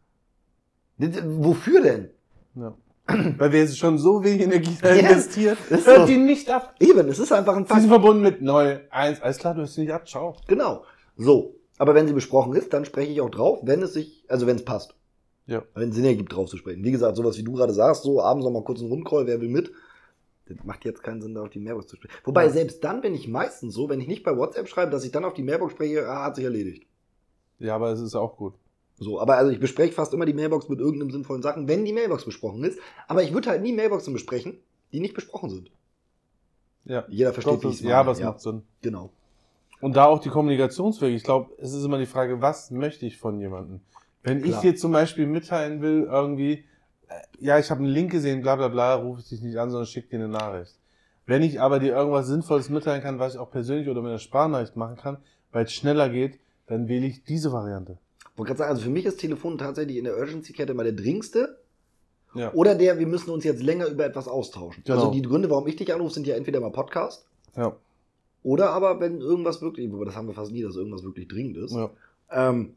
Wofür 0.98 1.82
denn? 1.82 2.10
ja. 2.54 2.74
Weil 3.38 3.50
wir 3.52 3.60
jetzt 3.60 3.76
schon 3.78 3.98
so 3.98 4.22
wenig 4.22 4.42
Energie 4.42 4.76
da 4.80 4.94
Ja, 4.94 5.08
investieren, 5.08 5.56
ist 5.70 5.86
hört 5.86 6.00
so. 6.00 6.06
die 6.06 6.18
nicht 6.18 6.48
ab. 6.48 6.74
Eben, 6.78 7.08
es 7.08 7.18
ist 7.18 7.32
einfach 7.32 7.56
ein 7.56 7.64
Sie 7.64 7.72
sind 7.72 7.88
Fakt. 7.88 7.88
verbunden 7.88 8.22
mit 8.22 8.40
0, 8.40 8.86
1. 8.90 9.20
Alles 9.22 9.38
klar, 9.38 9.54
du 9.54 9.60
hörst 9.60 9.74
sie 9.74 9.80
nicht 9.80 9.92
ab. 9.92 10.06
Ciao. 10.06 10.36
Genau. 10.46 10.84
So. 11.16 11.56
Aber 11.80 11.94
wenn 11.94 12.06
sie 12.06 12.12
besprochen 12.12 12.54
ist, 12.54 12.74
dann 12.74 12.84
spreche 12.84 13.10
ich 13.10 13.22
auch 13.22 13.30
drauf, 13.30 13.60
wenn 13.62 13.80
es 13.80 13.94
sich, 13.94 14.22
also 14.28 14.46
wenn 14.46 14.56
es 14.56 14.66
passt. 14.66 14.94
Ja. 15.46 15.62
Wenn 15.74 15.88
es 15.88 15.94
Sinn 15.94 16.04
ergibt, 16.04 16.30
drauf 16.30 16.50
zu 16.50 16.58
sprechen. 16.58 16.84
Wie 16.84 16.90
gesagt, 16.90 17.16
sowas 17.16 17.38
wie 17.38 17.42
du 17.42 17.52
gerade 17.52 17.72
sagst, 17.72 18.02
so 18.02 18.20
abends 18.20 18.44
noch 18.44 18.52
mal 18.52 18.62
kurz 18.62 18.80
einen 18.80 18.90
Rundcall, 18.90 19.26
wer 19.26 19.40
will 19.40 19.48
mit? 19.48 19.72
Das 20.44 20.58
macht 20.64 20.84
jetzt 20.84 21.02
keinen 21.02 21.22
Sinn, 21.22 21.32
da 21.34 21.40
auf 21.40 21.48
die 21.48 21.58
Mailbox 21.58 21.86
zu 21.86 21.96
sprechen. 21.96 22.12
Wobei, 22.24 22.44
Ja. 22.44 22.50
selbst 22.50 22.84
dann 22.84 23.00
bin 23.00 23.14
ich 23.14 23.28
meistens 23.28 23.72
so, 23.72 23.88
wenn 23.88 23.98
ich 23.98 24.08
nicht 24.08 24.24
bei 24.24 24.36
WhatsApp 24.36 24.68
schreibe, 24.68 24.90
dass 24.90 25.06
ich 25.06 25.10
dann 25.10 25.24
auf 25.24 25.32
die 25.32 25.42
Mailbox 25.42 25.72
spreche, 25.72 26.06
ah, 26.06 26.24
hat 26.24 26.36
sich 26.36 26.44
erledigt. 26.44 26.86
Ja, 27.58 27.76
aber 27.76 27.90
es 27.92 28.00
ist 28.00 28.14
auch 28.14 28.36
gut. 28.36 28.52
So, 28.98 29.18
aber 29.18 29.38
also 29.38 29.50
ich 29.50 29.58
bespreche 29.58 29.94
fast 29.94 30.12
immer 30.12 30.26
die 30.26 30.34
Mailbox 30.34 30.68
mit 30.68 30.80
irgendeinem 30.80 31.10
sinnvollen 31.12 31.40
Sachen, 31.42 31.66
wenn 31.66 31.86
die 31.86 31.94
Mailbox 31.94 32.26
besprochen 32.26 32.62
ist. 32.62 32.78
Aber 33.08 33.22
ich 33.22 33.32
würde 33.32 33.48
halt 33.48 33.62
nie 33.62 33.72
Mailboxen 33.72 34.12
besprechen, 34.12 34.58
die 34.92 35.00
nicht 35.00 35.14
besprochen 35.14 35.48
sind. 35.48 35.70
Ja. 36.84 37.06
Jeder 37.08 37.32
versteht, 37.32 37.60
wie 37.60 37.68
das, 37.68 37.72
ich's 37.76 37.80
ja, 37.80 37.88
meine. 37.88 38.00
aber 38.00 38.12
es 38.12 38.20
macht 38.20 38.40
Sinn. 38.42 38.64
Genau. 38.82 39.10
Und 39.80 39.96
da 39.96 40.06
auch 40.06 40.20
die 40.20 40.28
Kommunikationswege. 40.28 41.14
Ich 41.14 41.24
glaube, 41.24 41.52
es 41.58 41.72
ist 41.72 41.84
immer 41.84 41.98
die 41.98 42.06
Frage, 42.06 42.40
was 42.42 42.70
möchte 42.70 43.06
ich 43.06 43.18
von 43.18 43.38
jemandem? 43.40 43.80
Wenn 44.22 44.42
Klar. 44.42 44.54
ich 44.54 44.60
dir 44.60 44.76
zum 44.76 44.92
Beispiel 44.92 45.26
mitteilen 45.26 45.80
will, 45.80 46.06
irgendwie, 46.10 46.64
äh, 47.08 47.14
ja, 47.38 47.58
ich 47.58 47.70
habe 47.70 47.80
einen 47.80 47.88
Link 47.90 48.10
gesehen, 48.10 48.42
bla 48.42 48.56
bla 48.56 48.68
bla, 48.68 48.94
rufe 48.94 49.20
ich 49.20 49.28
dich 49.28 49.40
nicht 49.40 49.56
an, 49.58 49.70
sondern 49.70 49.86
schick 49.86 50.10
dir 50.10 50.16
eine 50.16 50.28
Nachricht. 50.28 50.76
Wenn 51.26 51.42
ich 51.42 51.60
aber 51.60 51.78
dir 51.78 51.94
irgendwas 51.94 52.26
Sinnvolles 52.26 52.68
mitteilen 52.68 53.02
kann, 53.02 53.18
was 53.18 53.34
ich 53.34 53.40
auch 53.40 53.50
persönlich 53.50 53.88
oder 53.88 54.02
mit 54.02 54.10
einer 54.10 54.18
Sprachnachricht 54.18 54.76
machen 54.76 54.96
kann, 54.96 55.18
weil 55.52 55.64
es 55.64 55.72
schneller 55.72 56.08
geht, 56.08 56.38
dann 56.66 56.88
wähle 56.88 57.06
ich 57.06 57.24
diese 57.24 57.52
Variante. 57.52 57.98
wollte 58.36 58.48
gerade 58.48 58.58
sagen, 58.58 58.70
also 58.70 58.82
für 58.82 58.90
mich 58.90 59.06
ist 59.06 59.18
Telefon 59.18 59.56
tatsächlich 59.56 59.96
in 59.96 60.04
der 60.04 60.18
Urgency-Kette 60.18 60.72
immer 60.72 60.84
der 60.84 60.92
dringendste. 60.92 61.58
Ja. 62.34 62.52
Oder 62.52 62.74
der, 62.74 62.98
wir 62.98 63.06
müssen 63.06 63.30
uns 63.30 63.44
jetzt 63.44 63.62
länger 63.62 63.86
über 63.86 64.04
etwas 64.04 64.28
austauschen. 64.28 64.84
Genau. 64.84 64.98
Also 64.98 65.10
die 65.10 65.22
Gründe, 65.22 65.50
warum 65.50 65.66
ich 65.66 65.76
dich 65.76 65.92
anrufe, 65.92 66.14
sind 66.14 66.26
ja 66.26 66.36
entweder 66.36 66.60
mal 66.60 66.70
Podcast 66.70 67.26
Ja. 67.56 67.74
Oder 68.42 68.70
aber 68.70 69.00
wenn 69.00 69.20
irgendwas 69.20 69.60
wirklich, 69.62 69.90
das 70.04 70.16
haben 70.16 70.28
wir 70.28 70.34
fast 70.34 70.52
nie, 70.52 70.62
dass 70.62 70.76
irgendwas 70.76 71.02
wirklich 71.04 71.28
dringend 71.28 71.56
ist. 71.58 71.72
ja. 71.74 71.90
Ähm, 72.30 72.74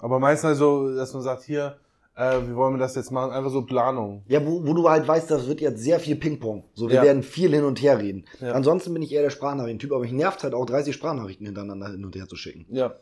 Aber 0.00 0.18
meistens 0.18 0.48
halt 0.48 0.56
so, 0.58 0.94
dass 0.94 1.12
man 1.14 1.22
sagt, 1.22 1.42
hier, 1.44 1.76
äh, 2.16 2.40
wie 2.46 2.54
wollen 2.54 2.74
wir 2.74 2.78
das 2.78 2.94
jetzt 2.96 3.10
machen? 3.12 3.30
Einfach 3.32 3.50
so 3.50 3.62
Planung. 3.62 4.22
ja, 4.28 4.44
wo, 4.44 4.64
wo 4.66 4.74
du 4.74 4.88
halt 4.88 5.06
weißt, 5.08 5.30
das 5.30 5.46
wird 5.48 5.60
jetzt 5.60 5.80
sehr 5.82 5.98
viel 6.00 6.16
Ping-Pong. 6.16 6.64
So, 6.74 6.88
wir 6.88 6.96
Ja. 6.96 7.02
werden 7.04 7.22
viel 7.22 7.54
hin 7.54 7.64
und 7.64 7.80
her 7.80 7.98
reden. 7.98 8.24
Ja. 8.40 8.52
Ansonsten 8.52 8.92
bin 8.92 9.02
ich 9.02 9.12
eher 9.12 9.22
der 9.22 9.30
Sprachnachrichtentyp, 9.30 9.92
aber 9.92 10.00
mich 10.02 10.12
nervt 10.12 10.42
halt 10.42 10.54
auch 10.54 10.66
30 10.66 10.94
Sprachnachrichten 10.94 11.46
hintereinander 11.46 11.88
hin 11.90 12.04
und 12.04 12.14
her 12.16 12.26
zu 12.28 12.36
schicken. 12.36 12.66
Ja. 12.70 12.94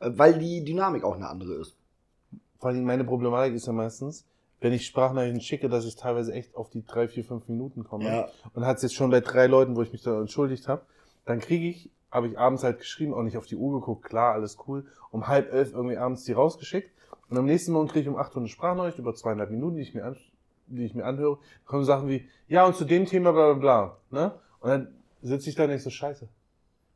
Äh, 0.00 0.10
Weil 0.14 0.38
die 0.38 0.64
Dynamik 0.64 1.02
auch 1.04 1.14
eine 1.16 1.28
andere 1.28 1.54
ist. 1.54 1.74
Vor 2.58 2.70
allem 2.70 2.84
meine 2.84 3.04
Problematik 3.04 3.54
ist 3.54 3.66
ja 3.66 3.72
meistens, 3.72 4.24
wenn 4.60 4.72
ich 4.72 4.86
Sprachnachrichten 4.86 5.40
schicke, 5.40 5.68
dass 5.68 5.84
ich 5.84 5.96
teilweise 5.96 6.32
echt 6.32 6.54
auf 6.54 6.68
die 6.70 6.84
drei, 6.84 7.08
vier, 7.08 7.24
fünf 7.24 7.48
Minuten 7.48 7.82
komme. 7.84 8.28
Und 8.54 8.66
hat 8.66 8.76
es 8.76 8.82
jetzt 8.82 8.94
schon 8.94 9.10
bei 9.10 9.20
drei 9.20 9.46
Leuten, 9.46 9.74
wo 9.76 9.82
ich 9.82 9.92
mich 9.92 10.02
da 10.02 10.20
entschuldigt 10.20 10.68
habe, 10.68 10.82
dann 11.24 11.40
kriege 11.40 11.68
ich, 11.68 11.90
habe 12.10 12.28
ich 12.28 12.38
abends 12.38 12.64
halt 12.64 12.78
geschrieben, 12.78 13.14
auch 13.14 13.22
nicht 13.22 13.36
auf 13.36 13.46
die 13.46 13.56
Uhr 13.56 13.80
geguckt, 13.80 14.04
klar, 14.04 14.34
alles 14.34 14.58
cool, 14.66 14.86
um 15.10 15.28
halb 15.28 15.52
elf 15.52 15.72
irgendwie 15.72 15.96
abends 15.96 16.24
die 16.24 16.32
rausgeschickt. 16.32 16.90
Und 17.28 17.38
am 17.38 17.44
nächsten 17.44 17.72
Morgen 17.72 17.88
kriege 17.88 18.00
ich 18.00 18.08
um 18.08 18.16
acht 18.16 18.34
Uhr 18.34 18.38
eine 18.40 18.48
Sprachnachricht 18.48 18.98
über 18.98 19.14
zweieinhalb 19.14 19.50
Minuten, 19.50 19.76
die 19.76 19.82
ich 19.82 19.94
mir, 19.94 20.04
an, 20.04 20.16
die 20.66 20.84
ich 20.84 20.94
mir 20.94 21.04
anhöre. 21.04 21.36
Da 21.36 21.70
kommen 21.70 21.84
Sachen 21.84 22.08
wie, 22.08 22.28
ja, 22.48 22.64
und 22.66 22.74
zu 22.74 22.84
dem 22.84 23.06
Thema 23.06 23.32
bla 23.32 23.52
bla 23.52 23.60
bla. 24.10 24.20
Ne? 24.20 24.34
Und 24.60 24.68
dann 24.70 24.88
sitze 25.22 25.48
ich 25.48 25.54
da 25.54 25.64
und 25.64 25.70
denk 25.70 25.80
so, 25.80 25.90
scheiße. 25.90 26.28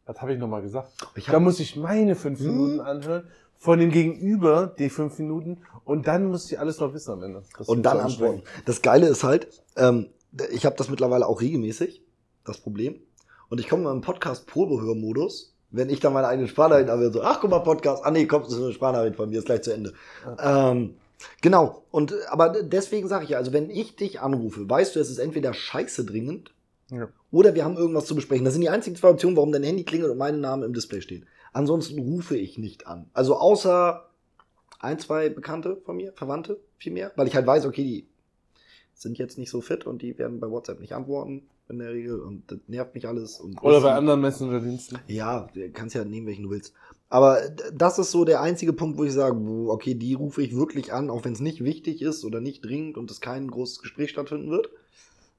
Das 0.06 0.20
habe 0.20 0.32
ich 0.32 0.38
nochmal 0.38 0.62
gesagt. 0.62 0.92
Ich 1.14 1.26
Da 1.26 1.38
muss 1.38 1.60
ich 1.60 1.76
meine 1.76 2.14
fünf 2.14 2.40
Hm. 2.40 2.46
Minuten 2.48 2.80
anhören, 2.80 3.28
von 3.56 3.78
dem 3.78 3.90
Gegenüber 3.90 4.74
die 4.78 4.90
fünf 4.90 5.18
Minuten 5.18 5.58
und 5.84 6.06
dann 6.06 6.26
muss 6.26 6.50
ich 6.50 6.58
alles 6.58 6.80
noch 6.80 6.92
wissen 6.92 7.12
am 7.12 7.22
Ende. 7.22 7.42
Das 7.56 7.68
und 7.68 7.82
dann 7.82 8.00
antworten. 8.00 8.42
Das 8.66 8.82
Geile 8.82 9.06
ist 9.06 9.24
halt, 9.24 9.48
ähm, 9.76 10.10
ich 10.50 10.66
habe 10.66 10.76
das 10.76 10.90
mittlerweile 10.90 11.26
auch 11.26 11.40
regelmäßig, 11.40 12.02
das 12.44 12.58
Problem. 12.58 13.00
Und 13.48 13.60
ich 13.60 13.68
komme 13.68 13.90
im 13.90 14.00
Podcast 14.00 14.46
Probehörmodus, 14.46 15.54
wenn 15.70 15.90
ich 15.90 16.00
dann 16.00 16.12
meine 16.12 16.28
eigene 16.28 16.48
Sprachnachricht 16.48 16.88
habe, 16.88 17.10
so, 17.12 17.22
ach 17.22 17.40
guck 17.40 17.50
mal, 17.50 17.58
Podcast, 17.60 18.04
ah 18.04 18.10
nee, 18.10 18.26
kommt, 18.26 18.46
das 18.46 18.54
ist 18.54 18.62
eine 18.62 18.72
Sprachnachricht 18.72 19.16
von 19.16 19.28
mir, 19.28 19.38
ist 19.38 19.46
gleich 19.46 19.62
zu 19.62 19.72
Ende. 19.72 19.92
Ähm, 20.38 20.94
genau, 21.40 21.82
und 21.90 22.14
aber 22.30 22.50
deswegen 22.62 23.08
sage 23.08 23.24
ich 23.24 23.30
ja, 23.30 23.38
also 23.38 23.52
wenn 23.52 23.70
ich 23.70 23.96
dich 23.96 24.20
anrufe, 24.20 24.68
weißt 24.68 24.94
du, 24.96 25.00
es 25.00 25.10
ist 25.10 25.18
entweder 25.18 25.52
scheiße 25.52 26.04
dringend 26.04 26.54
Ja. 26.90 27.08
oder 27.32 27.54
wir 27.54 27.64
haben 27.64 27.76
irgendwas 27.76 28.06
zu 28.06 28.14
besprechen. 28.14 28.44
Das 28.44 28.54
sind 28.54 28.60
die 28.60 28.68
einzigen 28.68 28.96
zwei 28.96 29.10
Optionen, 29.10 29.36
warum 29.36 29.52
dein 29.52 29.62
Handy 29.64 29.84
klingelt 29.84 30.10
und 30.12 30.18
mein 30.18 30.40
Name 30.40 30.64
im 30.64 30.72
Display 30.74 31.00
steht. 31.00 31.24
Ansonsten 31.52 31.98
rufe 31.98 32.36
ich 32.36 32.58
nicht 32.58 32.86
an. 32.86 33.08
Also 33.12 33.36
außer 33.36 34.08
ein, 34.80 34.98
zwei 34.98 35.28
Bekannte 35.28 35.78
von 35.84 35.96
mir, 35.96 36.12
Verwandte 36.14 36.58
vielmehr, 36.78 37.12
weil 37.16 37.26
ich 37.26 37.34
halt 37.34 37.46
weiß, 37.46 37.64
okay, 37.66 37.82
die 37.84 38.06
sind 38.94 39.18
jetzt 39.18 39.38
nicht 39.38 39.50
so 39.50 39.60
fit 39.60 39.86
und 39.86 40.02
die 40.02 40.18
werden 40.18 40.40
bei 40.40 40.50
WhatsApp 40.50 40.80
nicht 40.80 40.94
antworten 40.94 41.42
in 41.68 41.78
der 41.78 41.92
Regel 41.92 42.20
und 42.20 42.50
das 42.50 42.58
nervt 42.66 42.94
mich 42.94 43.08
alles. 43.08 43.40
Und 43.40 43.62
Oder 43.62 43.80
bei 43.80 43.94
anderen 43.94 44.20
Messenger-Diensten. 44.20 44.98
ja, 45.08 45.48
du 45.54 45.70
kannst 45.70 45.94
ja 45.94 46.04
nehmen, 46.04 46.26
welchen 46.26 46.44
du 46.44 46.50
willst. 46.50 46.74
Aber 47.08 47.40
das 47.72 47.98
ist 47.98 48.10
so 48.10 48.24
der 48.24 48.40
einzige 48.40 48.72
Punkt, 48.72 48.98
wo 48.98 49.04
ich 49.04 49.12
sage, 49.12 49.38
okay, 49.68 49.94
die 49.94 50.14
rufe 50.14 50.42
ich 50.42 50.56
wirklich 50.56 50.92
an, 50.92 51.10
auch 51.10 51.24
wenn 51.24 51.32
es 51.32 51.40
nicht 51.40 51.62
wichtig 51.62 52.02
ist 52.02 52.24
oder 52.24 52.40
nicht 52.40 52.64
dringend 52.64 52.98
und 52.98 53.10
es 53.10 53.20
kein 53.20 53.50
großes 53.50 53.78
Gespräch 53.78 54.10
stattfinden 54.10 54.50
wird. 54.50 54.68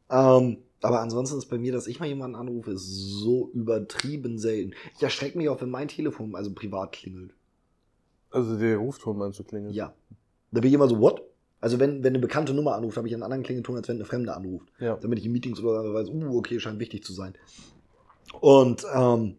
Ähm, 0.09 0.57
aber 0.81 1.01
ansonsten 1.01 1.37
ist 1.37 1.47
bei 1.47 1.57
mir, 1.57 1.71
dass 1.71 1.87
ich 1.87 1.99
mal 1.99 2.07
jemanden 2.07 2.35
anrufe, 2.35 2.71
ist 2.71 2.87
so 2.87 3.49
übertrieben 3.53 4.37
selten. 4.37 4.73
Ich 4.95 5.03
erschrecke 5.03 5.37
mich 5.37 5.49
auch, 5.49 5.59
wenn 5.61 5.69
mein 5.69 5.87
Telefon 5.87 6.35
also 6.35 6.53
privat 6.53 6.91
klingelt. 6.91 7.33
Also 8.29 8.57
der 8.57 8.77
Rufton 8.77 9.21
anzuklingen. 9.21 9.71
Ja. 9.71 9.93
Da 10.51 10.61
bin 10.61 10.69
ich 10.69 10.73
immer 10.73 10.87
so, 10.87 10.99
what? 10.99 11.23
Also 11.65 11.79
wenn, 11.79 12.03
wenn 12.03 12.11
eine 12.11 12.19
bekannte 12.19 12.53
Nummer 12.53 12.75
anruft, 12.75 12.95
habe 12.95 13.07
ich 13.07 13.13
einen 13.15 13.23
anderen 13.23 13.41
Klingelton, 13.41 13.75
als 13.75 13.87
wenn 13.87 13.95
eine 13.95 14.05
Fremde 14.05 14.35
anruft. 14.35 14.67
Ja. 14.77 14.97
Damit 14.97 15.17
ich 15.17 15.25
in 15.25 15.31
Meetings 15.31 15.59
oder 15.59 15.81
so 15.81 15.95
weiß, 15.95 16.09
uh, 16.09 16.37
okay, 16.37 16.59
scheint 16.59 16.77
wichtig 16.77 17.03
zu 17.03 17.11
sein. 17.11 17.33
Und 18.39 18.85
ähm, 18.93 19.37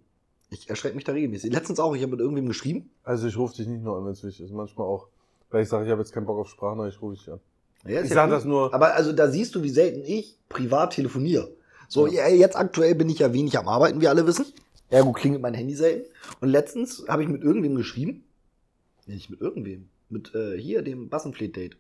ich 0.51 0.69
erschrecke 0.69 0.97
mich 0.97 1.05
da 1.05 1.13
regelmäßig. 1.13 1.53
Letztens 1.53 1.79
auch, 1.79 1.95
ich 1.95 2.03
habe 2.03 2.11
mit 2.11 2.19
irgendwem 2.19 2.49
geschrieben. 2.49 2.91
Also 3.05 3.29
ich 3.29 3.37
rufe 3.37 3.55
dich 3.55 3.69
nicht 3.69 3.85
nur 3.85 3.97
an, 3.97 4.07
wenn 4.07 4.11
es 4.11 4.25
wichtig 4.25 4.45
ist. 4.45 4.53
Manchmal 4.53 4.89
auch, 4.89 5.07
weil 5.53 5.63
ich 5.63 5.69
sage, 5.69 5.85
ich 5.85 5.91
habe 5.93 6.01
jetzt 6.03 6.13
keinen 6.13 6.27
Bock 6.27 6.41
auf 6.41 6.49
Sprachnachricht, 6.49 7.01
rufe 7.01 7.15
ich 7.15 7.21
dich 7.21 7.33
an. 7.33 7.39
Ja, 7.85 8.03
Ich 8.03 8.09
ja 8.09 8.15
sage 8.17 8.33
das 8.33 8.45
nur. 8.45 8.75
Aber 8.75 8.95
also 8.95 9.13
da 9.13 9.31
siehst 9.31 9.55
du, 9.55 9.63
wie 9.63 9.71
selten 9.71 10.03
ich 10.05 10.37
privat 10.49 10.95
telefoniere. 10.95 11.53
So, 11.89 12.09
Ja. 12.09 12.27
ja. 12.27 12.35
jetzt 12.35 12.57
aktuell 12.57 12.97
bin 12.97 13.09
ich 13.09 13.21
ja 13.21 13.33
wenig 13.33 13.57
am 13.57 13.69
Arbeiten, 13.69 14.01
wie 14.01 14.09
alle 14.09 14.27
wissen. 14.27 14.47
Ergo 14.91 15.13
klingelt 15.13 15.43
mein 15.43 15.55
Handy 15.55 15.77
selten. 15.77 16.11
Und 16.41 16.49
letztens 16.49 17.05
habe 17.07 17.23
ich 17.23 17.29
mit 17.29 17.45
irgendwem 17.45 17.77
geschrieben. 17.77 18.25
Nee, 19.07 19.15
nicht 19.15 19.31
mit 19.31 19.41
irgendwem. 19.41 19.91
Mit 20.09 20.35
äh, 20.35 20.59
hier, 20.59 20.83
dem 20.83 21.09
Bassenfleet-Date. 21.09 21.77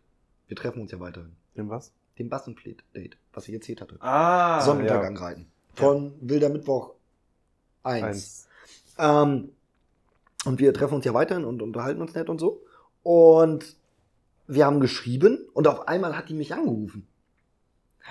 Wir 0.48 0.56
treffen 0.56 0.80
uns 0.80 0.92
ja 0.92 1.00
weiterhin. 1.00 1.32
Dem 1.56 1.68
was? 1.68 1.92
Dem 2.18 2.28
Bassenfleet-Date, 2.28 3.16
was 3.32 3.48
ich 3.48 3.54
erzählt 3.54 3.80
hatte. 3.80 3.96
Ah, 4.00 4.60
Sonnenuntergang 4.60 5.16
reiten. 5.16 5.46
Von 5.74 6.14
Wilder 6.20 6.48
Mittwoch 6.48 6.94
1. 7.82 8.04
Eins. 8.04 8.48
Ähm, 8.98 9.50
und 10.44 10.60
wir 10.60 10.72
treffen 10.72 10.94
uns 10.94 11.04
ja 11.04 11.12
weiterhin 11.12 11.44
und 11.44 11.62
unterhalten 11.62 12.00
uns 12.00 12.14
nett 12.14 12.30
und 12.30 12.38
so. 12.38 12.62
Und 13.02 13.76
wir 14.46 14.64
haben 14.64 14.80
geschrieben 14.80 15.46
und 15.52 15.66
auf 15.66 15.88
einmal 15.88 16.16
hat 16.16 16.28
die 16.28 16.34
mich 16.34 16.54
angerufen. 16.54 17.06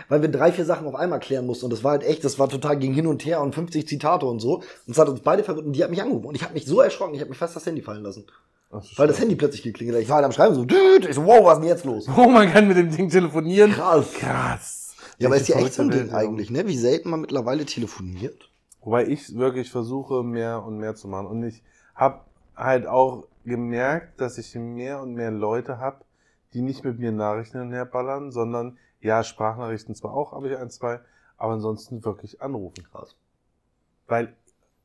Weil 0.10 0.22
wir 0.22 0.30
drei, 0.30 0.52
vier 0.52 0.66
Sachen 0.66 0.88
auf 0.88 0.96
einmal 0.96 1.22
klären 1.22 1.46
mussten. 1.46 1.66
Und 1.66 1.72
das 1.72 1.84
war 1.84 1.92
halt 1.92 2.04
echt, 2.04 2.26
das 2.26 2.38
war 2.38 2.50
total 2.50 2.78
ging 2.78 2.94
hin 2.94 3.08
und 3.08 3.26
her 3.26 3.42
und 3.42 3.56
50 3.56 3.88
Zitate 3.88 4.26
und 4.26 4.42
so. 4.42 4.56
Und 4.58 4.92
es 4.92 4.98
hat 4.98 5.08
uns 5.08 5.22
beide 5.22 5.44
verwirrt 5.44 5.66
und 5.66 5.74
die 5.74 5.84
hat 5.84 5.90
mich 5.90 6.02
angerufen. 6.02 6.26
Und 6.28 6.36
ich 6.36 6.44
habe 6.44 6.54
mich 6.54 6.66
so 6.66 6.82
erschrocken, 6.82 7.16
ich 7.16 7.22
habe 7.22 7.30
mir 7.30 7.36
fast 7.36 7.56
das 7.56 7.66
Handy 7.66 7.82
fallen 7.82 8.04
lassen. 8.04 8.26
So 8.72 8.82
Weil 8.98 9.08
das. 9.08 9.20
Handy 9.20 9.36
plötzlich 9.36 9.64
geklingelt 9.64 9.98
hat. 9.98 10.04
Ich 10.04 10.10
war 10.10 10.18
halt 10.18 10.26
am 10.26 10.32
Schreiben 10.32 10.56
so, 10.56 10.66
düt, 10.66 11.06
ich 11.06 11.16
so, 11.16 11.26
wow, 11.26 11.46
was 11.46 11.54
ist 11.54 11.62
denn 11.62 11.70
jetzt 11.70 11.86
los? 11.86 12.08
Oh, 12.10 12.28
man 12.28 12.52
kann 12.52 12.68
mit 12.68 12.78
dem 12.78 12.92
Ding 12.92 13.10
telefonieren. 13.10 13.72
Krass. 13.72 14.14
Krass. 14.14 14.96
Ja, 15.18 15.30
aber 15.30 15.38
ist 15.38 15.48
ja 15.48 15.58
echt 15.58 15.74
so 15.74 15.84
ein 15.84 15.92
Ding 15.92 16.12
eigentlich, 16.12 16.50
ne? 16.50 16.68
Wie 16.68 16.78
selten 16.78 17.10
man 17.10 17.22
mittlerweile 17.22 17.66
telefoniert. 17.66 18.50
Wobei 18.82 19.08
ich 19.08 19.36
wirklich 19.36 19.72
versuche, 19.72 20.24
mehr 20.24 20.64
und 20.64 20.78
mehr 20.78 20.96
zu 20.96 21.08
machen. 21.08 21.28
Und 21.28 21.44
ich 21.44 21.64
habe 21.96 22.22
halt 22.56 22.86
auch 22.86 23.28
gemerkt, 23.46 24.20
dass 24.20 24.38
ich 24.38 24.54
mehr 24.56 25.02
und 25.02 25.14
mehr 25.14 25.32
Leute 25.32 25.80
habe, 25.80 26.04
die 26.54 26.62
nicht 26.62 26.84
mit 26.84 27.00
mir 27.00 27.12
Nachrichten 27.12 27.62
hinherballern, 27.62 28.32
sondern 28.32 28.78
ja, 29.02 29.24
Sprachnachrichten 29.24 29.96
zwar 29.96 30.14
auch, 30.14 30.34
habe 30.34 30.50
ich 30.50 30.58
ein, 30.58 30.70
zwei, 30.70 31.00
aber 31.38 31.54
ansonsten 31.54 32.04
wirklich 32.04 32.42
anrufen. 32.42 32.86
Krass. 32.92 33.16
weil 34.08 34.36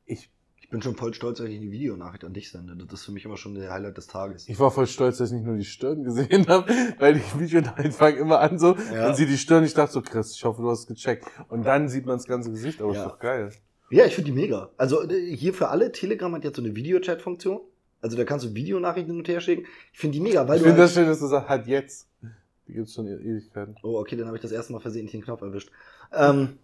Ich 0.05 0.29
bin 0.71 0.81
schon 0.81 0.95
voll 0.95 1.13
stolz, 1.13 1.37
dass 1.37 1.47
ich 1.47 1.59
die 1.59 1.71
Videonachricht 1.71 2.23
an 2.23 2.33
dich 2.33 2.49
sende. 2.49 2.75
Das 2.75 2.99
ist 3.01 3.05
für 3.05 3.11
mich 3.11 3.25
immer 3.25 3.37
schon 3.37 3.53
der 3.53 3.71
Highlight 3.71 3.97
des 3.97 4.07
Tages. 4.07 4.47
ich 4.49 4.59
war 4.59 4.71
voll 4.71 4.87
stolz, 4.87 5.17
dass 5.19 5.29
ich 5.29 5.35
nicht 5.37 5.45
nur 5.45 5.57
die 5.57 5.65
Stirn 5.65 6.03
gesehen 6.03 6.47
habe, 6.47 6.71
weil 6.97 7.15
die 7.15 7.39
Videonachrichten 7.39 7.91
fangen 7.91 8.17
immer 8.17 8.39
an 8.39 8.57
so, 8.57 8.75
Ja. 8.93 9.09
und 9.09 9.15
sie 9.15 9.25
die 9.27 9.37
Stirn, 9.37 9.63
ich 9.63 9.73
dachte 9.73 9.93
so, 9.93 10.01
Chris, 10.01 10.33
ich 10.35 10.43
hoffe, 10.43 10.61
du 10.61 10.69
hast 10.69 10.79
es 10.81 10.87
gecheckt. 10.87 11.25
Und 11.49 11.63
dann 11.65 11.89
sieht 11.89 12.05
man 12.05 12.17
das 12.17 12.25
ganze 12.25 12.49
Gesicht, 12.51 12.81
aber 12.81 12.93
Ja. 12.93 13.03
ist 13.03 13.09
doch 13.11 13.19
geil. 13.19 13.51
Ja, 13.91 14.05
ich 14.05 14.15
finde 14.15 14.31
die 14.31 14.37
mega. 14.37 14.69
Also 14.77 15.03
äh, 15.09 15.35
hier 15.35 15.53
für 15.53 15.67
alle, 15.67 15.91
Telegram 15.91 16.33
hat 16.33 16.43
jetzt 16.45 16.55
so 16.55 16.63
eine 16.63 16.73
Videochat-Funktion. 16.75 17.59
Also 18.01 18.15
da 18.17 18.23
kannst 18.23 18.45
du 18.45 18.55
Videonachrichten 18.55 19.11
hin 19.11 19.19
und 19.19 19.27
her 19.27 19.41
schicken. 19.41 19.65
Ich 19.93 19.99
finde 19.99 20.13
die 20.17 20.21
mega, 20.23 20.47
weil 20.47 20.55
Ich 20.57 20.63
finde 20.63 20.77
halt- 20.77 20.85
das 20.85 20.93
schön, 20.95 21.05
dass 21.05 21.19
du 21.19 21.27
sagst, 21.27 21.49
halt 21.49 21.67
jetzt. 21.67 22.07
Die 22.67 22.73
gibt's 22.73 22.93
schon 22.93 23.05
e- 23.07 23.15
Ewigkeiten. 23.15 23.75
Oh, 23.83 23.99
okay, 23.99 24.15
dann 24.15 24.27
habe 24.27 24.37
ich 24.37 24.41
das 24.41 24.51
erste 24.53 24.71
Mal 24.71 24.79
versehentlich 24.79 25.11
den 25.11 25.21
Knopf 25.23 25.41
erwischt. 25.41 25.69
Ähm, 26.13 26.57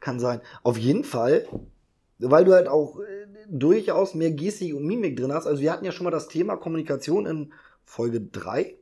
kann 0.00 0.18
sein. 0.18 0.40
Auf 0.64 0.76
jeden 0.76 1.04
Fall, 1.04 1.46
weil 2.18 2.44
du 2.44 2.52
halt 2.52 2.68
auch 2.68 3.00
äh, 3.00 3.04
durchaus 3.48 4.14
mehr 4.14 4.30
Gestik 4.30 4.74
und 4.74 4.86
Mimik 4.86 5.16
drin 5.16 5.32
hast. 5.32 5.46
Also 5.46 5.60
wir 5.62 5.72
hatten 5.72 5.84
ja 5.84 5.92
schon 5.92 6.04
mal 6.04 6.10
das 6.10 6.28
Thema 6.28 6.56
Kommunikation 6.56 7.26
in 7.26 7.52
Folge 7.84 8.20
3, 8.20 8.74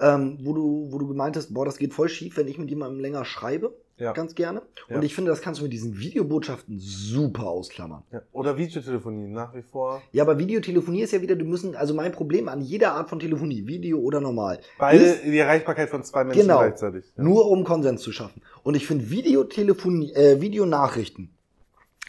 ähm, 0.00 0.38
wo, 0.42 0.52
du, 0.54 0.88
wo 0.90 0.98
du 0.98 1.06
gemeint 1.06 1.36
hast, 1.36 1.52
boah, 1.52 1.64
das 1.64 1.76
geht 1.78 1.92
voll 1.92 2.08
schief, 2.08 2.36
wenn 2.36 2.48
ich 2.48 2.58
mit 2.58 2.70
jemandem 2.70 3.00
länger 3.00 3.24
schreibe. 3.24 3.74
Ja. 3.98 4.12
Ganz 4.14 4.34
gerne. 4.34 4.62
Ja. 4.88 4.96
Und 4.96 5.02
ich 5.02 5.14
finde, 5.14 5.30
das 5.30 5.42
kannst 5.42 5.60
du 5.60 5.64
mit 5.64 5.74
diesen 5.74 5.98
Videobotschaften 5.98 6.78
super 6.78 7.48
ausklammern. 7.48 8.02
ja. 8.10 8.22
Oder 8.32 8.56
Videotelefonie, 8.56 9.28
nach 9.28 9.54
wie 9.54 9.60
vor. 9.60 10.00
Ja, 10.12 10.22
aber 10.22 10.38
Videotelefonie 10.38 11.02
ist 11.02 11.12
ja 11.12 11.20
wieder, 11.20 11.36
du 11.36 11.44
müssen, 11.44 11.76
also 11.76 11.92
mein 11.92 12.10
Problem 12.10 12.48
an 12.48 12.62
jeder 12.62 12.94
Art 12.94 13.10
von 13.10 13.20
Telefonie, 13.20 13.66
Video 13.66 13.98
oder 13.98 14.22
normal, 14.22 14.60
Beide 14.78 15.04
ist, 15.04 15.24
die 15.24 15.36
Erreichbarkeit 15.36 15.90
von 15.90 16.02
zwei 16.02 16.24
Menschen 16.24 16.40
Genau. 16.40 16.60
gleichzeitig. 16.60 17.12
Nur 17.18 17.50
um 17.50 17.62
Konsens 17.62 18.00
zu 18.00 18.10
schaffen. 18.10 18.40
Und 18.62 18.74
ich 18.74 18.86
finde 18.86 19.10
Videotelefonie, 19.10 20.14
äh, 20.14 20.40
Videonachrichten, 20.40 21.34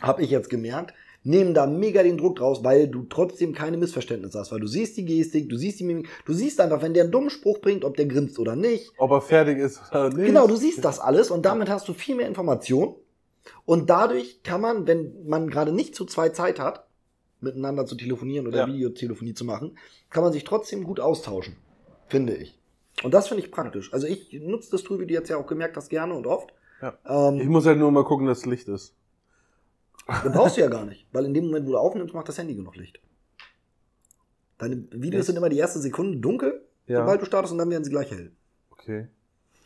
habe 0.01 0.21
ich 0.23 0.29
jetzt 0.29 0.49
gemerkt, 0.49 0.93
nehmen 1.23 1.53
da 1.53 1.67
mega 1.67 2.01
den 2.01 2.17
Druck 2.17 2.37
draus, 2.37 2.63
weil 2.63 2.87
du 2.87 3.03
trotzdem 3.03 3.53
keine 3.53 3.77
Missverständnisse 3.77 4.39
hast, 4.39 4.51
weil 4.51 4.59
du 4.59 4.67
siehst 4.67 4.97
die 4.97 5.05
Gestik, 5.05 5.49
du 5.49 5.55
siehst 5.57 5.79
die 5.79 5.83
Mimik, 5.83 6.09
du 6.25 6.33
siehst 6.33 6.59
einfach, 6.59 6.81
wenn 6.81 6.93
der 6.93 7.03
einen 7.03 7.11
dummen 7.11 7.29
Spruch 7.29 7.59
bringt, 7.61 7.85
ob 7.85 7.95
der 7.95 8.07
grinst 8.07 8.39
oder 8.39 8.55
nicht. 8.55 8.91
Ob 8.97 9.11
er 9.11 9.21
fertig 9.21 9.59
ist 9.59 9.79
oder 9.91 10.09
nicht. 10.09 10.25
Genau, 10.25 10.47
du 10.47 10.55
siehst 10.55 10.83
das 10.83 10.99
alles 10.99 11.29
und 11.29 11.45
damit 11.45 11.69
hast 11.69 11.87
du 11.87 11.93
viel 11.93 12.15
mehr 12.15 12.27
Information. 12.27 12.95
Und 13.65 13.89
dadurch 13.89 14.41
kann 14.43 14.61
man, 14.61 14.87
wenn 14.87 15.13
man 15.27 15.49
gerade 15.49 15.71
nicht 15.71 15.95
zu 15.95 16.05
zwei 16.05 16.29
Zeit 16.29 16.59
hat, 16.59 16.85
miteinander 17.39 17.85
zu 17.85 17.95
telefonieren 17.95 18.47
oder 18.47 18.59
Ja. 18.59 18.67
Videotelefonie 18.67 19.33
zu 19.33 19.45
machen, 19.45 19.77
kann 20.09 20.23
man 20.23 20.31
sich 20.33 20.43
trotzdem 20.43 20.83
gut 20.83 20.99
austauschen, 20.99 21.55
finde 22.07 22.35
ich. 22.35 22.57
Und 23.03 23.13
das 23.13 23.27
finde 23.27 23.43
ich 23.43 23.51
praktisch. 23.51 23.91
Also 23.93 24.05
ich 24.07 24.31
nutze 24.33 24.69
das 24.71 24.83
Tool, 24.83 24.99
wie 24.99 25.07
du 25.07 25.13
jetzt 25.13 25.29
ja 25.29 25.37
auch 25.37 25.47
gemerkt 25.47 25.75
hast, 25.77 25.89
gerne 25.89 26.13
und 26.13 26.27
oft. 26.27 26.53
Ja. 26.81 26.93
Ich 27.03 27.41
Ähm, 27.43 27.47
muss 27.47 27.65
halt 27.65 27.77
nur 27.79 27.91
mal 27.91 28.03
gucken, 28.03 28.27
dass 28.27 28.45
Licht 28.45 28.67
ist. 28.67 28.93
das 30.23 30.31
brauchst 30.33 30.57
du 30.57 30.61
ja 30.61 30.67
gar 30.67 30.85
nicht, 30.85 31.07
weil 31.11 31.25
in 31.25 31.33
dem 31.33 31.45
Moment, 31.45 31.67
wo 31.67 31.71
du 31.71 31.77
aufnimmst, 31.77 32.13
macht 32.13 32.27
das 32.27 32.37
Handy 32.37 32.55
genug 32.55 32.75
Licht. 32.75 32.99
Deine 34.57 34.83
Videos 34.91 35.25
sind 35.25 35.37
immer 35.37 35.49
die 35.49 35.57
erste 35.57 35.79
Sekunde 35.79 36.17
dunkel, 36.19 36.65
Ja. 36.87 36.99
sobald 36.99 37.21
du 37.21 37.25
startest, 37.25 37.51
und 37.51 37.57
dann 37.57 37.69
werden 37.69 37.83
sie 37.83 37.89
gleich 37.89 38.11
hell. 38.11 38.31
Okay. 38.71 39.07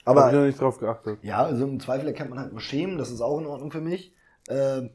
Aber 0.05 0.21
Hab 0.25 0.31
ich 0.31 0.37
noch 0.37 0.45
nicht 0.45 0.61
drauf 0.61 0.77
geachtet. 0.77 1.19
Ja, 1.23 1.43
also 1.43 1.65
im 1.65 1.79
Zweifel 1.79 2.07
erkennt 2.07 2.29
man 2.29 2.39
halt 2.39 2.51
nur 2.51 2.61
Schemen, 2.61 2.97
das 2.97 3.09
ist 3.11 3.21
auch 3.21 3.39
in 3.39 3.45
Ordnung 3.47 3.71
für 3.71 3.81
mich. 3.81 4.13
Ähm, 4.47 4.91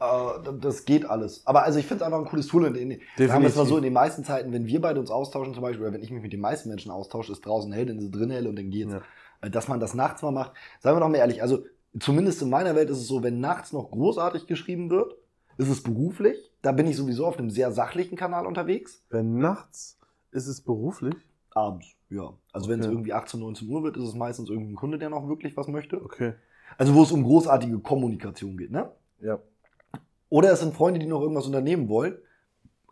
äh, 0.00 0.52
das 0.60 0.84
geht 0.84 1.04
alles. 1.08 1.46
Aber 1.46 1.62
also 1.62 1.78
ich 1.78 1.86
finde 1.86 2.02
es 2.02 2.06
einfach 2.06 2.18
ein 2.18 2.24
cooles 2.26 2.48
Tool. 2.48 2.76
In, 2.76 3.00
sagen 3.16 3.42
wir 3.42 3.48
es 3.48 3.56
mal 3.56 3.66
so, 3.66 3.76
in 3.76 3.84
den 3.84 3.92
meisten 3.92 4.24
Zeiten, 4.24 4.52
wenn 4.52 4.66
wir 4.66 4.80
beide 4.80 4.98
uns 4.98 5.10
austauschen 5.10 5.54
zum 5.54 5.62
Beispiel, 5.62 5.82
oder 5.82 5.92
wenn 5.94 6.02
ich 6.02 6.10
mich 6.10 6.22
mit 6.22 6.32
den 6.32 6.40
meisten 6.40 6.68
Menschen 6.68 6.90
austausche, 6.90 7.32
ist 7.32 7.46
draußen 7.46 7.72
hell, 7.72 7.86
dann 7.86 7.98
ist 7.98 8.06
es 8.06 8.10
drin 8.10 8.30
hell 8.30 8.48
und 8.48 8.56
dann 8.56 8.70
geht's. 8.70 8.92
Ja. 8.92 9.02
Äh, 9.42 9.50
Dass 9.50 9.68
man 9.68 9.78
das 9.78 9.94
nachts 9.94 10.22
mal 10.22 10.32
macht, 10.32 10.52
sagen 10.80 10.96
wir 10.96 11.00
doch 11.00 11.08
mal 11.08 11.18
ehrlich, 11.18 11.40
also 11.40 11.64
zumindest 11.98 12.42
in 12.42 12.50
meiner 12.50 12.74
Welt 12.74 12.90
ist 12.90 12.98
es 12.98 13.06
so, 13.08 13.22
wenn 13.22 13.40
nachts 13.40 13.72
noch 13.72 13.90
großartig 13.90 14.46
geschrieben 14.46 14.90
wird, 14.90 15.14
ist 15.58 15.68
es 15.68 15.82
beruflich. 15.82 16.50
Da 16.62 16.72
bin 16.72 16.86
ich 16.86 16.96
sowieso 16.96 17.26
auf 17.26 17.38
einem 17.38 17.50
sehr 17.50 17.72
sachlichen 17.72 18.16
Kanal 18.16 18.46
unterwegs. 18.46 19.04
Wenn 19.10 19.38
nachts 19.38 19.98
ist 20.30 20.46
es 20.46 20.60
beruflich. 20.60 21.14
Abends, 21.50 21.86
ja. 22.08 22.32
Also 22.52 22.70
wenn 22.70 22.80
es 22.80 22.86
Okay. 22.86 22.94
irgendwie 22.94 23.12
18, 23.12 23.40
19 23.40 23.68
Uhr 23.68 23.82
wird, 23.82 23.96
ist 23.96 24.04
es 24.04 24.14
meistens 24.14 24.48
irgendein 24.48 24.76
Kunde, 24.76 24.98
der 24.98 25.10
noch 25.10 25.28
wirklich 25.28 25.56
was 25.56 25.68
möchte. 25.68 26.02
Okay. 26.02 26.34
Also 26.78 26.94
wo 26.94 27.02
es 27.02 27.12
um 27.12 27.22
großartige 27.22 27.78
Kommunikation 27.80 28.56
geht, 28.56 28.70
ne? 28.70 28.90
Ja. 29.20 29.38
Oder 30.30 30.52
es 30.52 30.60
sind 30.60 30.74
Freunde, 30.74 30.98
die 30.98 31.06
noch 31.06 31.20
irgendwas 31.20 31.46
unternehmen 31.46 31.90
wollen, 31.90 32.16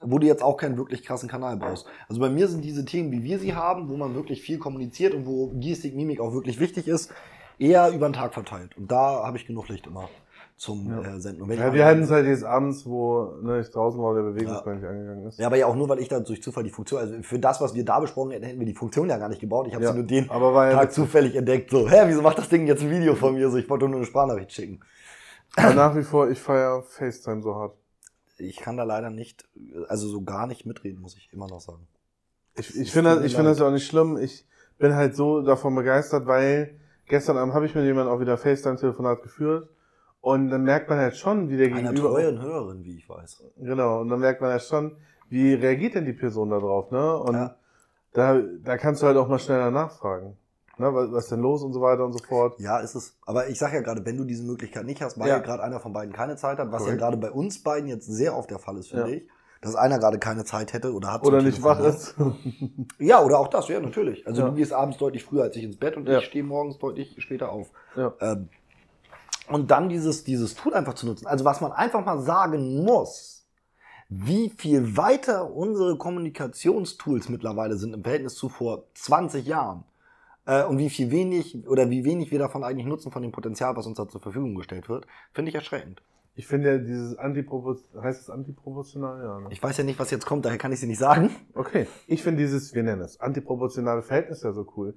wo 0.02 0.18
du 0.18 0.26
jetzt 0.26 0.42
auch 0.42 0.58
keinen 0.58 0.76
wirklich 0.76 1.02
krassen 1.02 1.28
Kanal 1.28 1.56
brauchst. 1.56 1.86
Also 2.08 2.20
bei 2.20 2.28
mir 2.28 2.48
sind 2.48 2.62
diese 2.64 2.84
Themen, 2.84 3.12
wie 3.12 3.22
wir 3.22 3.38
sie 3.38 3.54
haben, 3.54 3.88
wo 3.88 3.96
man 3.96 4.14
wirklich 4.14 4.42
viel 4.42 4.58
kommuniziert 4.58 5.14
und 5.14 5.26
wo 5.26 5.48
Gestik, 5.58 5.94
Mimik 5.94 6.20
auch 6.20 6.34
wirklich 6.34 6.60
wichtig 6.60 6.86
ist, 6.88 7.12
eher 7.60 7.90
über 7.92 8.08
den 8.08 8.14
Tag 8.14 8.34
verteilt. 8.34 8.76
Und 8.76 8.90
da 8.90 9.22
habe 9.24 9.36
ich 9.36 9.46
genug 9.46 9.68
Licht 9.68 9.86
immer 9.86 10.08
zum 10.56 10.90
Ja. 10.90 11.16
äh, 11.16 11.20
Senden. 11.20 11.42
Und 11.42 11.50
ja 11.52 11.72
wir 11.72 11.84
hatten 11.86 12.02
es 12.02 12.10
halt 12.10 12.26
jetzt 12.26 12.44
abends, 12.44 12.84
wo 12.86 13.32
ne, 13.42 13.60
ich 13.60 13.70
draußen 13.70 14.00
war, 14.02 14.14
der 14.14 14.22
Bewegungsbahn 14.22 14.74
Ja. 14.74 14.80
nicht 14.80 14.88
angegangen 14.88 15.26
ist. 15.26 15.38
ja, 15.38 15.46
aber 15.46 15.56
ja 15.56 15.66
auch 15.66 15.74
nur, 15.74 15.88
weil 15.88 16.00
ich 16.00 16.08
da 16.08 16.20
durch 16.20 16.42
Zufall 16.42 16.64
die 16.64 16.70
Funktion, 16.70 17.00
also 17.00 17.22
für 17.22 17.38
das, 17.38 17.60
was 17.62 17.74
wir 17.74 17.84
da 17.84 17.98
besprochen 18.00 18.32
hätten, 18.32 18.44
hätten 18.44 18.58
wir 18.58 18.66
die 18.66 18.74
Funktion 18.74 19.08
ja 19.08 19.16
gar 19.16 19.28
nicht 19.30 19.40
gebaut. 19.40 19.66
Ich 19.68 19.74
habe 19.74 19.84
Ja, 19.84 19.92
sie 19.92 19.98
nur 19.98 20.06
den 20.06 20.26
Tag 20.28 20.92
zufällig 20.92 21.34
entdeckt. 21.34 21.70
So, 21.70 21.88
hä, 21.88 22.02
wieso 22.06 22.20
macht 22.20 22.38
das 22.38 22.48
Ding 22.48 22.66
jetzt 22.66 22.82
ein 22.82 22.90
Video 22.90 23.14
von 23.14 23.34
mir? 23.34 23.48
So, 23.50 23.56
ich 23.56 23.70
wollte 23.70 23.88
nur 23.88 23.96
eine 23.96 24.06
Sprachnachricht 24.06 24.52
schicken. 24.52 24.80
Aber 25.56 25.74
nach 25.74 25.96
wie 25.96 26.02
vor, 26.02 26.30
ich 26.30 26.38
feiere 26.40 26.82
FaceTime 26.82 27.42
so 27.42 27.54
hart. 27.54 27.74
Ich 28.36 28.56
kann 28.58 28.76
da 28.76 28.84
leider 28.84 29.10
nicht, 29.10 29.48
also 29.88 30.08
so 30.08 30.22
gar 30.22 30.46
nicht 30.46 30.64
mitreden, 30.66 31.00
muss 31.00 31.16
ich 31.16 31.30
immer 31.32 31.46
noch 31.46 31.60
sagen. 31.60 31.86
Ich, 32.54 32.76
ich 32.78 32.92
finde 32.92 33.16
das, 33.16 33.24
ich 33.24 33.34
finde 33.34 33.50
das 33.50 33.58
ja 33.58 33.66
auch 33.66 33.72
nicht 33.72 33.86
schlimm. 33.86 34.16
Ich 34.18 34.46
bin 34.78 34.94
halt 34.94 35.14
so 35.14 35.40
davon 35.42 35.74
begeistert, 35.74 36.26
weil 36.26 36.79
gestern 37.10 37.36
Abend 37.36 37.52
habe 37.52 37.66
ich 37.66 37.74
mit 37.74 37.84
jemandem 37.84 38.14
auch 38.14 38.20
wieder 38.20 38.38
FaceTime-Telefonat 38.38 39.22
geführt. 39.22 39.68
Und 40.22 40.50
dann 40.50 40.64
merkt 40.64 40.88
man 40.88 40.98
halt 40.98 41.16
schon, 41.16 41.48
wie 41.48 41.56
der 41.56 41.66
Einer 41.68 41.90
Gegenüber. 41.90 42.10
treuen 42.10 42.40
Hörerin, 42.40 42.84
wie 42.84 42.96
ich 42.96 43.08
weiß. 43.08 43.42
Genau, 43.56 44.00
und 44.00 44.08
dann 44.10 44.20
merkt 44.20 44.40
man 44.40 44.50
ja 44.50 44.58
schon, 44.58 44.96
wie 45.28 45.54
reagiert 45.54 45.94
denn 45.94 46.04
die 46.04 46.12
Person 46.12 46.50
da 46.50 46.58
drauf, 46.58 46.90
ne? 46.90 47.16
Und 47.16 47.34
Ja. 47.34 47.56
da, 48.12 48.38
da 48.64 48.76
kannst 48.76 49.02
du 49.02 49.06
halt 49.06 49.16
auch 49.16 49.28
mal 49.28 49.38
schneller 49.38 49.70
nachfragen. 49.70 50.36
Ne? 50.78 50.94
Was, 50.94 51.10
was 51.12 51.28
denn 51.28 51.40
los 51.40 51.62
und 51.62 51.72
so 51.72 51.80
weiter 51.80 52.04
und 52.04 52.12
so 52.12 52.18
fort. 52.18 52.58
Ja, 52.58 52.78
ist 52.80 52.94
es. 52.94 53.16
Aber 53.26 53.48
ich 53.48 53.58
sage 53.58 53.76
ja 53.76 53.82
gerade, 53.82 54.04
wenn 54.04 54.16
du 54.16 54.24
diese 54.24 54.42
Möglichkeit 54.44 54.84
nicht 54.84 55.00
hast, 55.02 55.18
weil 55.18 55.28
Ja. 55.28 55.38
gerade 55.38 55.62
einer 55.62 55.80
von 55.80 55.92
beiden 55.92 56.12
keine 56.12 56.36
Zeit 56.36 56.58
hat, 56.58 56.70
was 56.72 56.82
Korrekt. 56.82 57.00
ja 57.00 57.06
gerade 57.06 57.16
bei 57.18 57.30
uns 57.30 57.62
beiden 57.62 57.88
jetzt 57.88 58.06
sehr 58.06 58.36
oft 58.36 58.50
der 58.50 58.58
Fall 58.58 58.76
ist, 58.78 58.90
finde 58.90 59.10
Ja. 59.10 59.16
ich, 59.16 59.28
dass 59.60 59.74
einer 59.76 59.98
gerade 59.98 60.18
keine 60.18 60.44
Zeit 60.44 60.72
hätte 60.72 60.92
oder 60.94 61.12
hat. 61.12 61.24
Oder 61.26 61.42
nicht 61.42 61.62
wach 61.62 61.80
ist. 61.80 62.14
Ja, 62.98 63.22
oder 63.22 63.38
auch 63.38 63.48
das, 63.48 63.68
ja, 63.68 63.78
natürlich. 63.80 64.26
Also 64.26 64.42
Ja. 64.42 64.48
du 64.48 64.54
gehst 64.54 64.72
abends 64.72 64.96
deutlich 64.98 65.24
früher 65.24 65.42
als 65.44 65.56
ich 65.56 65.64
ins 65.64 65.76
Bett 65.76 65.96
und 65.96 66.08
Ja. 66.08 66.18
ich 66.18 66.24
stehe 66.24 66.44
morgens 66.44 66.78
deutlich 66.78 67.16
später 67.22 67.50
auf. 67.52 67.70
ja. 67.96 68.12
Ähm, 68.20 68.48
und 69.48 69.70
dann 69.72 69.88
dieses, 69.88 70.22
dieses 70.22 70.54
Tool 70.54 70.74
einfach 70.74 70.94
zu 70.94 71.06
nutzen. 71.06 71.26
Also 71.26 71.44
was 71.44 71.60
man 71.60 71.72
einfach 71.72 72.04
mal 72.04 72.20
sagen 72.20 72.84
muss, 72.84 73.44
wie 74.08 74.48
viel 74.50 74.96
weiter 74.96 75.50
unsere 75.52 75.96
Kommunikationstools 75.98 77.28
mittlerweile 77.28 77.76
sind 77.76 77.94
im 77.94 78.02
Verhältnis 78.02 78.34
zu 78.36 78.48
vor 78.48 78.84
20 78.94 79.46
Jahren. 79.46 79.84
Äh, 80.46 80.64
und 80.64 80.78
wie 80.78 80.88
viel 80.88 81.10
wenig 81.10 81.66
oder 81.68 81.90
wie 81.90 82.04
wenig 82.04 82.30
wir 82.30 82.38
davon 82.38 82.62
eigentlich 82.64 82.86
nutzen 82.86 83.10
von 83.12 83.22
dem 83.22 83.32
Potenzial, 83.32 83.76
was 83.76 83.86
uns 83.86 83.96
da 83.98 84.08
zur 84.08 84.20
Verfügung 84.20 84.54
gestellt 84.54 84.88
wird, 84.88 85.06
finde 85.32 85.48
ich 85.50 85.54
erschreckend. 85.54 86.00
Ich 86.34 86.46
finde 86.46 86.72
ja 86.72 86.78
dieses 86.78 87.18
Antiproportional, 87.18 88.04
heißt 88.04 88.22
es 88.22 88.30
antiproportional? 88.30 89.22
Ja, 89.22 89.40
ne? 89.40 89.46
Ich 89.50 89.62
weiß 89.62 89.76
ja 89.76 89.84
nicht, 89.84 89.98
was 89.98 90.10
jetzt 90.10 90.26
kommt, 90.26 90.44
daher 90.44 90.58
kann 90.58 90.72
ich 90.72 90.80
sie 90.80 90.86
nicht 90.86 90.98
sagen. 90.98 91.30
Okay. 91.54 91.86
Ich 92.06 92.22
finde 92.22 92.42
dieses, 92.42 92.74
wir 92.74 92.82
nennen 92.82 93.02
es, 93.02 93.20
antiproportionale 93.20 94.02
Verhältnis 94.02 94.42
ja 94.42 94.52
so 94.52 94.66
cool. 94.76 94.94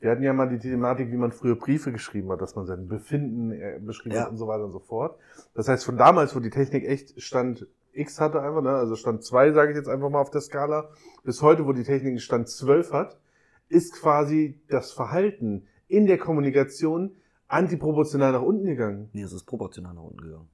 Wir 0.00 0.10
hatten 0.10 0.22
ja 0.22 0.32
mal 0.32 0.48
die 0.48 0.58
Thematik, 0.58 1.10
wie 1.10 1.16
man 1.16 1.32
früher 1.32 1.56
Briefe 1.56 1.90
geschrieben 1.90 2.30
hat, 2.30 2.40
dass 2.40 2.54
man 2.54 2.66
sein 2.66 2.86
Befinden 2.86 3.50
äh, 3.52 3.80
beschrieben 3.80 4.14
Ja. 4.14 4.22
hat 4.22 4.30
und 4.30 4.36
so 4.36 4.46
weiter 4.46 4.64
und 4.64 4.72
so 4.72 4.78
fort. 4.78 5.18
Das 5.54 5.68
heißt, 5.68 5.84
von 5.84 5.96
damals, 5.96 6.36
wo 6.36 6.40
die 6.40 6.50
Technik 6.50 6.84
echt 6.84 7.20
Stand 7.20 7.66
X 7.92 8.20
hatte 8.20 8.40
einfach, 8.42 8.62
ne, 8.62 8.70
also 8.70 8.94
Stand 8.94 9.24
2, 9.24 9.52
sage 9.52 9.72
ich 9.72 9.76
jetzt 9.76 9.88
einfach 9.88 10.08
mal 10.10 10.20
auf 10.20 10.30
der 10.30 10.40
Skala, 10.40 10.88
bis 11.24 11.42
heute, 11.42 11.66
wo 11.66 11.72
die 11.72 11.82
Technik 11.82 12.20
Stand 12.20 12.48
12 12.48 12.92
hat, 12.92 13.18
ist 13.68 13.94
quasi 13.94 14.60
das 14.68 14.92
Verhalten 14.92 15.66
in 15.88 16.06
der 16.06 16.18
Kommunikation 16.18 17.16
antiproportional 17.48 18.32
nach 18.32 18.42
unten 18.42 18.64
gegangen. 18.64 19.10
Nee, 19.12 19.22
es 19.22 19.32
ist 19.32 19.44
proportional 19.44 19.94
nach 19.94 20.02
unten 20.02 20.18
gegangen. 20.20 20.48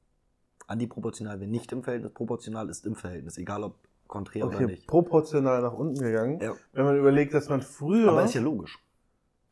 Antiproportional, 0.67 1.41
wenn 1.41 1.51
nicht 1.51 1.71
im 1.73 1.83
Verhältnis, 1.83 2.13
proportional 2.13 2.71
ist 2.71 2.87
im 2.87 2.95
Verhältnis, 2.95 3.37
egal 3.37 3.65
ob 3.65 3.77
konträr 4.07 4.47
oder 4.47 4.57
Okay, 4.57 4.67
nicht. 4.67 4.87
proportional 4.87 5.61
nach 5.63 5.75
unten 5.75 6.01
gegangen. 6.01 6.41
Ja. 6.41 6.55
Wenn 6.73 6.85
man 6.85 6.97
überlegt, 6.97 7.35
dass 7.35 7.49
man 7.49 7.61
früher... 7.61 8.11
Aber 8.11 8.25
ist 8.25 8.35
ja 8.35 8.41
logisch. 8.41 8.79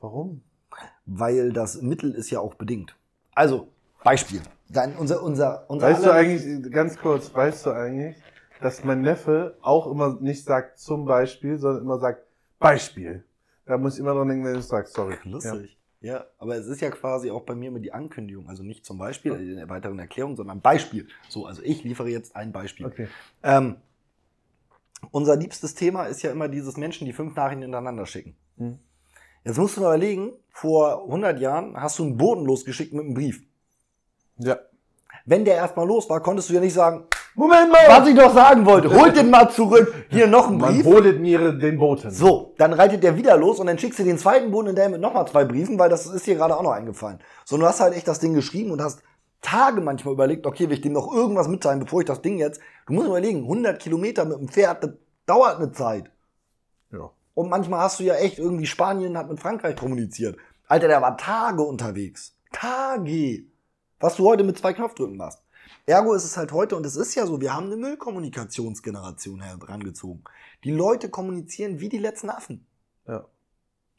Warum? 0.00 0.42
weil 1.06 1.52
das 1.52 1.82
Mittel 1.82 2.14
ist 2.14 2.30
ja 2.30 2.40
auch 2.40 2.54
bedingt. 2.54 2.96
Also, 3.34 3.68
Beispiel. 4.04 4.42
Dein, 4.68 4.96
unser, 4.96 5.22
unser, 5.22 5.64
unser 5.68 5.86
Weißt 5.86 6.04
du 6.04 6.12
eigentlich, 6.12 6.72
ganz 6.72 6.98
kurz, 6.98 7.34
weißt 7.34 7.66
du 7.66 7.70
eigentlich, 7.70 8.16
dass 8.60 8.84
mein 8.84 9.02
Neffe 9.02 9.56
auch 9.60 9.90
immer 9.90 10.18
nicht 10.20 10.44
sagt 10.44 10.78
zum 10.78 11.04
Beispiel, 11.04 11.58
sondern 11.58 11.82
immer 11.84 11.98
sagt 11.98 12.24
Beispiel. 12.58 13.24
Da 13.66 13.78
muss 13.78 13.94
ich 13.94 14.00
immer 14.00 14.14
dran 14.14 14.28
denken, 14.28 14.44
wenn 14.44 14.54
du 14.54 14.62
sagst, 14.62 14.94
sorry. 14.94 15.16
Lustig. 15.24 15.70
Ja. 15.70 15.81
Aber 16.38 16.56
es 16.56 16.66
ist 16.66 16.80
ja 16.80 16.90
quasi 16.90 17.30
auch 17.30 17.42
bei 17.42 17.54
mir 17.54 17.68
immer 17.68 17.78
die 17.78 17.92
Ankündigung. 17.92 18.48
Also 18.48 18.64
nicht 18.64 18.84
zum 18.84 18.98
Beispiel 18.98 19.32
in 19.32 19.56
der 19.56 19.68
weiteren 19.68 19.98
Erklärung, 19.98 20.36
sondern 20.36 20.60
Beispiel. 20.60 21.06
So, 21.28 21.46
also 21.46 21.62
ich 21.62 21.84
liefere 21.84 22.08
jetzt 22.08 22.34
ein 22.34 22.52
Beispiel. 22.52 22.86
Ja. 22.86 22.92
Okay. 22.92 23.08
Ähm, 23.42 23.76
unser 25.10 25.36
liebstes 25.36 25.74
Thema 25.74 26.04
ist 26.06 26.22
ja 26.22 26.32
immer 26.32 26.48
dieses 26.48 26.76
Menschen, 26.76 27.06
die 27.06 27.12
fünf 27.12 27.36
Nachrichten 27.36 27.62
hintereinander 27.62 28.06
schicken. 28.06 28.36
Hm. 28.58 28.78
Jetzt 29.44 29.58
musst 29.58 29.76
du 29.76 29.80
mal 29.80 29.96
überlegen, 29.96 30.32
vor 30.50 31.04
100 31.04 31.40
Jahren 31.40 31.80
hast 31.80 31.98
du 31.98 32.04
einen 32.04 32.16
Boten 32.16 32.44
losgeschickt 32.44 32.92
mit 32.92 33.04
einem 33.04 33.14
Brief. 33.14 33.42
Ja. 34.38 34.58
Wenn 35.24 35.44
der 35.44 35.54
erstmal 35.54 35.86
los 35.86 36.08
war, 36.10 36.20
konntest 36.20 36.50
du 36.50 36.54
ja 36.54 36.60
nicht 36.60 36.74
sagen, 36.74 37.06
Moment 37.34 37.72
mal! 37.72 37.88
was 37.88 38.08
ich 38.08 38.14
doch 38.14 38.34
sagen 38.34 38.66
wollte, 38.66 38.90
holt 38.94 39.16
den 39.16 39.30
mal 39.30 39.48
zurück, 39.50 39.94
hier 40.10 40.26
noch 40.26 40.48
ein 40.48 40.58
Man 40.58 40.74
Brief. 40.74 40.84
holet 40.84 41.20
mir 41.20 41.52
den 41.52 41.78
Boten. 41.78 42.10
So, 42.10 42.54
dann 42.58 42.72
reitet 42.72 43.02
der 43.02 43.16
wieder 43.16 43.36
los 43.36 43.58
und 43.58 43.66
dann 43.66 43.78
schickst 43.78 43.98
du 43.98 44.04
den 44.04 44.18
zweiten 44.18 44.50
Boden 44.50 44.68
in 44.68 44.76
der 44.76 44.88
mit 44.88 45.00
nochmal 45.00 45.26
zwei 45.26 45.44
Briefen, 45.44 45.78
weil 45.78 45.88
das 45.88 46.06
ist 46.06 46.26
dir 46.26 46.34
gerade 46.34 46.56
auch 46.56 46.62
noch 46.62 46.72
eingefallen. 46.72 47.20
So, 47.44 47.56
du 47.56 47.66
hast 47.66 47.80
halt 47.80 47.94
echt 47.94 48.06
das 48.06 48.20
Ding 48.20 48.34
geschrieben 48.34 48.70
und 48.70 48.82
hast 48.82 49.02
Tage 49.40 49.80
manchmal 49.80 50.14
überlegt, 50.14 50.46
okay, 50.46 50.68
will 50.68 50.74
ich 50.74 50.82
dem 50.82 50.92
noch 50.92 51.12
irgendwas 51.12 51.48
mitteilen, 51.48 51.80
bevor 51.80 52.00
ich 52.00 52.06
das 52.06 52.22
Ding 52.22 52.38
jetzt, 52.38 52.60
du 52.86 52.92
musst 52.92 53.08
überlegen, 53.08 53.42
100 53.42 53.80
Kilometer 53.80 54.24
mit 54.24 54.38
dem 54.38 54.48
Pferd, 54.48 54.84
das 54.84 54.90
dauert 55.26 55.56
eine 55.56 55.72
Zeit. 55.72 56.10
Ja. 56.92 57.10
Und 57.34 57.48
manchmal 57.48 57.80
hast 57.80 57.98
du 57.98 58.04
ja 58.04 58.14
echt 58.14 58.38
irgendwie 58.38 58.66
Spanien 58.66 59.16
hat 59.16 59.28
mit 59.28 59.40
Frankreich 59.40 59.74
kommuniziert. 59.76 60.36
Alter, 60.68 60.88
der 60.88 61.02
war 61.02 61.16
Tage 61.16 61.62
unterwegs. 61.62 62.36
Tage. 62.52 63.44
Was 63.98 64.16
du 64.16 64.26
heute 64.26 64.44
mit 64.44 64.58
zwei 64.58 64.72
Knopfdrücken 64.72 65.16
machst. 65.16 65.41
Ergo 65.86 66.14
ist 66.14 66.24
es 66.24 66.36
halt 66.36 66.52
heute, 66.52 66.76
und 66.76 66.86
es 66.86 66.96
ist 66.96 67.14
ja 67.14 67.26
so, 67.26 67.40
wir 67.40 67.54
haben 67.54 67.66
eine 67.66 67.76
Müllkommunikationsgeneration 67.76 69.40
herangezogen. 69.40 70.22
Die 70.64 70.70
Leute 70.70 71.08
kommunizieren 71.08 71.80
wie 71.80 71.88
die 71.88 71.98
letzten 71.98 72.30
Affen. 72.30 72.66
ja. 73.06 73.26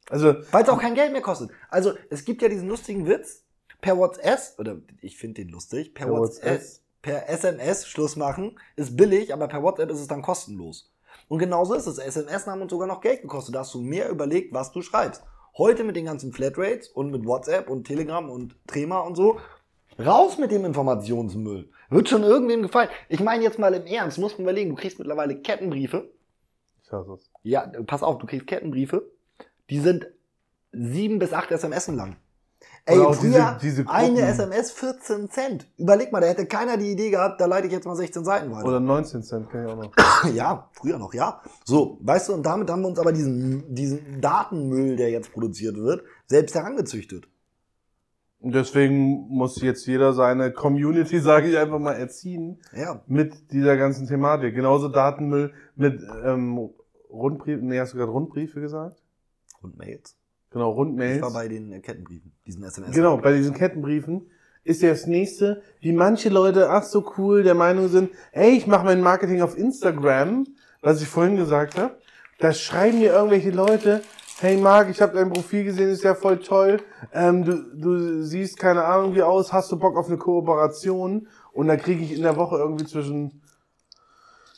Also, 0.09 0.35
Weil 0.51 0.63
es 0.63 0.69
auch 0.69 0.79
kein 0.81 0.95
Geld 0.95 1.13
mehr 1.13 1.21
kostet. 1.21 1.49
Also, 1.69 1.93
es 2.09 2.25
gibt 2.25 2.41
ja 2.41 2.49
diesen 2.49 2.67
lustigen 2.67 3.07
Witz, 3.07 3.43
per 3.79 3.97
WhatsApp, 3.97 4.59
oder 4.59 4.77
ich 5.01 5.17
finde 5.17 5.41
den 5.41 5.49
lustig, 5.49 5.93
per, 5.93 6.07
Per 6.07 6.13
WhatsApp, 6.13 6.59
WhatsApp. 6.61 6.81
per 7.01 7.29
SMS 7.29 7.87
Schluss 7.87 8.17
machen, 8.17 8.59
ist 8.75 8.97
billig, 8.97 9.33
aber 9.33 9.47
per 9.47 9.63
WhatsApp 9.63 9.89
ist 9.91 10.01
es 10.01 10.07
dann 10.07 10.21
kostenlos. 10.21 10.91
Und 11.29 11.39
genauso 11.39 11.73
ist 11.75 11.87
es. 11.87 11.99
SMS 11.99 12.47
haben 12.47 12.61
uns 12.61 12.71
sogar 12.71 12.87
noch 12.87 12.99
Geld 13.01 13.21
gekostet. 13.21 13.55
Da 13.55 13.59
hast 13.59 13.73
du 13.73 13.79
mehr 13.81 14.09
überlegt, 14.09 14.53
was 14.53 14.71
du 14.73 14.81
schreibst. 14.81 15.23
Heute 15.57 15.83
mit 15.85 15.95
den 15.95 16.05
ganzen 16.05 16.33
Flatrates 16.33 16.89
und 16.89 17.11
mit 17.11 17.25
WhatsApp 17.25 17.69
und 17.69 17.85
Telegram 17.85 18.29
und 18.29 18.55
Trema 18.67 18.99
und 18.99 19.15
so, 19.15 19.39
raus 19.99 20.37
mit 20.37 20.51
dem 20.51 20.65
Informationsmüll. 20.65 21.69
Wird 21.89 22.09
schon 22.09 22.23
irgendwem 22.23 22.61
gefallen. 22.63 22.89
Ich 23.09 23.19
meine 23.19 23.43
jetzt 23.43 23.59
mal 23.59 23.73
im 23.73 23.85
Ernst, 23.85 24.17
musst 24.17 24.37
du 24.37 24.41
überlegen, 24.43 24.71
du 24.71 24.75
kriegst 24.75 24.99
mittlerweile 24.99 25.35
Kettenbriefe. 25.41 26.09
ich 26.83 26.91
hasse 26.91 27.13
es. 27.13 27.29
Ja, 27.43 27.71
pass 27.87 28.03
auf, 28.03 28.17
du 28.19 28.25
kriegst 28.27 28.47
Kettenbriefe. 28.47 29.09
Die 29.69 29.79
sind 29.79 30.07
sieben 30.71 31.19
bis 31.19 31.33
acht 31.33 31.51
SMS 31.51 31.87
lang. 31.87 32.17
Ey, 32.85 32.97
Oder 32.97 33.13
früher 33.13 33.57
diese- 33.61 33.81
diese 33.81 33.89
eine. 33.89 34.21
SMS 34.21 34.71
14 34.71 35.29
Cent. 35.29 35.67
Überleg 35.77 36.11
mal, 36.11 36.19
da 36.19 36.27
hätte 36.27 36.45
keiner 36.45 36.75
die 36.77 36.91
Idee 36.91 37.11
gehabt, 37.11 37.39
da 37.39 37.45
leite 37.45 37.67
ich 37.67 37.73
jetzt 37.73 37.85
mal 37.85 37.95
16 37.95 38.25
Seiten 38.25 38.51
weiter. 38.51 38.65
Oder 38.67 38.79
19 38.81 39.23
Cent, 39.23 39.49
kann 39.49 39.65
ich 39.65 39.71
auch 39.71 39.77
noch. 39.77 39.91
Ja, 40.33 40.69
früher 40.73 40.97
noch, 40.97 41.13
ja. 41.13 41.41
So, 41.65 41.97
weißt 42.01 42.29
du, 42.29 42.33
und 42.33 42.43
damit 42.45 42.69
haben 42.69 42.81
wir 42.81 42.87
uns 42.89 42.99
aber 42.99 43.11
diesen, 43.13 43.73
diesen 43.73 44.19
Datenmüll, 44.21 44.95
der 44.97 45.11
jetzt 45.11 45.31
produziert 45.33 45.75
wird, 45.77 46.03
selbst 46.27 46.55
herangezüchtet. 46.55 47.27
Und 48.43 48.53
deswegen 48.53 49.25
muss 49.29 49.61
jetzt 49.61 49.85
jeder 49.87 50.11
seine 50.11 50.51
Community, 50.51 51.19
sage 51.31 51.47
ich 51.47 51.57
einfach 51.57 51.79
mal, 51.79 51.93
erziehen 51.93 52.59
Ja. 52.75 53.01
mit 53.07 53.51
dieser 53.53 53.77
ganzen 53.77 54.05
Thematik. 54.05 54.53
Genauso 54.53 54.89
Datenmüll 54.89 55.53
mit 55.77 56.01
ähm, 56.25 56.69
Rundbriefen, 57.09 57.67
nee, 57.69 57.79
hast 57.79 57.93
du 57.93 57.97
gerade 57.97 58.11
Rundbriefe 58.11 58.59
gesagt? 58.59 58.97
Und 59.61 59.77
Mails. 59.77 60.17
Genau, 60.51 60.71
Ich 60.71 60.77
Rundmails. 60.77 61.21
war 61.21 61.31
bei 61.31 61.47
den 61.47 61.71
äh, 61.71 61.79
Kettenbriefen, 61.79 62.33
diesen 62.45 62.63
SMS. 62.63 62.91
Genau, 62.93 63.15
bei 63.17 63.31
diesen 63.33 63.53
Kettenbriefen 63.53 64.27
ist 64.65 64.81
ja 64.81 64.89
das 64.89 65.07
nächste, 65.07 65.61
wie 65.79 65.93
manche 65.93 66.27
Leute, 66.29 66.69
ach 66.69 66.83
so 66.83 67.13
cool, 67.17 67.43
der 67.43 67.55
Meinung 67.55 67.87
sind, 67.87 68.09
ey, 68.33 68.51
ich 68.57 68.67
mache 68.67 68.83
mein 68.85 68.99
Marketing 69.01 69.41
auf 69.41 69.57
Instagram, 69.57 70.45
was 70.81 71.01
ich 71.01 71.07
vorhin 71.07 71.37
gesagt 71.37 71.77
habe. 71.77 71.95
Da 72.39 72.51
schreiben 72.51 72.99
mir 72.99 73.13
irgendwelche 73.13 73.51
Leute, 73.51 74.01
hey 74.43 74.57
Marc, 74.57 74.89
ich 74.89 75.01
habe 75.01 75.13
dein 75.13 75.31
Profil 75.31 75.63
gesehen, 75.63 75.89
ist 75.89 76.03
ja 76.03 76.15
voll 76.15 76.37
toll. 76.37 76.81
Ähm, 77.13 77.45
du, 77.45 77.63
du 77.75 78.23
siehst 78.23 78.57
keine 78.59 78.83
Ahnung 78.83 79.15
wie 79.15 79.21
aus, 79.21 79.53
hast 79.53 79.71
du 79.71 79.79
Bock 79.79 79.95
auf 79.95 80.07
eine 80.07 80.17
Kooperation? 80.17 81.29
Und 81.53 81.67
dann 81.67 81.77
kriege 81.79 82.03
ich 82.03 82.11
in 82.11 82.23
der 82.23 82.35
Woche 82.35 82.57
irgendwie 82.57 82.85
zwischen, 82.85 83.41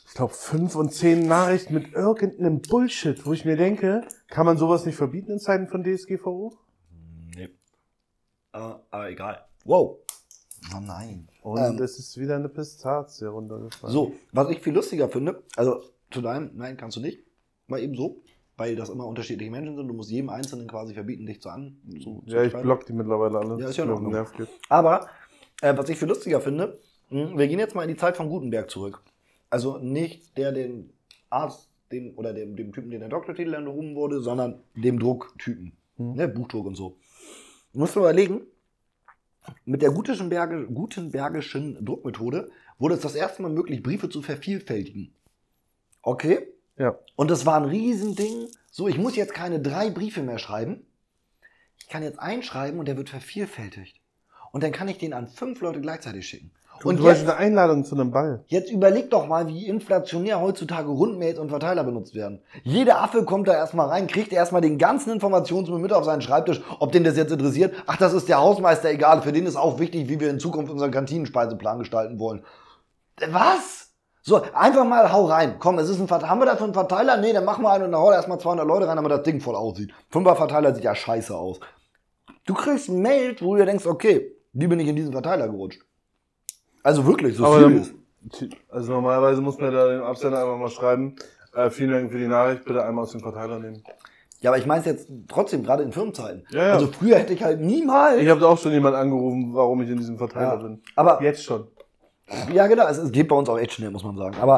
ich 0.08 0.14
glaube, 0.14 0.34
fünf 0.34 0.74
und 0.74 0.92
zehn 0.92 1.28
Nachrichten 1.28 1.72
mit 1.72 1.92
irgendeinem 1.92 2.62
Bullshit, 2.62 3.24
wo 3.24 3.32
ich 3.32 3.44
mir 3.44 3.56
denke, 3.56 4.02
kann 4.26 4.44
man 4.44 4.58
sowas 4.58 4.84
nicht 4.86 4.96
verbieten 4.96 5.30
in 5.32 5.38
Zeiten 5.38 5.68
von 5.68 5.84
DSGVO? 5.84 6.52
Nee. 7.36 7.50
Aber, 8.50 8.82
aber 8.90 9.08
egal. 9.08 9.44
Wow. 9.64 9.98
Oh 10.74 10.80
nein. 10.80 11.28
Und 11.42 11.58
Ähm. 11.60 11.78
es 11.80 11.96
ist 12.00 12.18
wieder 12.18 12.34
eine 12.34 12.48
Pistazie 12.48 13.26
runtergefallen. 13.26 13.92
So, 13.92 14.14
was 14.32 14.50
ich 14.50 14.60
viel 14.60 14.74
lustiger 14.74 15.08
finde, 15.08 15.44
also 15.54 15.80
zu 16.10 16.22
deinem, 16.22 16.50
nein, 16.54 16.76
kannst 16.76 16.96
du 16.96 17.00
nicht, 17.00 17.20
mal 17.68 17.78
eben 17.78 17.94
so, 17.94 18.22
weil 18.56 18.76
das 18.76 18.88
immer 18.88 19.06
unterschiedliche 19.06 19.50
Menschen 19.50 19.76
sind. 19.76 19.88
Du 19.88 19.94
musst 19.94 20.10
jedem 20.10 20.30
Einzelnen 20.30 20.66
quasi 20.66 20.94
verbieten, 20.94 21.26
dich 21.26 21.40
zu 21.40 21.48
an. 21.50 21.76
Zu, 22.02 22.22
Ja, 22.26 22.42
ich 22.42 22.52
block 22.52 22.86
die 22.86 22.92
mittlerweile 22.92 23.38
alle. 23.38 23.60
Ja, 23.60 23.68
ist 23.68 23.76
ja 23.76 23.88
Ordnung. 23.88 24.12
Nerv 24.12 24.32
geht. 24.32 24.48
Aber 24.68 25.08
äh, 25.60 25.76
was 25.76 25.88
ich 25.88 25.98
viel 25.98 26.08
lustiger 26.08 26.40
finde, 26.40 26.78
mh, 27.10 27.36
wir 27.36 27.48
gehen 27.48 27.58
jetzt 27.58 27.74
mal 27.74 27.82
in 27.82 27.88
die 27.88 27.96
Zeit 27.96 28.16
von 28.16 28.28
Gutenberg 28.28 28.70
zurück. 28.70 29.02
Also 29.50 29.78
nicht 29.78 30.36
der, 30.36 30.52
den 30.52 30.90
Arzt, 31.30 31.70
den, 31.92 32.14
oder 32.14 32.32
dem, 32.32 32.56
dem 32.56 32.72
Typen, 32.72 32.90
den 32.90 33.00
der 33.00 33.08
Doktortitel 33.08 33.54
erhoben 33.54 33.94
wurde, 33.94 34.20
sondern 34.20 34.62
dem 34.74 34.98
Drucktypen. 34.98 35.72
Hm. 35.96 36.14
Ne, 36.14 36.28
Buchdruck 36.28 36.66
und 36.66 36.74
so. 36.74 36.96
Du 37.72 37.80
musst 37.80 37.96
überlegen, 37.96 38.42
mit 39.64 39.82
der 39.82 39.90
Gutenberge, 39.90 40.66
Gutenbergischen 40.66 41.84
Druckmethode 41.84 42.50
wurde 42.78 42.94
es 42.94 43.00
das 43.02 43.14
erste 43.14 43.42
Mal 43.42 43.50
möglich, 43.50 43.82
Briefe 43.82 44.08
zu 44.08 44.22
vervielfältigen. 44.22 45.14
Okay? 46.02 46.48
Ja. 46.78 46.98
Und 47.16 47.30
das 47.30 47.46
war 47.46 47.56
ein 47.56 47.64
Riesending. 47.64 48.48
So, 48.70 48.88
ich 48.88 48.98
muss 48.98 49.16
jetzt 49.16 49.34
keine 49.34 49.60
drei 49.60 49.90
Briefe 49.90 50.22
mehr 50.22 50.38
schreiben. 50.38 50.86
Ich 51.78 51.88
kann 51.88 52.02
jetzt 52.02 52.18
einschreiben 52.18 52.78
und 52.78 52.86
der 52.86 52.96
wird 52.96 53.08
vervielfältigt. 53.10 54.00
Und 54.52 54.62
dann 54.62 54.72
kann 54.72 54.88
ich 54.88 54.98
den 54.98 55.12
an 55.12 55.26
fünf 55.28 55.60
Leute 55.60 55.80
gleichzeitig 55.80 56.26
schicken. 56.28 56.50
Und 56.82 56.84
Und 56.86 56.96
du 56.98 57.08
hast 57.08 57.20
jetzt, 57.20 57.30
eine 57.30 57.38
Einladung 57.38 57.84
zu 57.86 57.94
einem 57.94 58.10
Ball. 58.10 58.44
jetzt 58.48 58.70
überleg 58.70 59.08
doch 59.08 59.26
mal, 59.26 59.48
wie 59.48 59.66
inflationär 59.66 60.40
heutzutage 60.42 60.90
Rundmails 60.90 61.38
und 61.38 61.48
Verteiler 61.48 61.84
benutzt 61.84 62.14
werden. 62.14 62.42
Jeder 62.64 63.00
Affe 63.00 63.24
kommt 63.24 63.48
da 63.48 63.54
erstmal 63.54 63.88
rein, 63.88 64.06
kriegt 64.06 64.30
erstmal 64.30 64.60
den 64.60 64.76
ganzen 64.76 65.10
Informationsmüll 65.12 65.78
mit 65.78 65.94
auf 65.94 66.04
seinen 66.04 66.20
Schreibtisch, 66.20 66.60
ob 66.78 66.92
den 66.92 67.02
das 67.04 67.16
jetzt 67.16 67.32
interessiert. 67.32 67.74
Ach, 67.86 67.96
das 67.96 68.12
ist 68.12 68.28
der 68.28 68.38
Hausmeister, 68.40 68.90
egal. 68.90 69.22
Für 69.22 69.32
den 69.32 69.46
ist 69.46 69.56
auch 69.56 69.78
wichtig, 69.78 70.10
wie 70.10 70.20
wir 70.20 70.28
in 70.28 70.38
Zukunft 70.38 70.70
unseren 70.70 70.90
Kantinenspeiseplan 70.90 71.78
gestalten 71.78 72.18
wollen. 72.18 72.44
Äh, 73.20 73.28
Was? 73.30 73.85
So, 74.26 74.42
einfach 74.54 74.84
mal 74.84 75.12
hau 75.12 75.26
rein. 75.26 75.54
Komm, 75.60 75.78
es 75.78 75.88
ist 75.88 76.00
ein 76.00 76.08
Verteiler. 76.08 76.30
Haben 76.30 76.40
wir 76.40 76.46
dafür 76.46 76.64
einen 76.64 76.74
Verteiler? 76.74 77.16
Nee, 77.16 77.32
dann 77.32 77.44
machen 77.44 77.62
wir 77.62 77.70
einen 77.70 77.84
und 77.84 77.92
dann 77.92 78.00
hau 78.00 78.10
da 78.10 78.16
erstmal 78.16 78.40
200 78.40 78.66
Leute 78.66 78.88
rein, 78.88 78.96
damit 78.96 79.12
das 79.12 79.22
Ding 79.22 79.40
voll 79.40 79.54
aussieht. 79.54 79.92
Fünfer-Verteiler 80.10 80.74
sieht 80.74 80.82
ja 80.82 80.96
scheiße 80.96 81.32
aus. 81.32 81.60
Du 82.44 82.54
kriegst 82.54 82.88
ein 82.88 83.00
Mail, 83.02 83.36
wo 83.38 83.54
du 83.54 83.60
dir 83.60 83.66
denkst, 83.66 83.86
okay, 83.86 84.32
wie 84.52 84.66
bin 84.66 84.80
ich 84.80 84.88
in 84.88 84.96
diesen 84.96 85.12
Verteiler 85.12 85.48
gerutscht? 85.48 85.80
Also 86.82 87.06
wirklich, 87.06 87.36
so 87.36 87.44
Aber 87.44 87.60
serious. 87.60 87.92
dann, 88.40 88.50
also 88.68 88.94
normalerweise 88.94 89.40
muss 89.40 89.58
man 89.58 89.72
da 89.72 89.86
dem 89.86 90.02
Absender 90.02 90.40
einfach 90.40 90.58
mal 90.58 90.70
schreiben, 90.70 91.14
äh, 91.54 91.70
vielen 91.70 91.92
Dank 91.92 92.10
für 92.10 92.18
die 92.18 92.26
Nachricht, 92.26 92.64
bitte 92.64 92.84
einmal 92.84 93.04
aus 93.04 93.12
dem 93.12 93.20
Verteiler 93.20 93.60
nehmen. 93.60 93.84
Ja, 94.40 94.50
aber 94.50 94.58
ich 94.58 94.66
meine 94.66 94.80
es 94.80 94.86
jetzt 94.86 95.08
trotzdem, 95.28 95.62
gerade 95.62 95.84
in 95.84 95.92
Firmenzeiten. 95.92 96.44
Ja, 96.50 96.66
ja. 96.66 96.72
Also 96.72 96.88
früher 96.88 97.18
hätte 97.18 97.32
ich 97.32 97.44
halt 97.44 97.60
niemals. 97.60 98.20
Ich 98.20 98.28
habe 98.28 98.44
auch 98.44 98.58
schon 98.58 98.72
jemand 98.72 98.96
angerufen, 98.96 99.54
warum 99.54 99.82
ich 99.82 99.88
in 99.88 99.98
diesem 99.98 100.18
Verteiler 100.18 100.54
ja, 100.54 100.56
bin. 100.56 100.82
aber 100.96 101.22
Jetzt 101.22 101.44
schon. 101.44 101.68
Ja, 102.52 102.66
genau. 102.66 102.86
Es, 102.86 103.12
geht 103.12 103.28
bei 103.28 103.36
uns 103.36 103.48
auch 103.48 103.58
echt 103.58 103.72
schnell, 103.72 103.90
muss 103.90 104.04
man 104.04 104.16
sagen. 104.16 104.36
Aber 104.40 104.56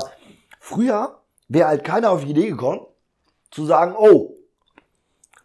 früher 0.60 1.18
wäre 1.48 1.68
halt 1.68 1.84
keiner 1.84 2.10
auf 2.10 2.24
die 2.24 2.30
Idee 2.30 2.48
gekommen, 2.48 2.80
zu 3.50 3.64
sagen, 3.64 3.94
oh, 3.98 4.34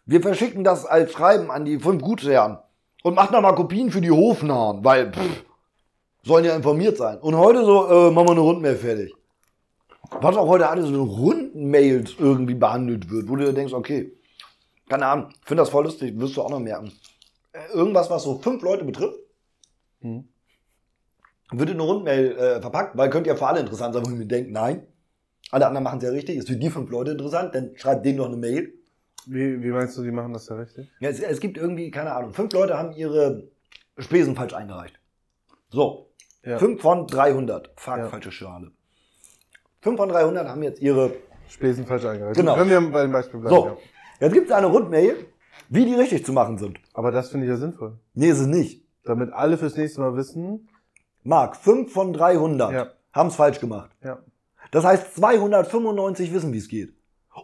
wir 0.06 0.20
verschicken 0.20 0.64
das 0.64 0.84
als 0.84 1.12
Schreiben 1.12 1.50
an 1.50 1.64
die 1.64 1.78
fünf 1.78 2.02
Gutsherren 2.02 2.58
und 3.02 3.14
machen 3.14 3.32
da 3.32 3.40
mal 3.40 3.54
Kopien 3.54 3.90
für 3.90 4.00
die 4.00 4.10
Hofnahen, 4.10 4.84
weil 4.84 5.12
pff, 5.12 5.44
sollen 6.22 6.44
ja 6.44 6.54
informiert 6.54 6.96
sein. 6.96 7.18
Und 7.18 7.36
heute 7.36 7.64
so, 7.64 7.86
äh, 7.86 8.10
machen 8.10 8.26
wir 8.28 8.32
eine 8.32 8.40
Rundmail 8.40 8.76
fertig. 8.76 9.14
Was 10.20 10.36
auch 10.36 10.46
heute 10.46 10.68
alles 10.68 10.88
in 10.88 10.94
Rundmails 10.96 12.14
irgendwie 12.18 12.54
behandelt 12.54 13.10
wird, 13.10 13.28
wo 13.28 13.36
du 13.36 13.52
denkst, 13.52 13.72
okay, 13.72 14.12
keine 14.88 15.06
Ahnung, 15.06 15.28
finde 15.44 15.62
das 15.62 15.70
voll 15.70 15.84
lustig, 15.84 16.18
wirst 16.18 16.36
du 16.36 16.42
auch 16.42 16.50
noch 16.50 16.60
merken. 16.60 16.92
Äh, 17.52 17.72
Irgendwas, 17.72 18.10
was 18.10 18.22
so 18.22 18.38
fünf 18.38 18.62
Leute 18.62 18.84
betrifft, 18.84 19.18
Hm. 20.02 20.28
Wird 21.58 21.70
in 21.70 21.76
eine 21.76 21.82
Rundmail 21.84 22.32
äh, 22.36 22.60
verpackt, 22.60 22.96
weil 22.96 23.10
könnte 23.10 23.30
ja 23.30 23.36
für 23.36 23.46
alle 23.46 23.60
interessant 23.60 23.94
sein, 23.94 24.04
wo 24.06 24.10
ich 24.10 24.16
mir 24.16 24.26
denke, 24.26 24.52
nein. 24.52 24.86
Alle 25.50 25.66
anderen 25.66 25.84
machen 25.84 25.98
es 25.98 26.04
ja 26.04 26.10
richtig, 26.10 26.36
ist 26.38 26.48
für 26.48 26.56
die 26.56 26.70
fünf 26.70 26.90
Leute 26.90 27.12
interessant, 27.12 27.54
dann 27.54 27.72
schreibt 27.76 28.04
denen 28.06 28.18
doch 28.18 28.26
eine 28.26 28.36
Mail. 28.36 28.72
Wie, 29.26 29.62
wie 29.62 29.70
meinst 29.70 29.96
du, 29.96 30.02
die 30.02 30.10
machen 30.10 30.32
das 30.32 30.48
ja 30.48 30.56
richtig? 30.56 30.88
Ja, 31.00 31.08
es, 31.10 31.20
es 31.20 31.40
gibt 31.40 31.56
irgendwie, 31.56 31.90
keine 31.90 32.12
Ahnung, 32.12 32.32
fünf 32.34 32.52
Leute 32.52 32.76
haben 32.76 32.92
ihre 32.92 33.48
Spesen 33.98 34.34
falsch 34.36 34.54
eingereicht. 34.54 34.98
So, 35.70 36.10
Ja. 36.42 36.58
fünf 36.58 36.80
von 36.82 37.06
300. 37.06 37.70
Fuck, 37.76 37.96
Ja. 37.98 38.08
falsche 38.08 38.32
Schale. 38.32 38.70
Fünf 39.80 39.98
von 39.98 40.08
300 40.08 40.48
haben 40.48 40.62
jetzt 40.62 40.80
ihre... 40.80 41.12
Spesen 41.48 41.86
falsch 41.86 42.04
eingereicht. 42.06 42.36
Genau. 42.36 42.54
Können 42.54 42.70
wir 42.70 42.90
bei 42.90 43.02
dem 43.02 43.12
Beispiel 43.12 43.40
bleiben, 43.40 43.54
So, 43.54 43.66
ja. 43.66 43.76
jetzt 44.20 44.32
gibt 44.32 44.46
es 44.48 44.52
eine 44.52 44.66
Rundmail, 44.66 45.14
wie 45.68 45.84
die 45.84 45.94
richtig 45.94 46.24
zu 46.24 46.32
machen 46.32 46.58
sind. 46.58 46.78
Aber 46.94 47.10
das 47.10 47.30
finde 47.30 47.46
ich 47.46 47.50
ja 47.50 47.56
sinnvoll. 47.58 47.98
Nee, 48.14 48.28
ist 48.28 48.40
es 48.40 48.46
nicht. 48.46 48.82
Damit 49.04 49.32
alle 49.32 49.58
fürs 49.58 49.76
nächste 49.76 50.00
Mal 50.00 50.16
wissen, 50.16 50.68
Marc, 51.24 51.56
fünf 51.56 51.92
von 51.92 52.12
300 52.12 52.72
Ja. 52.72 52.86
haben 53.12 53.28
es 53.28 53.34
falsch 53.36 53.60
gemacht. 53.60 53.90
ja. 54.04 54.18
Das 54.70 54.84
heißt, 54.84 55.14
295 55.16 56.32
wissen, 56.34 56.52
wie 56.52 56.58
es 56.58 56.68
geht. 56.68 56.94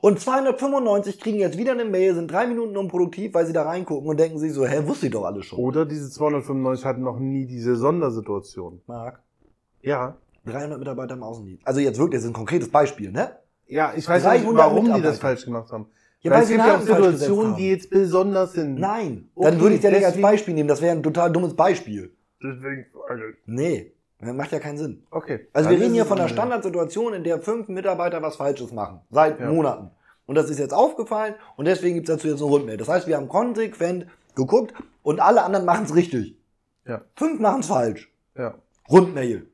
Und 0.03 0.19
295 0.21 1.21
kriegen 1.21 1.39
jetzt 1.39 1.59
wieder 1.59 1.73
eine 1.73 1.85
Mail, 1.85 2.15
sind 2.15 2.31
drei 2.31 2.47
Minuten 2.47 2.77
unproduktiv, 2.77 3.35
weil 3.35 3.47
sie 3.47 3.53
da 3.53 3.63
reingucken 3.63 4.09
und 4.09 4.19
denken 4.19 4.39
sich 4.39 4.53
so, 4.53 4.65
hä, 4.67 4.83
wusste 4.87 5.07
ich 5.07 5.13
doch 5.13 5.25
alles 5.25 5.47
schon. 5.47 5.59
Oder 5.59 5.85
diese 5.87 6.11
295 6.11 6.85
hatten 6.85 7.03
noch 7.03 7.19
nie 7.19 7.47
diese 7.47 7.77
Sondersituation. 7.77 8.81
Marc, 8.87 9.21
Ja. 9.83 10.17
300 10.47 10.79
Mitarbeiter 10.79 11.15
im 11.15 11.23
Außendienst. 11.23 11.67
Also 11.67 11.81
jetzt 11.81 11.99
wirklich, 11.99 12.19
das 12.19 12.25
ist 12.25 12.31
ein 12.31 12.35
konkretes 12.35 12.71
Beispiel, 12.71 13.13
ne? 13.13 13.37
Ja, 13.67 13.93
ich 13.95 14.09
weiß 14.09 14.25
nicht, 14.25 14.45
300 14.45 14.57
warum 14.67 14.95
die 14.95 15.03
das 15.03 15.19
falsch 15.19 15.45
gemacht 15.45 15.71
haben. 15.71 15.87
Ja, 16.23 16.31
Weil 16.31 16.37
weil 16.39 16.43
es 16.45 16.49
gibt 16.51 16.65
ja 16.67 16.77
auch 16.77 16.81
Situationen, 16.81 17.57
die 17.57 17.69
jetzt 17.71 17.91
besonders 17.91 18.53
sind. 18.55 18.79
Nein, 18.81 19.29
Okay, 19.35 19.51
dann 19.51 19.61
würde 19.61 19.75
ich 19.77 19.83
ja 19.83 19.91
nicht 19.91 20.05
als 20.07 20.21
Beispiel 20.21 20.55
nehmen, 20.55 20.69
das 20.69 20.81
wäre 20.83 20.97
ein 20.97 21.03
total 21.03 21.31
dummes 21.31 21.55
Beispiel. 21.55 22.13
Deswegen 22.43 22.87
frage 22.93 23.31
ich. 23.31 23.37
Nee, 23.47 23.93
das 24.21 24.33
macht 24.35 24.53
ja 24.53 24.59
keinen 24.59 24.79
Sinn. 24.79 25.03
Okay. 25.11 25.47
Also 25.53 25.69
Dann 25.69 25.77
wir 25.79 25.83
reden 25.85 25.91
ist 25.93 25.95
hier 25.97 26.05
von 26.07 26.19
einer 26.19 26.27
eine- 26.27 26.33
Standardsituation, 26.35 27.15
in 27.15 27.25
der 27.25 27.41
fünf 27.41 27.69
Mitarbeiter 27.69 28.23
was 28.23 28.37
Falsches 28.37 28.73
machen. 28.73 29.01
Seit 29.11 29.39
Ja. 29.41 29.51
Monaten. 29.51 29.91
Und 30.27 30.35
das 30.37 30.49
ist 30.49 30.59
jetzt 30.59 30.73
aufgefallen 30.75 31.35
und 31.57 31.65
deswegen 31.67 31.97
gibt 31.97 32.09
es 32.09 32.15
dazu 32.15 32.29
jetzt 32.29 32.41
eine 32.41 32.51
Rundmail. 32.51 32.77
Das 32.77 32.89
heißt, 32.89 33.07
wir 33.09 33.17
haben 33.17 33.29
konsequent 33.29 34.07
geguckt 34.37 34.73
und 35.03 35.21
alle 35.21 35.43
anderen 35.43 35.67
machen 35.67 35.85
es 35.87 35.95
richtig. 35.95 36.37
Ja. 36.87 37.03
Fünf 37.17 37.41
machen 37.41 37.61
es 37.61 37.67
falsch. 37.67 38.13
Ja. 38.37 38.55
Rundmail. 38.91 39.47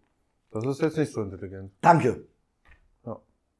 Das 0.53 0.65
ist 0.67 0.81
jetzt 0.83 0.97
nicht 0.99 1.13
so 1.13 1.23
intelligent. 1.23 1.73
Danke. 1.81 2.27
Ja. 3.05 3.19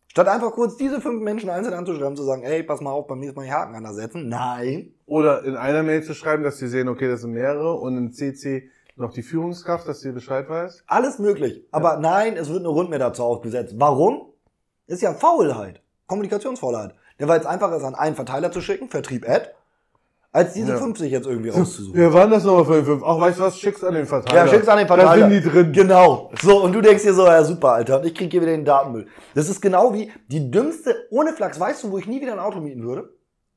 Statt 0.09 0.29
einfach 0.29 0.53
kurz 0.53 0.77
diese 0.77 1.01
fünf 1.01 1.23
Menschen 1.23 1.49
einzeln 1.51 1.75
anzuschreiben, 1.75 2.17
zu 2.17 2.23
sagen, 2.25 2.43
ey, 2.43 2.63
pass 2.63 2.81
mal 2.81 2.91
auf, 2.93 3.07
beim 3.07 3.19
nächsten 3.21 3.39
Mal 3.39 3.45
die 3.47 3.53
Haken 3.53 3.75
ansetzen. 3.75 4.29
Nein. 4.29 4.93
Oder 5.07 5.43
in 5.45 5.57
einer 5.57 5.83
Mail 5.83 6.03
zu 6.03 6.15
schreiben, 6.15 6.43
dass 6.43 6.59
sie 6.59 6.69
sehen, 6.69 6.89
okay, 6.89 7.09
das 7.09 7.23
sind 7.23 7.33
mehrere 7.33 7.75
und 7.75 7.97
in 7.97 8.13
CC 8.13 8.71
noch 8.97 9.13
die 9.13 9.23
Führungskraft, 9.23 9.87
dass 9.87 10.01
sie 10.01 10.13
Bescheid 10.13 10.49
weiß. 10.49 10.85
Alles 10.87 11.19
möglich. 11.19 11.63
Aber 11.71 11.99
nein, 11.99 12.37
es 12.37 12.49
wird 12.49 12.61
eine 12.61 12.69
Rundmail 12.69 12.99
dazu 12.99 13.23
aufgesetzt. 13.25 13.75
Warum? 13.77 14.33
Ist 14.87 15.03
ja 15.03 15.13
Faulheit. 15.15 15.81
Kommunikationsfaulheit. 16.07 16.95
Der 17.19 17.29
war 17.29 17.37
jetzt 17.37 17.47
einfacher, 17.47 17.77
es 17.77 17.83
an 17.85 17.95
einen 17.95 18.15
Verteiler 18.17 18.53
zu 18.53 18.61
schicken, 18.61 18.89
Vertrieb 18.89 19.29
Ad, 19.29 19.49
als 20.33 20.53
diese 20.53 20.73
Ja. 20.73 20.79
50 20.79 21.11
jetzt 21.11 21.27
irgendwie 21.27 21.49
rauszusuchen. 21.49 21.99
Wer 21.99 22.13
waren 22.13 22.31
das 22.31 22.45
nochmal 22.45 22.65
für 22.67 22.75
den 22.75 22.85
fünf? 22.85 23.03
Auch 23.03 23.21
weißt 23.21 23.39
du 23.39 23.43
was, 23.43 23.59
schick's 23.59 23.83
an 23.83 23.95
den 23.95 24.07
Verteiler. 24.07 24.45
Ja, 24.45 24.49
schick's 24.49 24.69
an 24.69 24.79
den 24.79 24.87
Da 24.87 24.95
Verteiler. 24.97 25.29
sind 25.31 25.45
die 25.45 25.51
drin. 25.51 25.73
Genau. 25.73 26.31
So, 26.43 26.63
und 26.63 26.73
du 26.73 26.81
denkst 26.81 27.03
dir 27.03 27.15
so, 27.15 27.27
ja 27.27 27.43
super, 27.43 27.73
Alter, 27.73 28.05
ich 28.05 28.15
krieg 28.15 28.31
hier 28.31 28.43
wieder 28.43 28.53
den 28.53 28.65
Datenmüll. 28.65 29.07
Das 29.35 29.49
ist 29.49 29.61
genau 29.61 29.93
wie 29.95 30.13
die 30.29 30.51
dümmste, 30.51 30.95
ohne 31.11 31.33
Flachs, 31.33 31.59
weißt 31.59 31.85
du, 31.85 31.91
wo 31.91 31.99
ich 31.99 32.07
nie 32.07 32.21
wieder 32.21 32.33
ein 32.33 32.39
Auto 32.39 32.61
mieten 32.61 32.83
würde? 32.85 33.11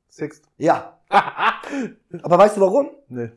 Sixt. 0.08 0.44
Ja. 0.56 0.98
Aber 2.22 2.38
weißt 2.38 2.56
du 2.56 2.60
warum? 2.62 2.90
Nee. 3.08 3.30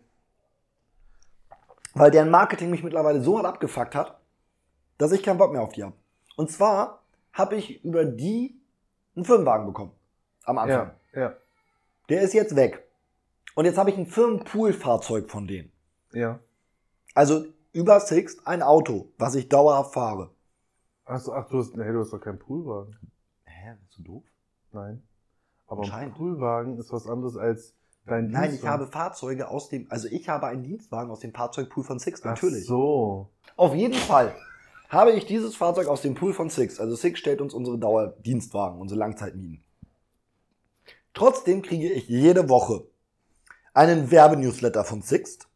Weil 1.94 2.12
deren 2.12 2.30
Marketing 2.30 2.70
mich 2.70 2.84
mittlerweile 2.84 3.22
so 3.22 3.38
hart 3.38 3.46
abgefuckt 3.46 3.96
hat, 3.96 4.20
dass 4.98 5.12
ich 5.12 5.24
keinen 5.24 5.38
Bock 5.38 5.52
mehr 5.52 5.62
auf 5.62 5.74
die 5.74 5.84
habe. 5.84 5.96
Und 6.36 6.50
zwar 6.52 7.04
habe 7.32 7.56
ich 7.56 7.84
über 7.84 8.06
die 8.06 8.60
einen 9.16 9.26
Firmenwagen 9.26 9.68
bekommen. 9.68 9.91
Am 10.46 10.58
Anfang. 10.58 10.91
Ja, 11.14 11.22
ja, 11.22 11.36
Der 12.10 12.22
ist 12.22 12.34
jetzt 12.34 12.56
weg. 12.56 12.84
Und 13.56 13.66
jetzt 13.66 13.78
habe 13.78 13.91
ich 13.91 13.98
ein 13.98 14.08
Firmenpoolfahrzeug 14.08 15.30
von 15.30 15.48
denen. 15.48 15.72
ja. 16.12 16.39
Also 17.16 17.46
über 17.74 18.00
Sixt 18.00 18.48
ein 18.48 18.64
Auto, 18.64 19.12
was 19.20 19.36
ich 19.36 19.48
dauerhaft 19.50 19.94
fahre. 19.94 20.32
Ach, 21.06 21.22
ach 21.28 21.48
du 21.50 21.60
hast, 21.60 21.76
nee, 21.76 21.91
du 21.91 22.00
hast 22.00 22.12
doch 22.12 22.20
keinen 22.20 22.39
Poolwagen. 22.39 22.98
Hä, 23.46 23.76
bist 23.84 24.00
du 24.00 24.04
doof? 24.04 24.24
Nein. 24.72 25.04
Aber 25.68 25.84
ein. 25.94 26.12
Poolwagen 26.12 26.78
ist 26.80 26.91
was 26.91 27.08
anderes 27.08 27.38
als 27.38 27.76
dein 28.06 28.30
Nein, 28.30 28.54
ich 28.54 28.66
habe 28.66 28.88
Fahrzeuge 28.88 29.47
aus 29.47 29.70
dem, 29.70 29.88
also 29.89 30.08
ich 30.10 30.30
habe 30.30 30.47
einen 30.47 30.64
Dienstwagen 30.64 31.12
aus 31.12 31.20
dem 31.20 31.34
Fahrzeugpool 31.34 31.84
von 31.84 31.99
Sixt, 31.99 32.26
Ach 32.26 32.32
natürlich. 32.32 32.66
so. 32.66 33.30
Auf 33.56 33.76
jeden 33.76 33.93
Fall 33.93 34.36
habe 34.89 35.12
ich 35.12 35.26
dieses 35.26 35.56
Fahrzeug 35.56 35.88
aus 35.88 36.01
dem 36.01 36.16
Pool 36.16 36.34
von 36.34 36.49
Six. 36.49 36.80
Also 36.80 36.95
Six 36.95 37.20
stellt 37.20 37.41
uns 37.41 37.54
unsere 37.54 37.78
Dauerdienstwagen, 37.78 38.80
unsere 38.80 38.99
Langzeitmieten. 38.99 39.64
Trotzdem 41.14 41.62
kriege 41.62 41.91
ich 41.91 42.08
jede 42.08 42.49
Woche 42.49 42.86
einen 43.74 44.12
Werbenewsletter 44.12 44.84
von 44.84 45.01
Sixt, 45.01 45.47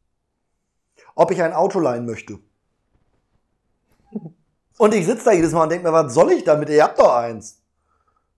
ob 1.16 1.32
ich 1.32 1.41
ein 1.41 1.54
Auto 1.54 1.80
leihen 1.80 2.06
möchte. 2.06 2.39
Und 4.78 4.93
ich 4.93 5.06
sitze 5.06 5.26
da 5.26 5.32
jedes 5.32 5.54
Mal 5.54 5.64
und 5.64 5.72
denke 5.72 5.88
mir, 5.88 5.93
was 5.93 6.14
soll 6.14 6.32
ich 6.32 6.43
damit? 6.43 6.70
Ihr 6.70 6.84
habt 6.84 7.00
doch 7.00 7.16
eins. 7.16 7.64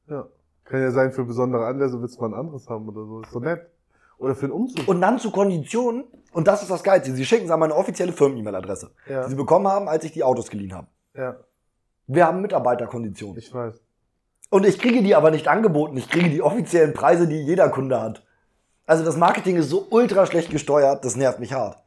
Ja. 0.08 0.26
Kann 0.64 0.82
ja 0.82 0.92
sein 0.92 1.12
für 1.12 1.26
besondere 1.26 1.66
Anlässe 1.66 2.02
willst 2.02 2.16
du 2.16 2.22
mal 2.22 2.28
ein 2.28 2.40
anderes 2.40 2.70
haben 2.70 2.88
oder 2.88 3.06
so. 3.06 3.22
Ist 3.22 3.36
doch 3.36 3.42
nett. 3.42 3.70
Oder 4.20 4.36
für 4.36 4.46
einen 4.46 4.54
Umzug. 4.54 4.88
Und 4.88 5.02
dann 5.02 5.18
zu 5.18 5.32
Konditionen, 5.32 6.04
und 6.34 6.48
das 6.48 6.62
ist 6.62 6.70
das 6.70 6.84
Geilste, 6.84 7.14
sie 7.14 7.26
schicken 7.26 7.46
es 7.46 7.52
an 7.52 7.60
meine 7.60 7.76
offizielle 7.76 8.12
Firmen-E-Mail-Adresse, 8.14 8.92
ja, 9.08 9.24
die 9.24 9.30
sie 9.32 9.36
bekommen 9.36 9.68
haben, 9.68 9.88
als 9.90 10.04
ich 10.04 10.12
die 10.12 10.24
Autos 10.24 10.50
geliehen 10.50 10.74
habe. 10.74 10.88
ja, 11.16 11.38
Wir 12.08 12.26
haben 12.28 12.42
Mitarbeiterkonditionen. 12.42 13.38
ich 13.38 13.54
weiß. 13.54 13.82
Und 14.52 14.66
ich 14.66 14.80
kriege 14.80 15.02
die 15.04 15.16
aber 15.16 15.32
nicht 15.32 15.48
angeboten. 15.48 15.96
Ich 15.98 16.10
kriege 16.10 16.30
die 16.30 16.42
offiziellen 16.42 16.94
Preise, 16.94 17.28
die 17.28 17.42
jeder 17.42 17.70
Kunde 17.70 18.02
hat. 18.02 18.26
Also 18.86 19.06
das 19.06 19.16
Marketing 19.16 19.56
ist 19.58 19.70
so 19.70 19.86
ultra 19.92 20.26
schlecht 20.26 20.50
gesteuert, 20.50 21.06
das 21.06 21.16
nervt 21.16 21.40
mich 21.40 21.54
hart. 21.54 21.78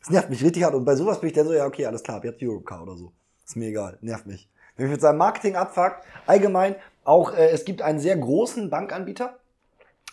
Das 0.00 0.08
nervt 0.10 0.30
mich 0.30 0.42
richtig 0.42 0.64
hart. 0.64 0.74
Und 0.74 0.84
bei 0.86 0.96
sowas 0.96 1.20
bin 1.20 1.28
ich 1.28 1.34
dann 1.34 1.46
so, 1.46 1.52
ja, 1.52 1.66
okay, 1.66 1.84
alles 1.84 2.02
klar, 2.02 2.24
jetzt 2.24 2.42
Europcar 2.42 2.82
oder 2.82 2.96
so. 2.96 3.12
Ist 3.44 3.56
mir 3.56 3.68
egal, 3.68 3.98
nervt 4.00 4.26
mich. 4.26 4.48
Wenn 4.76 4.86
mich 4.86 4.92
mit 4.92 5.00
seinem 5.02 5.18
Marketing 5.18 5.54
abfuckt, 5.56 6.02
allgemein 6.26 6.76
auch, 7.04 7.34
äh, 7.34 7.50
es 7.50 7.64
gibt 7.64 7.82
einen 7.82 7.98
sehr 7.98 8.16
großen 8.16 8.70
Bankanbieter, 8.70 9.38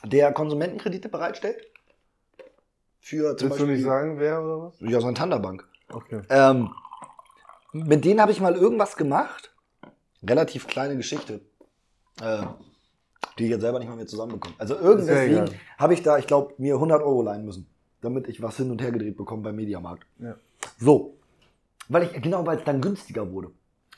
der 0.06 0.32
Konsumentenkredite 0.34 1.10
bereitstellt. 1.10 1.58
Für 3.00 3.36
zum 3.36 3.50
Willst 3.50 3.62
du 3.62 3.66
nicht 3.66 3.84
Beispiel- 3.84 3.86
sagen, 3.86 4.20
wer 4.20 4.42
oder 4.44 4.62
was? 4.64 4.80
Ja, 4.80 5.02
Santander 5.02 5.40
Bank. 5.40 5.68
Okay. 5.90 6.22
Ähm, 6.30 6.70
mit 7.74 8.06
denen 8.06 8.22
habe 8.22 8.32
ich 8.32 8.40
mal 8.40 8.56
irgendwas 8.56 8.96
gemacht. 8.96 9.54
Relativ 10.26 10.68
kleine 10.68 10.96
Geschichte. 10.96 11.42
Äh, 12.22 12.44
die 13.38 13.46
ich 13.46 13.50
jetzt 13.50 13.62
selber 13.62 13.80
nicht 13.80 13.88
mal 13.90 13.96
mehr 13.96 14.06
zusammenbekomme. 14.08 14.56
Also 14.58 14.78
egal. 14.80 15.50
habe 15.78 15.94
ich 15.94 16.04
da, 16.04 16.18
ich 16.18 16.28
glaube, 16.28 16.54
mir 16.58 16.76
100 16.76 17.02
Euro 17.02 17.24
leihen 17.24 17.46
müssen, 17.46 17.68
damit 18.02 18.28
ich 18.28 18.42
was 18.42 18.58
hin 18.58 18.70
und 18.70 18.82
her 18.82 18.92
gedreht 18.92 19.18
bekomme 19.18 19.42
beim 19.42 19.56
Mediamarkt. 19.56 20.06
Ja. 20.20 20.36
So. 20.78 21.18
Weil 21.90 22.04
ich, 22.04 22.22
genau, 22.22 22.46
weil 22.46 22.60
es 22.60 22.64
dann 22.64 22.80
günstiger 22.80 23.32
wurde. 23.32 23.52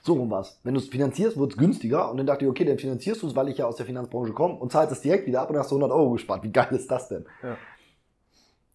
So 0.05 0.13
rum 0.13 0.29
war's. 0.29 0.59
Wenn 0.63 0.75
du 0.75 0.79
es 0.79 0.87
finanzierst, 0.87 1.35
wird 1.35 1.53
es 1.53 1.57
günstiger. 1.57 2.11
Und 2.11 2.17
dann 2.17 2.27
dachte 2.27 2.45
ich, 2.45 2.51
okay, 2.51 2.63
dann 2.63 2.77
finanzierst 2.77 3.23
du 3.23 3.27
es, 3.27 3.35
weil 3.35 3.49
ich 3.49 3.57
ja 3.57 3.65
aus 3.65 3.77
der 3.77 3.87
Finanzbranche 3.87 4.33
komme 4.33 4.53
und 4.53 4.71
zahlst 4.71 4.91
es 4.91 5.01
direkt 5.01 5.25
wieder 5.25 5.41
ab 5.41 5.49
und 5.49 5.57
hast 5.57 5.71
100 5.71 5.89
Euro 5.89 6.11
gespart. 6.11 6.43
Wie 6.43 6.51
geil 6.51 6.67
ist 6.71 6.91
das 6.91 7.09
denn? 7.09 7.25
Ja. 7.41 7.57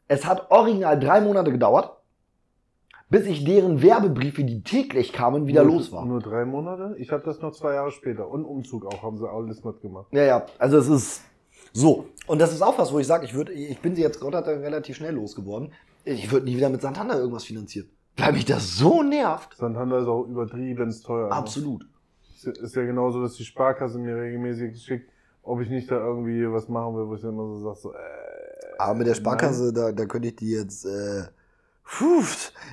Es 0.08 0.26
hat 0.26 0.50
original 0.50 0.98
drei 0.98 1.20
Monate 1.20 1.52
gedauert, 1.52 1.92
bis 3.10 3.26
ich 3.26 3.44
deren 3.44 3.80
Werbebriefe, 3.80 4.42
die 4.42 4.64
täglich 4.64 5.12
kamen, 5.12 5.46
wieder 5.46 5.62
nur, 5.62 5.76
los 5.76 5.92
war. 5.92 6.04
Nur 6.04 6.20
drei 6.20 6.44
Monate? 6.44 6.96
Ich 6.98 7.12
habe 7.12 7.22
das 7.22 7.40
noch 7.40 7.52
zwei 7.52 7.74
Jahre 7.74 7.92
später. 7.92 8.28
Und 8.28 8.44
Umzug 8.44 8.84
auch, 8.86 9.04
haben 9.04 9.16
sie 9.16 9.30
alles 9.30 9.62
mitgemacht. 9.62 10.08
Ja, 10.10 10.24
ja, 10.24 10.46
also 10.58 10.78
es 10.78 10.88
ist 10.88 11.22
so. 11.72 12.06
Und 12.26 12.40
das 12.40 12.52
ist 12.52 12.60
auch 12.60 12.76
was, 12.76 12.92
wo 12.92 12.98
ich 12.98 13.06
sage, 13.06 13.26
ich, 13.26 13.34
ich 13.54 13.80
bin 13.80 13.94
sie 13.94 14.02
jetzt 14.02 14.18
Gott 14.18 14.34
hat 14.34 14.48
relativ 14.48 14.96
schnell 14.96 15.14
losgeworden. 15.14 15.72
Ich 16.04 16.32
würde 16.32 16.46
nie 16.46 16.56
wieder 16.56 16.70
mit 16.70 16.82
Santander 16.82 17.20
irgendwas 17.20 17.44
finanzieren. 17.44 17.88
Weil 18.20 18.32
mich 18.32 18.44
das 18.44 18.76
so 18.76 19.02
nervt. 19.02 19.56
Santander 19.56 19.98
ist 20.00 20.06
auch 20.08 20.24
übertrieben 20.26 20.94
teuer. 21.04 21.28
ne? 21.28 21.32
Absolut. 21.34 21.86
Ist 22.34 22.46
ja- 22.46 22.52
Ist 22.64 22.74
ja 22.76 22.84
genauso, 22.84 23.20
dass 23.22 23.34
die 23.34 23.44
Sparkasse 23.44 23.98
mir 23.98 24.16
regelmäßig 24.16 24.82
schickt, 24.82 25.10
ob 25.42 25.60
ich 25.60 25.68
nicht 25.70 25.90
da 25.90 25.96
irgendwie 25.98 26.50
was 26.50 26.68
machen 26.68 26.96
will, 26.96 27.06
wo 27.08 27.14
ich 27.14 27.20
dann 27.22 27.30
immer 27.34 27.46
so 27.46 27.58
sage, 27.64 27.76
so, 27.80 27.92
äh, 27.92 27.96
Aber 28.78 28.94
mit 28.94 29.06
der 29.06 29.14
Sparkasse, 29.14 29.72
da, 29.72 29.92
da 29.92 30.04
könnte 30.06 30.28
ich 30.28 30.36
die 30.36 30.50
jetzt, 30.52 30.84
äh, 30.86 31.24
puh, 31.84 32.22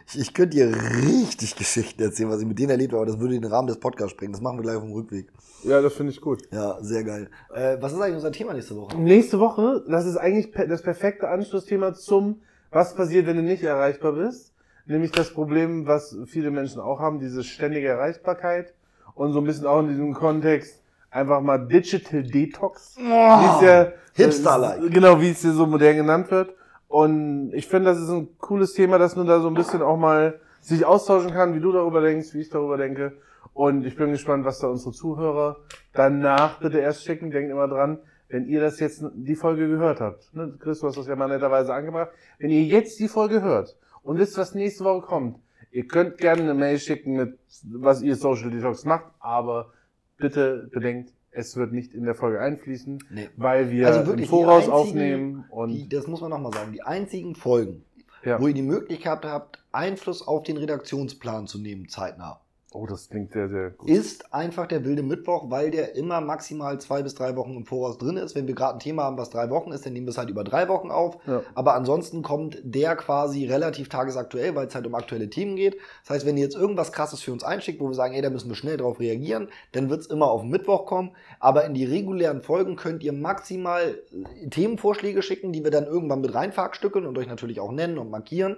ich, 0.08 0.20
ich 0.22 0.34
könnte 0.34 0.56
dir 0.58 0.72
richtig 1.06 1.56
Geschichten 1.56 2.02
erzählen, 2.02 2.30
was 2.30 2.40
ich 2.42 2.48
mit 2.48 2.60
denen 2.60 2.70
erlebt 2.70 2.94
habe, 2.94 3.02
aber 3.02 3.12
das 3.12 3.20
würde 3.20 3.36
in 3.36 3.42
den 3.42 3.52
Rahmen 3.52 3.68
des 3.68 3.80
Podcasts 3.80 4.12
sprengen. 4.12 4.32
Das 4.34 4.42
machen 4.42 4.58
wir 4.58 4.64
gleich 4.64 4.76
auf 4.78 4.84
dem 4.84 4.94
Rückweg. 4.94 5.28
Ja, 5.64 5.82
das 5.82 5.94
finde 5.94 6.12
ich 6.14 6.22
gut. 6.22 6.44
Ja, 6.52 6.78
sehr 6.82 7.04
geil. 7.04 7.30
Äh, 7.54 7.78
was 7.82 7.92
ist 7.94 8.00
eigentlich 8.00 8.16
unser 8.16 8.32
Thema 8.32 8.54
nächste 8.54 8.76
Woche? 8.78 8.98
Nächste 8.98 9.40
Woche, 9.40 9.84
das 9.90 10.06
ist 10.06 10.16
eigentlich 10.18 10.52
das 10.54 10.82
perfekte 10.82 11.28
Anschlussthema 11.30 11.94
zum, 11.94 12.42
was 12.72 12.96
passiert, 12.96 13.26
wenn 13.26 13.38
du 13.38 13.44
nicht 13.44 13.64
erreichbar 13.64 14.14
bist. 14.14 14.54
Nämlich 14.88 15.12
das 15.12 15.34
Problem, 15.34 15.86
was 15.86 16.18
viele 16.28 16.50
Menschen 16.50 16.80
auch 16.80 17.00
haben, 17.00 17.20
diese 17.20 17.44
ständige 17.44 17.88
Erreichbarkeit 17.88 18.74
und 19.16 19.34
so 19.34 19.40
ein 19.40 19.46
bisschen 19.46 19.68
auch 19.68 19.80
in 19.80 19.90
diesem 19.90 20.14
Kontext 20.14 20.82
einfach 21.12 21.42
mal 21.42 21.58
Digital 21.58 22.24
Detox. 22.24 22.96
Wie 22.98 23.02
es 23.04 23.62
ja, 23.62 23.92
Hipster-like. 24.14 24.84
äh, 24.84 24.90
Genau, 24.90 25.20
wie 25.20 25.32
es 25.32 25.42
hier 25.42 25.52
so 25.52 25.66
modern 25.66 25.98
genannt 25.98 26.32
wird. 26.32 26.54
Und 26.88 27.52
ich 27.54 27.68
finde, 27.68 27.92
das 27.92 28.00
ist 28.00 28.10
ein 28.10 28.30
cooles 28.38 28.74
Thema, 28.74 28.98
dass 28.98 29.16
man 29.16 29.28
da 29.28 29.42
so 29.42 29.48
ein 29.50 29.56
bisschen 29.56 29.82
auch 29.82 29.98
mal 29.98 30.40
sich 30.62 30.86
austauschen 30.86 31.32
kann, 31.32 31.54
wie 31.54 31.60
du 31.60 31.72
darüber 31.72 32.02
denkst, 32.02 32.34
wie 32.34 32.40
ich 32.42 32.50
darüber 32.50 32.78
denke. 32.78 33.14
Und 33.54 33.86
ich 33.86 33.96
bin 33.96 34.12
gespannt, 34.12 34.46
was 34.46 34.60
da 34.60 34.68
unsere 34.68 34.92
Zuhörer 34.92 35.58
danach 35.94 36.60
bitte 36.60 36.80
erst 36.80 37.04
schicken. 37.04 37.32
Denkt 37.32 37.52
immer 37.52 37.68
dran, 37.68 38.00
wenn 38.30 38.46
ihr 38.48 38.62
das 38.62 38.80
jetzt 38.80 39.04
die 39.16 39.36
Folge 39.36 39.68
gehört 39.68 40.00
habt. 40.00 40.34
Ne? 40.34 40.54
Chris, 40.60 40.80
du 40.80 40.88
hast 40.88 40.98
das 40.98 41.08
ja 41.08 41.16
mal 41.16 41.28
netterweise 41.28 41.74
angebracht. 41.74 42.12
Wenn 42.40 42.52
ihr 42.52 42.64
jetzt 42.64 43.00
die 43.00 43.08
Folge 43.08 43.42
hört 43.42 43.76
und 44.08 44.18
wisst, 44.18 44.38
was 44.38 44.56
nächste 44.56 44.84
Woche 44.84 45.06
kommt, 45.06 45.38
ihr 45.72 45.88
könnt 45.88 46.18
gerne 46.18 46.42
eine 46.44 46.54
Mail 46.54 46.80
schicken 46.80 47.14
mit, 47.16 47.38
was 47.72 48.02
ihr 48.02 48.16
Social 48.16 48.50
Detox 48.50 48.86
macht, 48.86 49.06
aber 49.20 49.72
bitte 50.18 50.70
bedenkt, 50.74 51.14
es 51.32 51.56
wird 51.56 51.72
nicht 51.72 51.94
in 51.94 52.04
der 52.06 52.16
Folge 52.16 52.40
einfließen, 52.40 53.04
Nee. 53.12 53.30
weil 53.38 53.70
wir 53.70 53.88
Also 53.88 54.12
im 54.14 54.24
Voraus 54.26 54.64
einzigen- 54.64 54.74
aufnehmen 54.74 55.46
und 55.50 55.70
Die, 55.70 55.90
das 55.90 56.08
muss 56.08 56.22
man 56.22 56.32
nochmal 56.32 56.54
sagen. 56.54 56.72
Die 56.72 56.82
einzigen 56.82 57.36
Folgen, 57.36 57.84
ja. 58.24 58.42
wo 58.42 58.48
ihr 58.48 58.54
die 58.56 58.64
Möglichkeit 58.64 59.24
habt, 59.26 59.64
Einfluss 59.72 60.26
auf 60.28 60.44
den 60.44 60.58
Redaktionsplan 60.58 61.46
zu 61.46 61.60
nehmen, 61.60 61.88
zeitnah, 61.90 62.40
Oh, 62.74 62.86
das 62.86 63.10
klingt 63.10 63.32
sehr, 63.32 63.48
sehr 63.48 63.70
gut. 63.72 63.90
ist 63.90 64.34
einfach 64.34 64.68
der 64.68 64.84
wilde 64.84 65.02
Mittwoch, 65.02 65.50
weil 65.50 65.72
der 65.72 65.96
immer 65.96 66.20
maximal 66.20 66.78
zwei 66.82 67.02
bis 67.02 67.16
drei 67.16 67.38
Wochen 67.38 67.56
im 67.56 67.66
Voraus 67.66 67.98
drin 67.98 68.18
ist. 68.18 68.36
Wenn 68.36 68.46
wir 68.46 68.56
gerade 68.56 68.74
ein 68.74 68.80
Thema 68.80 69.04
haben, 69.04 69.18
was 69.18 69.30
drei 69.30 69.50
Wochen 69.50 69.72
ist, 69.72 69.86
dann 69.86 69.94
nehmen 69.94 70.06
wir 70.06 70.12
es 70.12 70.18
halt 70.18 70.30
über 70.30 70.44
drei 70.44 70.68
Wochen 70.68 70.92
auf. 70.92 71.18
Ja. 71.26 71.44
Aber 71.56 71.76
ansonsten 71.76 72.24
kommt 72.24 72.60
der 72.64 72.98
quasi 72.98 73.46
relativ 73.46 73.88
tagesaktuell, 73.88 74.54
weil 74.54 74.68
es 74.68 74.76
halt 74.76 74.86
um 74.86 74.96
aktuelle 74.96 75.30
Themen 75.30 75.56
geht. 75.56 75.78
Das 76.04 76.16
heißt, 76.16 76.26
wenn 76.26 76.36
ihr 76.36 76.44
jetzt 76.44 76.58
irgendwas 76.58 76.92
krasses 76.92 77.22
für 77.22 77.32
uns 77.32 77.46
einschickt, 77.46 77.80
wo 77.80 77.88
wir 77.88 77.96
sagen, 77.96 78.14
ey, 78.14 78.22
da 78.22 78.30
müssen 78.30 78.50
wir 78.50 78.56
schnell 78.56 78.76
drauf 78.76 79.00
reagieren, 79.00 79.48
dann 79.72 79.90
wird 79.90 80.02
es 80.02 80.08
immer 80.08 80.30
auf 80.30 80.42
den 80.42 80.50
Mittwoch 80.50 80.86
kommen. 80.86 81.12
Aber 81.40 81.64
in 81.64 81.74
die 81.74 81.86
regulären 81.86 82.42
Folgen 82.42 82.76
könnt 82.76 83.02
ihr 83.02 83.14
maximal 83.14 83.98
äh, 84.12 84.50
Themenvorschläge 84.50 85.22
schicken, 85.22 85.54
die 85.54 85.64
wir 85.64 85.72
dann 85.72 85.86
irgendwann 85.86 86.20
mit 86.20 86.36
reinverstückeln 86.36 87.06
und 87.06 87.18
euch 87.18 87.28
natürlich 87.28 87.62
auch 87.62 87.72
nennen 87.72 87.98
und 87.98 88.10
markieren. 88.10 88.58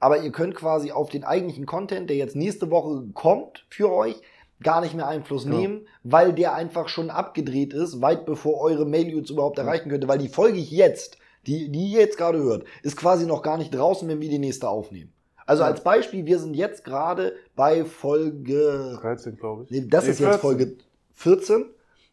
Aber 0.00 0.22
ihr 0.22 0.30
könnt 0.30 0.54
quasi 0.54 0.92
auf 0.92 1.08
den 1.10 1.24
eigentlichen 1.24 1.66
Content, 1.66 2.08
der 2.08 2.16
jetzt 2.16 2.36
nächste 2.36 2.70
Woche 2.70 3.04
kommt 3.14 3.66
für 3.68 3.92
euch, 3.92 4.16
gar 4.62 4.80
nicht 4.80 4.94
mehr 4.94 5.06
Einfluss 5.08 5.44
Genau. 5.44 5.56
nehmen, 5.58 5.86
weil 6.02 6.32
der 6.32 6.54
einfach 6.54 6.88
schon 6.88 7.10
abgedreht 7.10 7.72
ist, 7.72 8.00
weit 8.00 8.26
bevor 8.26 8.60
eure 8.60 8.86
Mail 8.86 9.14
uns 9.16 9.30
überhaupt 9.30 9.58
erreichen 9.58 9.88
könnte. 9.90 10.08
Weil 10.08 10.18
die 10.18 10.28
Folge 10.28 10.58
jetzt, 10.58 11.16
die, 11.46 11.70
die 11.70 11.92
ihr 11.92 12.00
jetzt 12.00 12.18
gerade 12.18 12.38
hört, 12.42 12.64
ist 12.82 12.96
quasi 12.96 13.26
noch 13.26 13.42
gar 13.42 13.58
nicht 13.58 13.74
draußen, 13.74 14.08
wenn 14.08 14.20
wir 14.20 14.28
die 14.28 14.38
nächste 14.38 14.68
aufnehmen. 14.68 15.12
Also 15.46 15.62
Ja. 15.62 15.68
als 15.68 15.82
Beispiel, 15.82 16.26
wir 16.26 16.38
sind 16.38 16.54
jetzt 16.54 16.84
gerade 16.84 17.32
bei 17.56 17.84
Folge 17.84 18.98
13, 19.00 19.36
glaube 19.36 19.64
ich. 19.64 19.70
Nee, 19.70 19.86
das 19.88 20.04
Nee, 20.04 20.10
ist 20.10 20.18
jetzt 20.20 20.28
14. 20.40 20.40
Folge 20.40 20.76
14. 21.14 21.64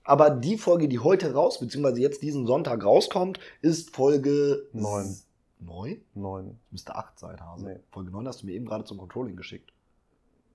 Aber 0.03 0.29
die 0.29 0.57
Folge, 0.57 0.88
die 0.88 0.99
heute 0.99 1.33
raus, 1.33 1.59
beziehungsweise 1.59 1.99
jetzt 1.99 2.21
diesen 2.21 2.45
Sonntag 2.45 2.83
rauskommt, 2.86 3.39
ist 3.61 3.95
Folge 3.95 4.67
Neun. 4.71 5.17
9? 5.60 6.01
9. 6.16 6.60
Müsste 6.72 6.95
8 6.95 7.18
sein, 7.20 7.39
Hase. 7.39 7.66
Nee. 7.66 7.80
Folge 7.91 8.12
9 8.12 8.28
hast 8.28 8.41
du 8.41 8.45
mir 8.47 8.53
eben 8.53 8.66
gerade 8.66 8.84
zum 8.84 8.97
Controlling 8.97 9.36
geschickt. 9.36 9.72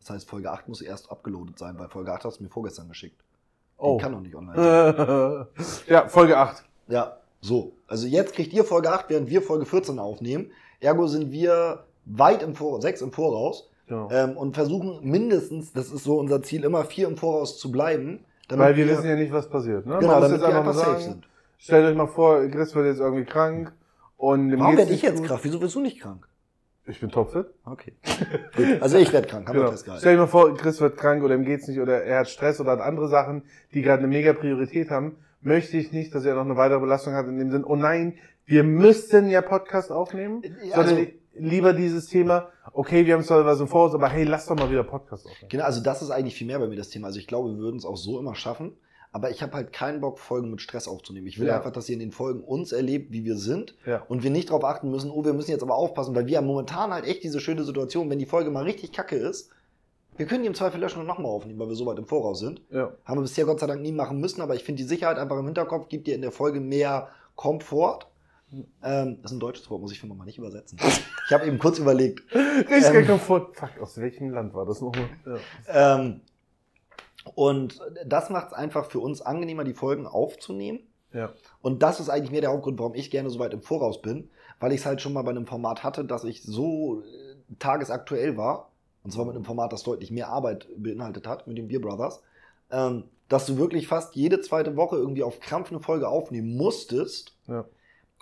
Das 0.00 0.10
heißt, 0.10 0.28
Folge 0.28 0.50
8 0.50 0.68
muss 0.68 0.80
erst 0.80 1.10
abgeloadet 1.10 1.58
sein, 1.58 1.78
weil 1.78 1.88
Folge 1.88 2.12
8 2.12 2.24
hast 2.24 2.38
du 2.40 2.44
mir 2.44 2.48
vorgestern 2.50 2.88
geschickt. 2.88 3.20
Die 3.20 3.82
Oh. 3.84 3.96
kann 3.98 4.12
noch 4.12 4.20
nicht 4.20 4.34
online 4.34 4.56
sein. 5.56 5.84
ja, 5.86 6.08
Folge 6.08 6.36
8. 6.36 6.64
Ja, 6.88 7.16
so. 7.40 7.72
Also 7.86 8.06
jetzt 8.06 8.34
kriegt 8.34 8.52
ihr 8.52 8.64
Folge 8.64 8.90
8, 8.90 9.06
während 9.08 9.28
wir 9.30 9.42
Folge 9.42 9.64
14 9.66 9.98
aufnehmen. 9.98 10.50
Ergo 10.80 11.06
sind 11.06 11.30
wir 11.32 11.84
weit 12.06 12.42
im 12.42 12.54
Voraus, 12.54 12.82
sechs 12.82 13.00
im 13.00 13.12
Voraus. 13.12 13.68
Genau. 13.86 14.08
Ähm, 14.10 14.36
und 14.36 14.54
versuchen 14.54 15.00
mindestens, 15.02 15.72
das 15.72 15.90
ist 15.90 16.04
so 16.04 16.18
unser 16.18 16.42
Ziel, 16.42 16.64
immer 16.64 16.84
vier 16.84 17.08
im 17.08 17.16
Voraus 17.16 17.58
zu 17.58 17.72
bleiben. 17.72 18.24
Weil 18.48 18.76
wir 18.76 18.88
wissen 18.88 19.06
ja 19.08 19.16
nicht, 19.16 19.32
was 19.32 19.48
passiert. 19.48 19.86
Ne? 19.86 19.98
Genau, 19.98 20.12
Man 20.12 20.22
muss 20.22 20.30
jetzt 20.32 20.40
wir 20.40 20.48
einfach 20.48 20.64
mal 20.64 20.74
safe 20.74 20.90
sagen, 20.90 21.02
sind. 21.02 21.28
Stellt 21.58 21.86
euch 21.90 21.96
mal 21.96 22.06
vor, 22.06 22.46
Chris 22.48 22.74
wird 22.74 22.86
jetzt 22.86 23.00
irgendwie 23.00 23.24
krank 23.24 23.72
und 24.20 24.58
Warum 24.58 24.76
werde 24.76 24.92
ich 24.92 25.02
jetzt 25.02 25.18
gut. 25.18 25.26
krank? 25.28 25.40
Wieso 25.42 25.60
wirst 25.60 25.74
du 25.74 25.80
nicht 25.80 26.00
krank? 26.00 26.26
Ich 26.86 26.98
bin 27.00 27.10
topfit. 27.10 27.46
Okay. 27.64 27.92
Gut. 28.56 28.82
Also 28.82 28.98
ich 28.98 29.12
werde 29.12 29.28
krank, 29.28 29.46
haben 29.46 29.54
wir 29.54 29.60
Genau. 29.60 29.70
festgehalten. 29.72 30.00
Stell 30.00 30.14
dir 30.14 30.20
mal 30.22 30.26
vor, 30.26 30.54
Chris 30.56 30.80
wird 30.80 30.96
krank 30.96 31.22
oder 31.22 31.34
ihm 31.34 31.44
geht's 31.44 31.68
nicht 31.68 31.78
oder 31.78 32.02
er 32.02 32.20
hat 32.20 32.28
Stress 32.28 32.60
oder 32.60 32.72
hat 32.72 32.80
andere 32.80 33.08
Sachen, 33.08 33.42
die 33.74 33.82
gerade 33.82 33.98
eine 34.00 34.08
mega 34.08 34.32
Priorität 34.32 34.90
haben. 34.90 35.16
Möchte 35.40 35.76
ich 35.76 35.92
nicht, 35.92 36.14
dass 36.14 36.24
er 36.24 36.34
noch 36.34 36.44
eine 36.44 36.56
weitere 36.56 36.80
Belastung 36.80 37.14
hat 37.14 37.26
in 37.26 37.38
dem 37.38 37.50
Sinn, 37.50 37.64
oh 37.64 37.76
nein, 37.76 38.14
wir 38.44 38.64
müssten 38.64 39.30
ja 39.30 39.40
Podcast 39.42 39.92
aufnehmen, 39.92 40.42
Ja, 40.64 40.76
sondern 40.76 40.96
also- 40.98 41.10
lieber 41.34 41.72
dieses 41.72 42.06
Thema, 42.06 42.48
okay, 42.72 43.06
wir 43.06 43.14
haben 43.14 43.22
zwar 43.22 43.44
was 43.46 43.60
im 43.60 43.68
Voraus, 43.68 43.94
aber 43.94 44.08
hey, 44.08 44.24
lass 44.24 44.46
doch 44.46 44.56
mal 44.56 44.70
wieder 44.70 44.82
Podcast 44.84 45.26
aufnehmen. 45.26 45.48
Genau, 45.48 45.64
also 45.64 45.82
das 45.82 46.02
ist 46.02 46.10
eigentlich 46.10 46.34
viel 46.34 46.46
mehr 46.46 46.58
bei 46.58 46.66
mir 46.66 46.76
das 46.76 46.88
Thema. 46.90 47.06
Also 47.06 47.18
ich 47.20 47.26
glaube, 47.28 47.50
wir 47.50 47.58
würden 47.58 47.76
es 47.76 47.84
auch 47.84 47.96
so 47.96 48.18
immer 48.18 48.34
schaffen. 48.34 48.72
Aber 49.12 49.30
ich 49.30 49.42
habe 49.42 49.54
halt 49.54 49.72
keinen 49.72 50.00
Bock, 50.00 50.18
Folgen 50.20 50.50
mit 50.50 50.60
Stress 50.62 50.86
aufzunehmen. 50.86 51.26
Ich 51.26 51.38
will 51.40 51.48
Ja. 51.48 51.56
einfach, 51.56 51.72
dass 51.72 51.88
ihr 51.88 51.94
in 51.94 52.00
den 52.00 52.12
Folgen 52.12 52.40
uns 52.44 52.70
erlebt, 52.72 53.10
wie 53.12 53.24
wir 53.24 53.36
sind. 53.36 53.74
Ja. 53.84 54.02
Und 54.08 54.22
wir 54.22 54.30
nicht 54.30 54.50
darauf 54.50 54.64
achten 54.64 54.90
müssen, 54.90 55.10
oh, 55.10 55.24
wir 55.24 55.32
müssen 55.32 55.50
jetzt 55.50 55.62
aber 55.62 55.74
aufpassen, 55.74 56.14
weil 56.14 56.26
wir 56.26 56.36
haben 56.38 56.46
momentan 56.46 56.92
halt 56.92 57.04
echt 57.06 57.24
diese 57.24 57.40
schöne 57.40 57.64
Situation, 57.64 58.08
wenn 58.08 58.20
die 58.20 58.26
Folge 58.26 58.50
mal 58.50 58.62
richtig 58.64 58.92
kacke 58.92 59.16
ist, 59.16 59.50
wir 60.16 60.26
können 60.26 60.42
die 60.42 60.48
im 60.48 60.54
Zweifel 60.54 60.78
löschen 60.80 61.00
und 61.00 61.06
nochmal 61.06 61.30
aufnehmen, 61.32 61.58
weil 61.58 61.68
wir 61.68 61.74
so 61.76 61.86
weit 61.86 61.98
im 61.98 62.04
Voraus 62.06 62.40
sind. 62.40 62.60
Ja. 62.70 62.92
Haben 63.04 63.18
wir 63.18 63.22
bisher 63.22 63.46
Gott 63.46 63.58
sei 63.58 63.66
Dank 63.66 63.80
nie 63.80 63.92
machen 63.92 64.20
müssen, 64.20 64.42
aber 64.42 64.54
ich 64.54 64.62
finde 64.64 64.82
die 64.82 64.88
Sicherheit 64.88 65.16
einfach 65.18 65.38
im 65.38 65.46
Hinterkopf 65.46 65.88
gibt 65.88 66.06
dir 66.06 66.14
in 66.14 66.20
der 66.20 66.30
Folge 66.30 66.60
mehr 66.60 67.08
Komfort. 67.36 68.00
Ähm, 68.82 69.18
das 69.22 69.30
ist 69.30 69.36
ein 69.36 69.40
deutsches 69.40 69.70
Wort, 69.70 69.80
muss 69.80 69.92
ich 69.92 70.00
für 70.00 70.06
mal 70.08 70.24
nicht 70.24 70.36
übersetzen. 70.38 70.78
Ich 71.26 71.32
habe 71.32 71.46
eben 71.46 71.58
kurz 71.58 71.78
überlegt. 71.78 72.22
Richtig 72.34 72.94
Ähm. 72.94 73.06
Komfort. 73.06 73.54
Fuck, 73.54 73.80
aus 73.80 73.96
welchem 73.98 74.30
Land 74.30 74.52
war 74.54 74.66
das 74.66 74.80
nochmal? 74.80 75.08
Ja. 75.24 75.36
Ähm, 75.98 76.20
und 77.34 77.80
das 78.04 78.30
macht 78.30 78.48
es 78.48 78.52
einfach 78.52 78.86
für 78.86 79.00
uns 79.00 79.22
angenehmer, 79.22 79.64
die 79.64 79.74
Folgen 79.74 80.06
aufzunehmen. 80.06 80.80
ja. 81.12 81.32
Und 81.62 81.82
das 81.82 82.00
ist 82.00 82.08
eigentlich 82.08 82.30
mehr 82.30 82.40
der 82.40 82.50
Hauptgrund, 82.50 82.78
warum 82.78 82.94
ich 82.94 83.10
gerne 83.10 83.30
so 83.30 83.38
weit 83.38 83.54
im 83.54 83.62
Voraus 83.62 84.00
bin, 84.02 84.30
weil 84.58 84.72
ich 84.72 84.80
es 84.80 84.86
halt 84.86 85.00
schon 85.00 85.12
mal 85.12 85.22
bei 85.22 85.30
einem 85.30 85.46
Format 85.46 85.82
hatte, 85.82 86.04
dass 86.04 86.24
ich 86.24 86.42
so 86.42 87.02
äh, 87.02 87.54
tagesaktuell 87.58 88.36
war. 88.36 88.70
Und 89.02 89.12
zwar 89.12 89.24
mit 89.24 89.34
einem 89.34 89.44
Format, 89.44 89.72
das 89.72 89.82
deutlich 89.82 90.10
mehr 90.10 90.28
Arbeit 90.28 90.68
beinhaltet 90.76 91.26
hat, 91.26 91.46
mit 91.46 91.56
den 91.56 91.68
Beer 91.68 91.80
Brothers. 91.80 92.22
Ähm, 92.70 93.04
dass 93.28 93.46
du 93.46 93.56
wirklich 93.56 93.88
fast 93.88 94.14
jede 94.16 94.40
zweite 94.40 94.76
Woche 94.76 94.96
irgendwie 94.96 95.22
auf 95.22 95.40
Krampf 95.40 95.70
eine 95.70 95.80
Folge 95.80 96.08
aufnehmen 96.08 96.56
musstest. 96.56 97.36
Ja. 97.46 97.64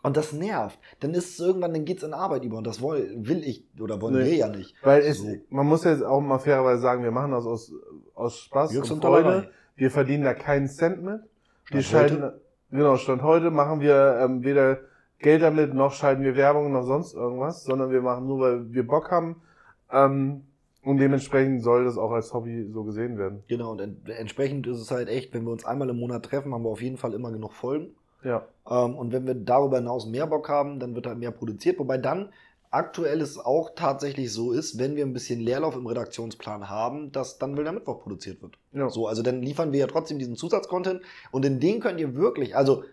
Und 0.02 0.16
das 0.16 0.32
nervt. 0.32 0.78
Dann 1.00 1.12
ist 1.12 1.30
es 1.30 1.40
irgendwann, 1.40 1.72
dann 1.72 1.84
geht's 1.84 2.04
in 2.04 2.14
Arbeit 2.14 2.44
über. 2.44 2.58
Und 2.58 2.66
das 2.66 2.80
will, 2.80 3.14
will 3.18 3.42
ich 3.42 3.64
oder 3.80 4.00
wollen 4.00 4.14
Nee. 4.14 4.24
wir 4.26 4.34
ja 4.36 4.48
nicht. 4.48 4.74
Weil 4.82 5.02
es, 5.02 5.18
So. 5.18 5.28
man 5.50 5.66
muss 5.66 5.84
jetzt 5.84 6.04
auch 6.04 6.20
mal 6.20 6.38
fairerweise 6.38 6.80
sagen, 6.80 7.02
wir 7.02 7.10
machen 7.10 7.32
das 7.32 7.44
aus, 7.46 7.72
aus 8.14 8.38
Spaß 8.38 8.72
Jux 8.74 8.90
und 8.90 9.04
und. 9.04 9.10
Freude. 9.10 9.50
Wir 9.76 9.90
verdienen 9.90 10.24
da 10.24 10.34
keinen 10.34 10.68
Cent 10.68 11.02
mit. 11.02 11.20
Wir 11.70 11.82
schalten, 11.82 12.22
genau, 12.70 12.96
Stand 12.96 13.22
heute 13.22 13.50
machen 13.50 13.80
wir 13.80 14.18
ähm, 14.22 14.42
weder 14.42 14.78
Geld 15.18 15.42
damit, 15.42 15.74
noch 15.74 15.92
schalten 15.92 16.22
wir 16.22 16.36
Werbung, 16.36 16.72
noch 16.72 16.84
sonst 16.84 17.14
irgendwas, 17.14 17.64
sondern 17.64 17.90
wir 17.90 18.00
machen 18.00 18.26
nur, 18.26 18.40
weil 18.40 18.72
wir 18.72 18.86
Bock 18.86 19.10
haben. 19.10 19.42
Ähm, 19.92 20.42
und 20.84 20.98
dementsprechend 20.98 21.62
soll 21.62 21.84
das 21.84 21.98
auch 21.98 22.12
als 22.12 22.32
Hobby 22.32 22.70
so 22.72 22.84
gesehen 22.84 23.18
werden. 23.18 23.42
Genau, 23.48 23.72
und 23.72 23.80
ent 23.80 24.08
entsprechend 24.08 24.66
ist 24.68 24.78
es 24.80 24.90
halt 24.90 25.08
echt, 25.08 25.34
wenn 25.34 25.44
wir 25.44 25.50
uns 25.52 25.64
einmal 25.64 25.90
im 25.90 25.98
Monat 25.98 26.24
treffen, 26.24 26.54
haben 26.54 26.62
wir 26.62 26.70
auf 26.70 26.80
jeden 26.80 26.96
Fall 26.96 27.12
immer 27.14 27.30
genug 27.32 27.52
Folgen. 27.52 27.94
Ja. 28.24 28.46
Ähm, 28.68 28.96
und 28.96 29.12
wenn 29.12 29.26
wir 29.26 29.34
darüber 29.34 29.78
hinaus 29.78 30.06
mehr 30.06 30.26
Bock 30.26 30.48
haben, 30.48 30.80
dann 30.80 30.94
wird 30.94 31.06
halt 31.06 31.18
mehr 31.18 31.30
produziert. 31.30 31.78
Wobei 31.78 31.98
dann 31.98 32.30
aktuell 32.70 33.20
es 33.20 33.38
auch 33.38 33.70
tatsächlich 33.74 34.32
so 34.32 34.52
ist, 34.52 34.78
wenn 34.78 34.96
wir 34.96 35.04
ein 35.04 35.12
bisschen 35.12 35.40
Leerlauf 35.40 35.76
im 35.76 35.86
Redaktionsplan 35.86 36.68
haben, 36.68 37.12
dass 37.12 37.38
dann 37.38 37.56
Wilder 37.56 37.72
Mittwoch 37.72 38.02
produziert 38.02 38.42
wird. 38.42 38.58
ja. 38.72 38.90
So, 38.90 39.06
also 39.06 39.22
dann 39.22 39.42
liefern 39.42 39.72
wir 39.72 39.80
ja 39.80 39.86
trotzdem 39.86 40.18
diesen 40.18 40.36
Zusatzcontent 40.36 41.02
und 41.30 41.44
in 41.44 41.60
den 41.60 41.80
könnt 41.80 42.00
ihr 42.00 42.14
wirklich, 42.14 42.56
also 42.56 42.84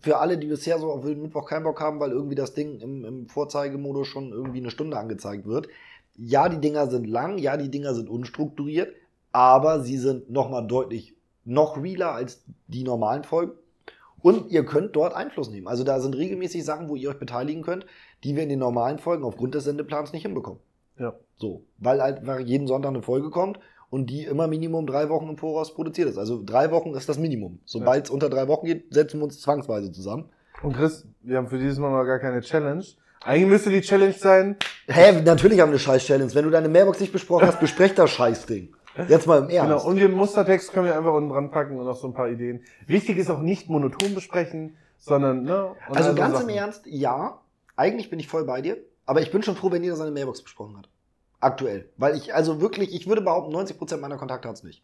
für 0.00 0.18
alle, 0.18 0.38
die 0.38 0.46
bisher 0.46 0.78
so 0.78 0.90
auf 0.90 1.04
Wilden 1.04 1.22
Mittwoch 1.22 1.46
keinen 1.46 1.64
Bock 1.64 1.80
haben, 1.80 2.00
weil 2.00 2.10
irgendwie 2.10 2.34
das 2.34 2.54
Ding 2.54 2.80
im, 2.80 3.04
im 3.04 3.28
Vorzeigemodus 3.28 4.06
schon 4.06 4.32
irgendwie 4.32 4.58
eine 4.58 4.70
Stunde 4.70 4.98
angezeigt 4.98 5.46
wird. 5.46 5.68
Ja, 6.16 6.48
die 6.48 6.60
Dinger 6.60 6.88
sind 6.88 7.06
lang, 7.06 7.38
ja, 7.38 7.56
die 7.56 7.70
Dinger 7.70 7.94
sind 7.94 8.08
unstrukturiert, 8.08 8.94
aber 9.32 9.80
sie 9.80 9.98
sind 9.98 10.30
nochmal 10.30 10.66
deutlich 10.66 11.14
noch 11.44 11.76
realer 11.76 12.12
als 12.12 12.44
die 12.68 12.84
normalen 12.84 13.24
Folgen. 13.24 13.52
Und 14.24 14.50
ihr 14.50 14.64
könnt 14.64 14.96
dort 14.96 15.14
Einfluss 15.14 15.50
nehmen. 15.50 15.68
Also 15.68 15.84
da 15.84 16.00
sind 16.00 16.16
regelmäßig 16.16 16.64
Sachen, 16.64 16.88
wo 16.88 16.96
ihr 16.96 17.10
euch 17.10 17.18
beteiligen 17.18 17.60
könnt, 17.60 17.84
die 18.24 18.34
wir 18.34 18.42
in 18.42 18.48
den 18.48 18.58
normalen 18.58 18.98
Folgen 18.98 19.22
aufgrund 19.22 19.54
des 19.54 19.64
Sendeplans 19.64 20.14
nicht 20.14 20.22
hinbekommen. 20.22 20.60
Ja. 20.98 21.12
So, 21.36 21.64
weil 21.76 22.00
halt 22.00 22.20
einfach 22.20 22.38
jeden 22.38 22.66
Sonntag 22.66 22.88
eine 22.88 23.02
Folge 23.02 23.28
kommt 23.28 23.60
und 23.90 24.08
die 24.08 24.24
immer 24.24 24.46
Minimum 24.46 24.86
drei 24.86 25.10
Wochen 25.10 25.28
im 25.28 25.36
Voraus 25.36 25.74
produziert 25.74 26.08
ist. 26.08 26.16
Also 26.16 26.42
drei 26.42 26.70
Wochen 26.70 26.94
ist 26.94 27.06
das 27.06 27.18
Minimum. 27.18 27.58
Sobald 27.66 28.06
es 28.06 28.10
unter 28.10 28.30
drei 28.30 28.48
Wochen 28.48 28.64
geht, 28.64 28.94
setzen 28.94 29.20
wir 29.20 29.24
uns 29.24 29.42
zwangsweise 29.42 29.92
zusammen. 29.92 30.30
Und 30.62 30.74
Chris, 30.74 31.06
wir 31.20 31.36
haben 31.36 31.48
für 31.48 31.58
dieses 31.58 31.78
Mal 31.78 31.90
noch 31.90 32.06
gar 32.06 32.18
keine 32.18 32.40
Challenge. 32.40 32.82
Eigentlich 33.20 33.50
müsste 33.50 33.68
die 33.68 33.82
Challenge 33.82 34.14
sein, 34.14 34.56
Hä, 34.86 35.20
natürlich 35.22 35.60
haben 35.60 35.68
wir 35.68 35.74
eine 35.74 35.78
Scheiß-Challenge. 35.80 36.34
Wenn 36.34 36.44
du 36.44 36.50
deine 36.50 36.70
Mailbox 36.70 37.00
nicht 37.00 37.12
besprochen 37.12 37.46
hast, 37.46 37.60
besprech 37.60 37.94
das 37.94 38.10
Scheißding. 38.10 38.74
Jetzt 39.08 39.26
mal 39.26 39.42
im 39.42 39.48
Ernst. 39.50 39.70
Genau, 39.70 39.88
und 39.88 39.96
den 39.96 40.12
Mustertext 40.12 40.72
können 40.72 40.86
wir 40.86 40.96
einfach 40.96 41.12
unten 41.12 41.30
dran 41.30 41.50
packen 41.50 41.78
und 41.78 41.84
noch 41.84 41.96
so 41.96 42.06
ein 42.06 42.14
paar 42.14 42.28
Ideen. 42.28 42.62
Wichtig 42.86 43.18
ist 43.18 43.30
auch 43.30 43.40
nicht 43.40 43.68
monoton 43.68 44.14
besprechen, 44.14 44.76
sondern, 44.98 45.42
ne? 45.42 45.74
also 45.90 46.10
so 46.10 46.14
ganz 46.16 46.34
Sachen. 46.34 46.48
im 46.48 46.56
Ernst, 46.56 46.86
ja. 46.86 47.40
Eigentlich 47.76 48.08
bin 48.10 48.20
ich 48.20 48.28
voll 48.28 48.44
bei 48.44 48.62
dir. 48.62 48.76
Aber 49.06 49.20
ich 49.20 49.30
bin 49.32 49.42
schon 49.42 49.56
froh, 49.56 49.70
wenn 49.70 49.82
jeder 49.82 49.96
seine 49.96 50.12
Mailbox 50.12 50.42
besprochen 50.42 50.78
hat. 50.78 50.88
Aktuell. 51.40 51.88
Weil 51.96 52.16
ich, 52.16 52.34
also 52.34 52.60
wirklich, 52.60 52.94
ich 52.94 53.06
würde 53.06 53.20
behaupten, 53.20 53.54
90% 53.54 53.98
meiner 53.98 54.16
Kontakte 54.16 54.48
hat 54.48 54.56
es 54.56 54.62
nicht. 54.62 54.82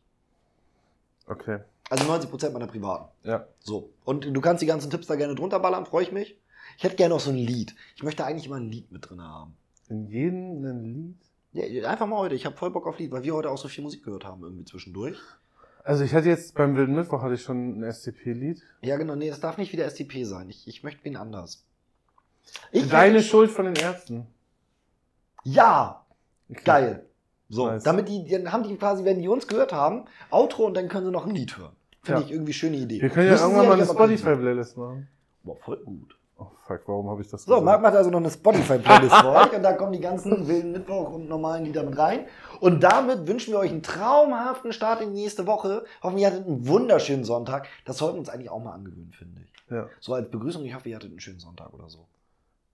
Okay, 1.27 1.61
Also 1.89 2.05
90% 2.13 2.51
meiner 2.51 2.67
privaten. 2.67 3.07
ja. 3.23 3.47
So. 3.61 3.91
Und 4.05 4.25
du 4.25 4.41
kannst 4.41 4.63
die 4.63 4.67
ganzen 4.67 4.91
Tipps 4.91 5.07
da 5.07 5.15
gerne 5.15 5.37
drunter 5.37 5.61
ballern, 5.61 5.87
freue 5.87 6.03
ich 6.03 6.13
mich. 6.13 6.37
Ich 6.77 6.85
hätte 6.85 6.97
gerne 6.97 7.15
noch 7.15 7.21
so 7.21 7.31
ein 7.31 7.37
Lied. 7.37 7.75
Ich 7.95 8.03
möchte 8.03 8.25
eigentlich 8.25 8.47
immer 8.47 8.57
ein 8.57 8.71
Lied 8.71 8.91
mit 8.91 9.09
drin 9.09 9.23
haben. 9.23 9.57
In 9.89 10.07
jedem 10.09 10.65
ein 10.65 10.85
Lied. 10.85 11.30
Ja, 11.53 11.89
einfach 11.89 12.07
mal 12.07 12.19
heute. 12.19 12.35
Ich 12.35 12.47
habe 12.47 12.57
voll 12.57 12.71
Bock 12.71 12.87
auf 12.87 12.99
Lied, 12.99 13.11
weil 13.11 13.23
wir 13.25 13.35
heute 13.35 13.51
auch 13.51 13.59
so 13.59 13.69
viel 13.69 13.83
Musik 13.83 14.05
gehört 14.05 14.25
haben 14.25 14.43
irgendwie 14.43 14.65
zwischendurch. 14.65 15.19
Also 15.83 16.05
ich 16.05 16.15
hatte 16.15 16.29
jetzt 16.29 16.55
beim 16.55 16.77
Wilden 16.77 16.95
Mittwoch 16.95 17.23
hatte 17.23 17.35
ich 17.35 17.43
schon 17.43 17.81
ein 17.81 17.93
SCP-Lied. 17.93 18.63
Ja, 18.83 18.97
genau. 18.99 19.17
Nee, 19.17 19.31
das 19.31 19.41
darf 19.41 19.57
nicht 19.59 19.73
wieder 19.73 19.89
STP 19.91 20.25
sein. 20.25 20.49
Ich, 20.51 20.69
ich 20.69 20.83
möchte 20.85 21.03
wen 21.05 21.17
anders. 21.17 21.65
Ich 22.71 22.89
Deine 22.89 23.23
Schuld 23.23 23.51
von 23.51 23.65
den 23.65 23.75
Ärzten. 23.77 24.27
Ja, 25.45 26.05
Okay. 26.51 26.61
geil. 26.65 27.07
So, 27.49 27.67
Nice. 27.67 27.83
damit 27.83 28.09
die, 28.09 28.29
dann 28.29 28.53
haben 28.53 28.63
die 28.63 28.77
quasi, 28.77 29.05
wenn 29.05 29.21
die 29.21 29.29
uns 29.29 29.47
gehört 29.49 29.73
haben, 29.73 30.05
Outro 30.31 30.67
und 30.67 30.75
dann 30.75 30.89
können 30.89 31.07
sie 31.07 31.13
noch 31.13 31.27
ein 31.27 31.35
Lied 31.35 31.57
hören. 31.59 31.73
Finde 32.03 32.21
Ja. 32.21 32.27
ich 32.27 32.33
irgendwie 32.33 32.53
schöne 32.53 32.77
Idee. 32.77 33.01
Wir 33.03 33.09
können 33.11 33.27
ja 33.27 33.33
Müssen 33.33 33.45
irgendwann 33.45 33.67
mal 33.69 33.75
eine. 33.75 33.87
Spotify-Playlist 33.87 34.77
machen. 34.77 35.09
Boah, 35.43 35.57
voll 35.57 35.79
gut. 35.85 36.17
Oh 36.43 36.51
fuck, 36.67 36.81
warum 36.87 37.11
habe 37.11 37.21
ich 37.21 37.29
das 37.29 37.43
So, 37.43 37.51
gesagt? 37.53 37.65
Marc 37.67 37.83
macht 37.83 37.95
also 37.95 38.09
noch 38.09 38.19
eine 38.19 38.31
Spotify-Playlist 38.31 39.15
für 39.15 39.29
euch 39.29 39.53
und 39.53 39.63
da 39.63 39.75
kommen 39.75 39.93
die 39.93 40.01
ganzen 40.01 40.49
wilden 40.49 40.73
Mittwoch 40.73 41.11
und 41.13 41.29
normalen 41.29 41.67
Lieder 41.67 41.83
mit 41.83 41.99
rein. 41.99 42.25
Und 42.61 42.83
damit 42.83 43.27
wünschen 43.29 43.53
wir 43.53 43.59
euch 43.59 43.71
einen 43.71 43.83
traumhaften 43.83 44.73
Start 44.73 45.03
in 45.03 45.13
die 45.15 45.21
nächste 45.21 45.47
Woche. 45.47 45.85
Hoffen, 46.03 46.17
ihr 46.17 46.27
hattet 46.29 46.47
einen 46.47 46.67
wunderschönen 46.67 47.25
Sonntag. 47.25 47.69
Das 47.85 47.99
sollten 47.99 48.17
wir 48.17 48.21
uns 48.21 48.31
eigentlich 48.31 48.49
auch 48.51 48.63
mal 48.63 48.73
angewöhnen, 48.73 49.13
finde 49.13 49.43
ich. 49.43 49.53
Ja. 49.71 49.87
So 50.01 50.15
als 50.15 50.31
Begrüßung, 50.31 50.65
ich 50.65 50.75
hoffe, 50.75 50.89
ihr 50.89 50.97
hattet 50.97 51.11
einen 51.11 51.21
schönen 51.21 51.41
Sonntag 51.41 51.75
oder 51.75 51.89
so. 51.91 52.07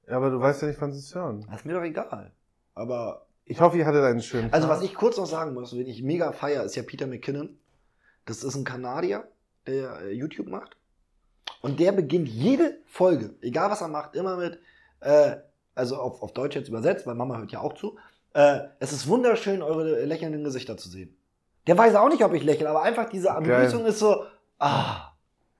ja, 0.08 0.16
aber 0.16 0.30
du 0.30 0.40
weißt 0.40 0.62
ja 0.62 0.68
nicht, 0.68 0.80
wann 0.80 0.92
sie 0.92 1.00
es 1.00 1.12
hören. 1.14 1.44
Das 1.50 1.60
ist 1.60 1.66
mir 1.66 1.74
doch 1.74 1.82
egal. 1.82 2.30
Aber, 2.74 3.26
Ich 3.46 3.60
hoffe, 3.60 3.78
ihr 3.78 3.86
hattet 3.86 4.04
einen 4.04 4.22
schönen 4.22 4.52
also 4.52 4.68
was 4.68 4.82
ich 4.82 4.94
kurz 4.94 5.16
noch 5.16 5.26
sagen 5.26 5.54
muss, 5.54 5.74
wen 5.76 5.86
ich 5.88 6.02
mega 6.04 6.30
feier, 6.32 6.62
ist 6.62 6.76
ja 6.76 6.82
Peter 6.84 7.06
McKinnon. 7.08 7.58
Das 8.26 8.44
ist 8.44 8.54
ein 8.54 8.64
Kanadier, 8.64 9.24
der 9.66 10.02
äh, 10.02 10.12
YouTube 10.12 10.46
macht. 10.48 10.76
Und 11.66 11.80
der 11.80 11.90
beginnt 11.90 12.28
jede 12.28 12.78
Folge, 12.86 13.34
egal 13.42 13.68
was 13.72 13.80
er 13.80 13.88
macht, 13.88 14.14
immer 14.14 14.36
mit, 14.36 14.60
äh, 15.00 15.32
also 15.74 15.96
auf, 15.96 16.22
auf 16.22 16.32
Deutsch 16.32 16.54
jetzt 16.54 16.68
übersetzt, 16.68 17.08
weil 17.08 17.16
Mama 17.16 17.38
hört 17.38 17.50
ja 17.50 17.60
auch 17.60 17.72
zu. 17.74 17.96
Äh, 18.34 18.60
es 18.78 18.92
ist 18.92 19.08
wunderschön, 19.08 19.62
eure 19.62 20.04
lächelnden 20.04 20.44
Gesichter 20.44 20.76
zu 20.76 20.88
sehen. 20.88 21.16
Der 21.66 21.76
weiß 21.76 21.96
auch 21.96 22.08
nicht, 22.08 22.22
ob 22.24 22.32
ich 22.34 22.44
lächle, 22.44 22.68
aber 22.70 22.82
einfach 22.82 23.08
diese 23.08 23.34
Begrüßung 23.40 23.84
ist 23.84 23.98
so, 23.98 24.22
ah. 24.60 25.08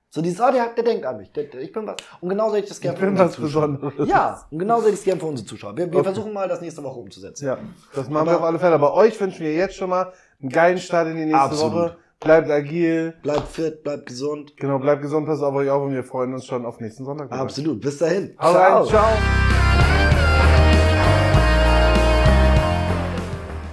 So 0.09 0.21
dieses, 0.21 0.39
ah, 0.39 0.49
der, 0.51 0.69
der 0.73 0.85
denkt 0.85 1.05
an 1.05 1.17
mich. 1.17 1.33
Der, 1.33 1.43
der, 1.43 1.59
ich 1.59 1.73
bin 1.73 1.85
was. 1.85 1.97
Und 2.21 2.29
genauso 2.29 2.55
hätte 2.55 2.63
ich 2.63 2.69
das 2.69 2.79
gerne 2.79 2.97
bin 2.97 3.09
unsere 3.09 3.29
Zuschauer. 3.29 3.67
Besonderes. 3.67 4.07
Ja, 4.09 4.45
und 4.49 4.59
genauso 4.59 4.83
hätte 4.83 4.93
ich 4.93 4.99
es 4.99 5.03
gerne 5.03 5.19
für 5.19 5.27
unsere 5.27 5.45
Zuschauer. 5.45 5.75
Wir, 5.75 5.91
wir 5.91 5.99
Okay. 5.99 6.05
versuchen 6.05 6.31
mal, 6.31 6.47
das 6.47 6.61
nächste 6.61 6.81
Woche 6.81 6.97
umzusetzen. 7.01 7.45
Ja, 7.45 7.57
das 7.93 8.07
machen 8.09 8.25
wir 8.27 8.31
Aber- 8.31 8.37
auf 8.39 8.43
alle 8.45 8.59
Fälle. 8.59 8.75
Aber 8.75 8.93
euch 8.93 9.19
wünschen 9.19 9.41
wir 9.41 9.53
jetzt 9.53 9.75
schon 9.75 9.89
mal 9.89 10.13
einen 10.41 10.49
geilen 10.49 10.77
Start 10.77 11.09
in 11.09 11.17
die 11.17 11.25
nächste 11.25 11.41
Absolut. 11.41 11.73
Woche. 11.73 11.97
Bleibt 12.19 12.49
agil. 12.49 13.13
Bleibt 13.21 13.47
fit, 13.47 13.83
bleibt 13.83 14.07
gesund. 14.07 14.57
Genau, 14.57 14.79
bleibt 14.79 15.03
gesund, 15.03 15.27
passt 15.27 15.43
auf 15.43 15.53
euch 15.53 15.69
auf 15.69 15.83
und 15.83 15.93
wir 15.93 16.03
freuen 16.03 16.33
uns 16.33 16.45
schon 16.45 16.65
auf 16.65 16.79
nächsten 16.79 17.05
Sonntag. 17.05 17.31
Absolut. 17.31 17.79
Bis 17.81 17.99
dahin. 17.99 18.35
Hau 18.39 18.53
rein, 18.53 18.85
ciao. 18.85 20.26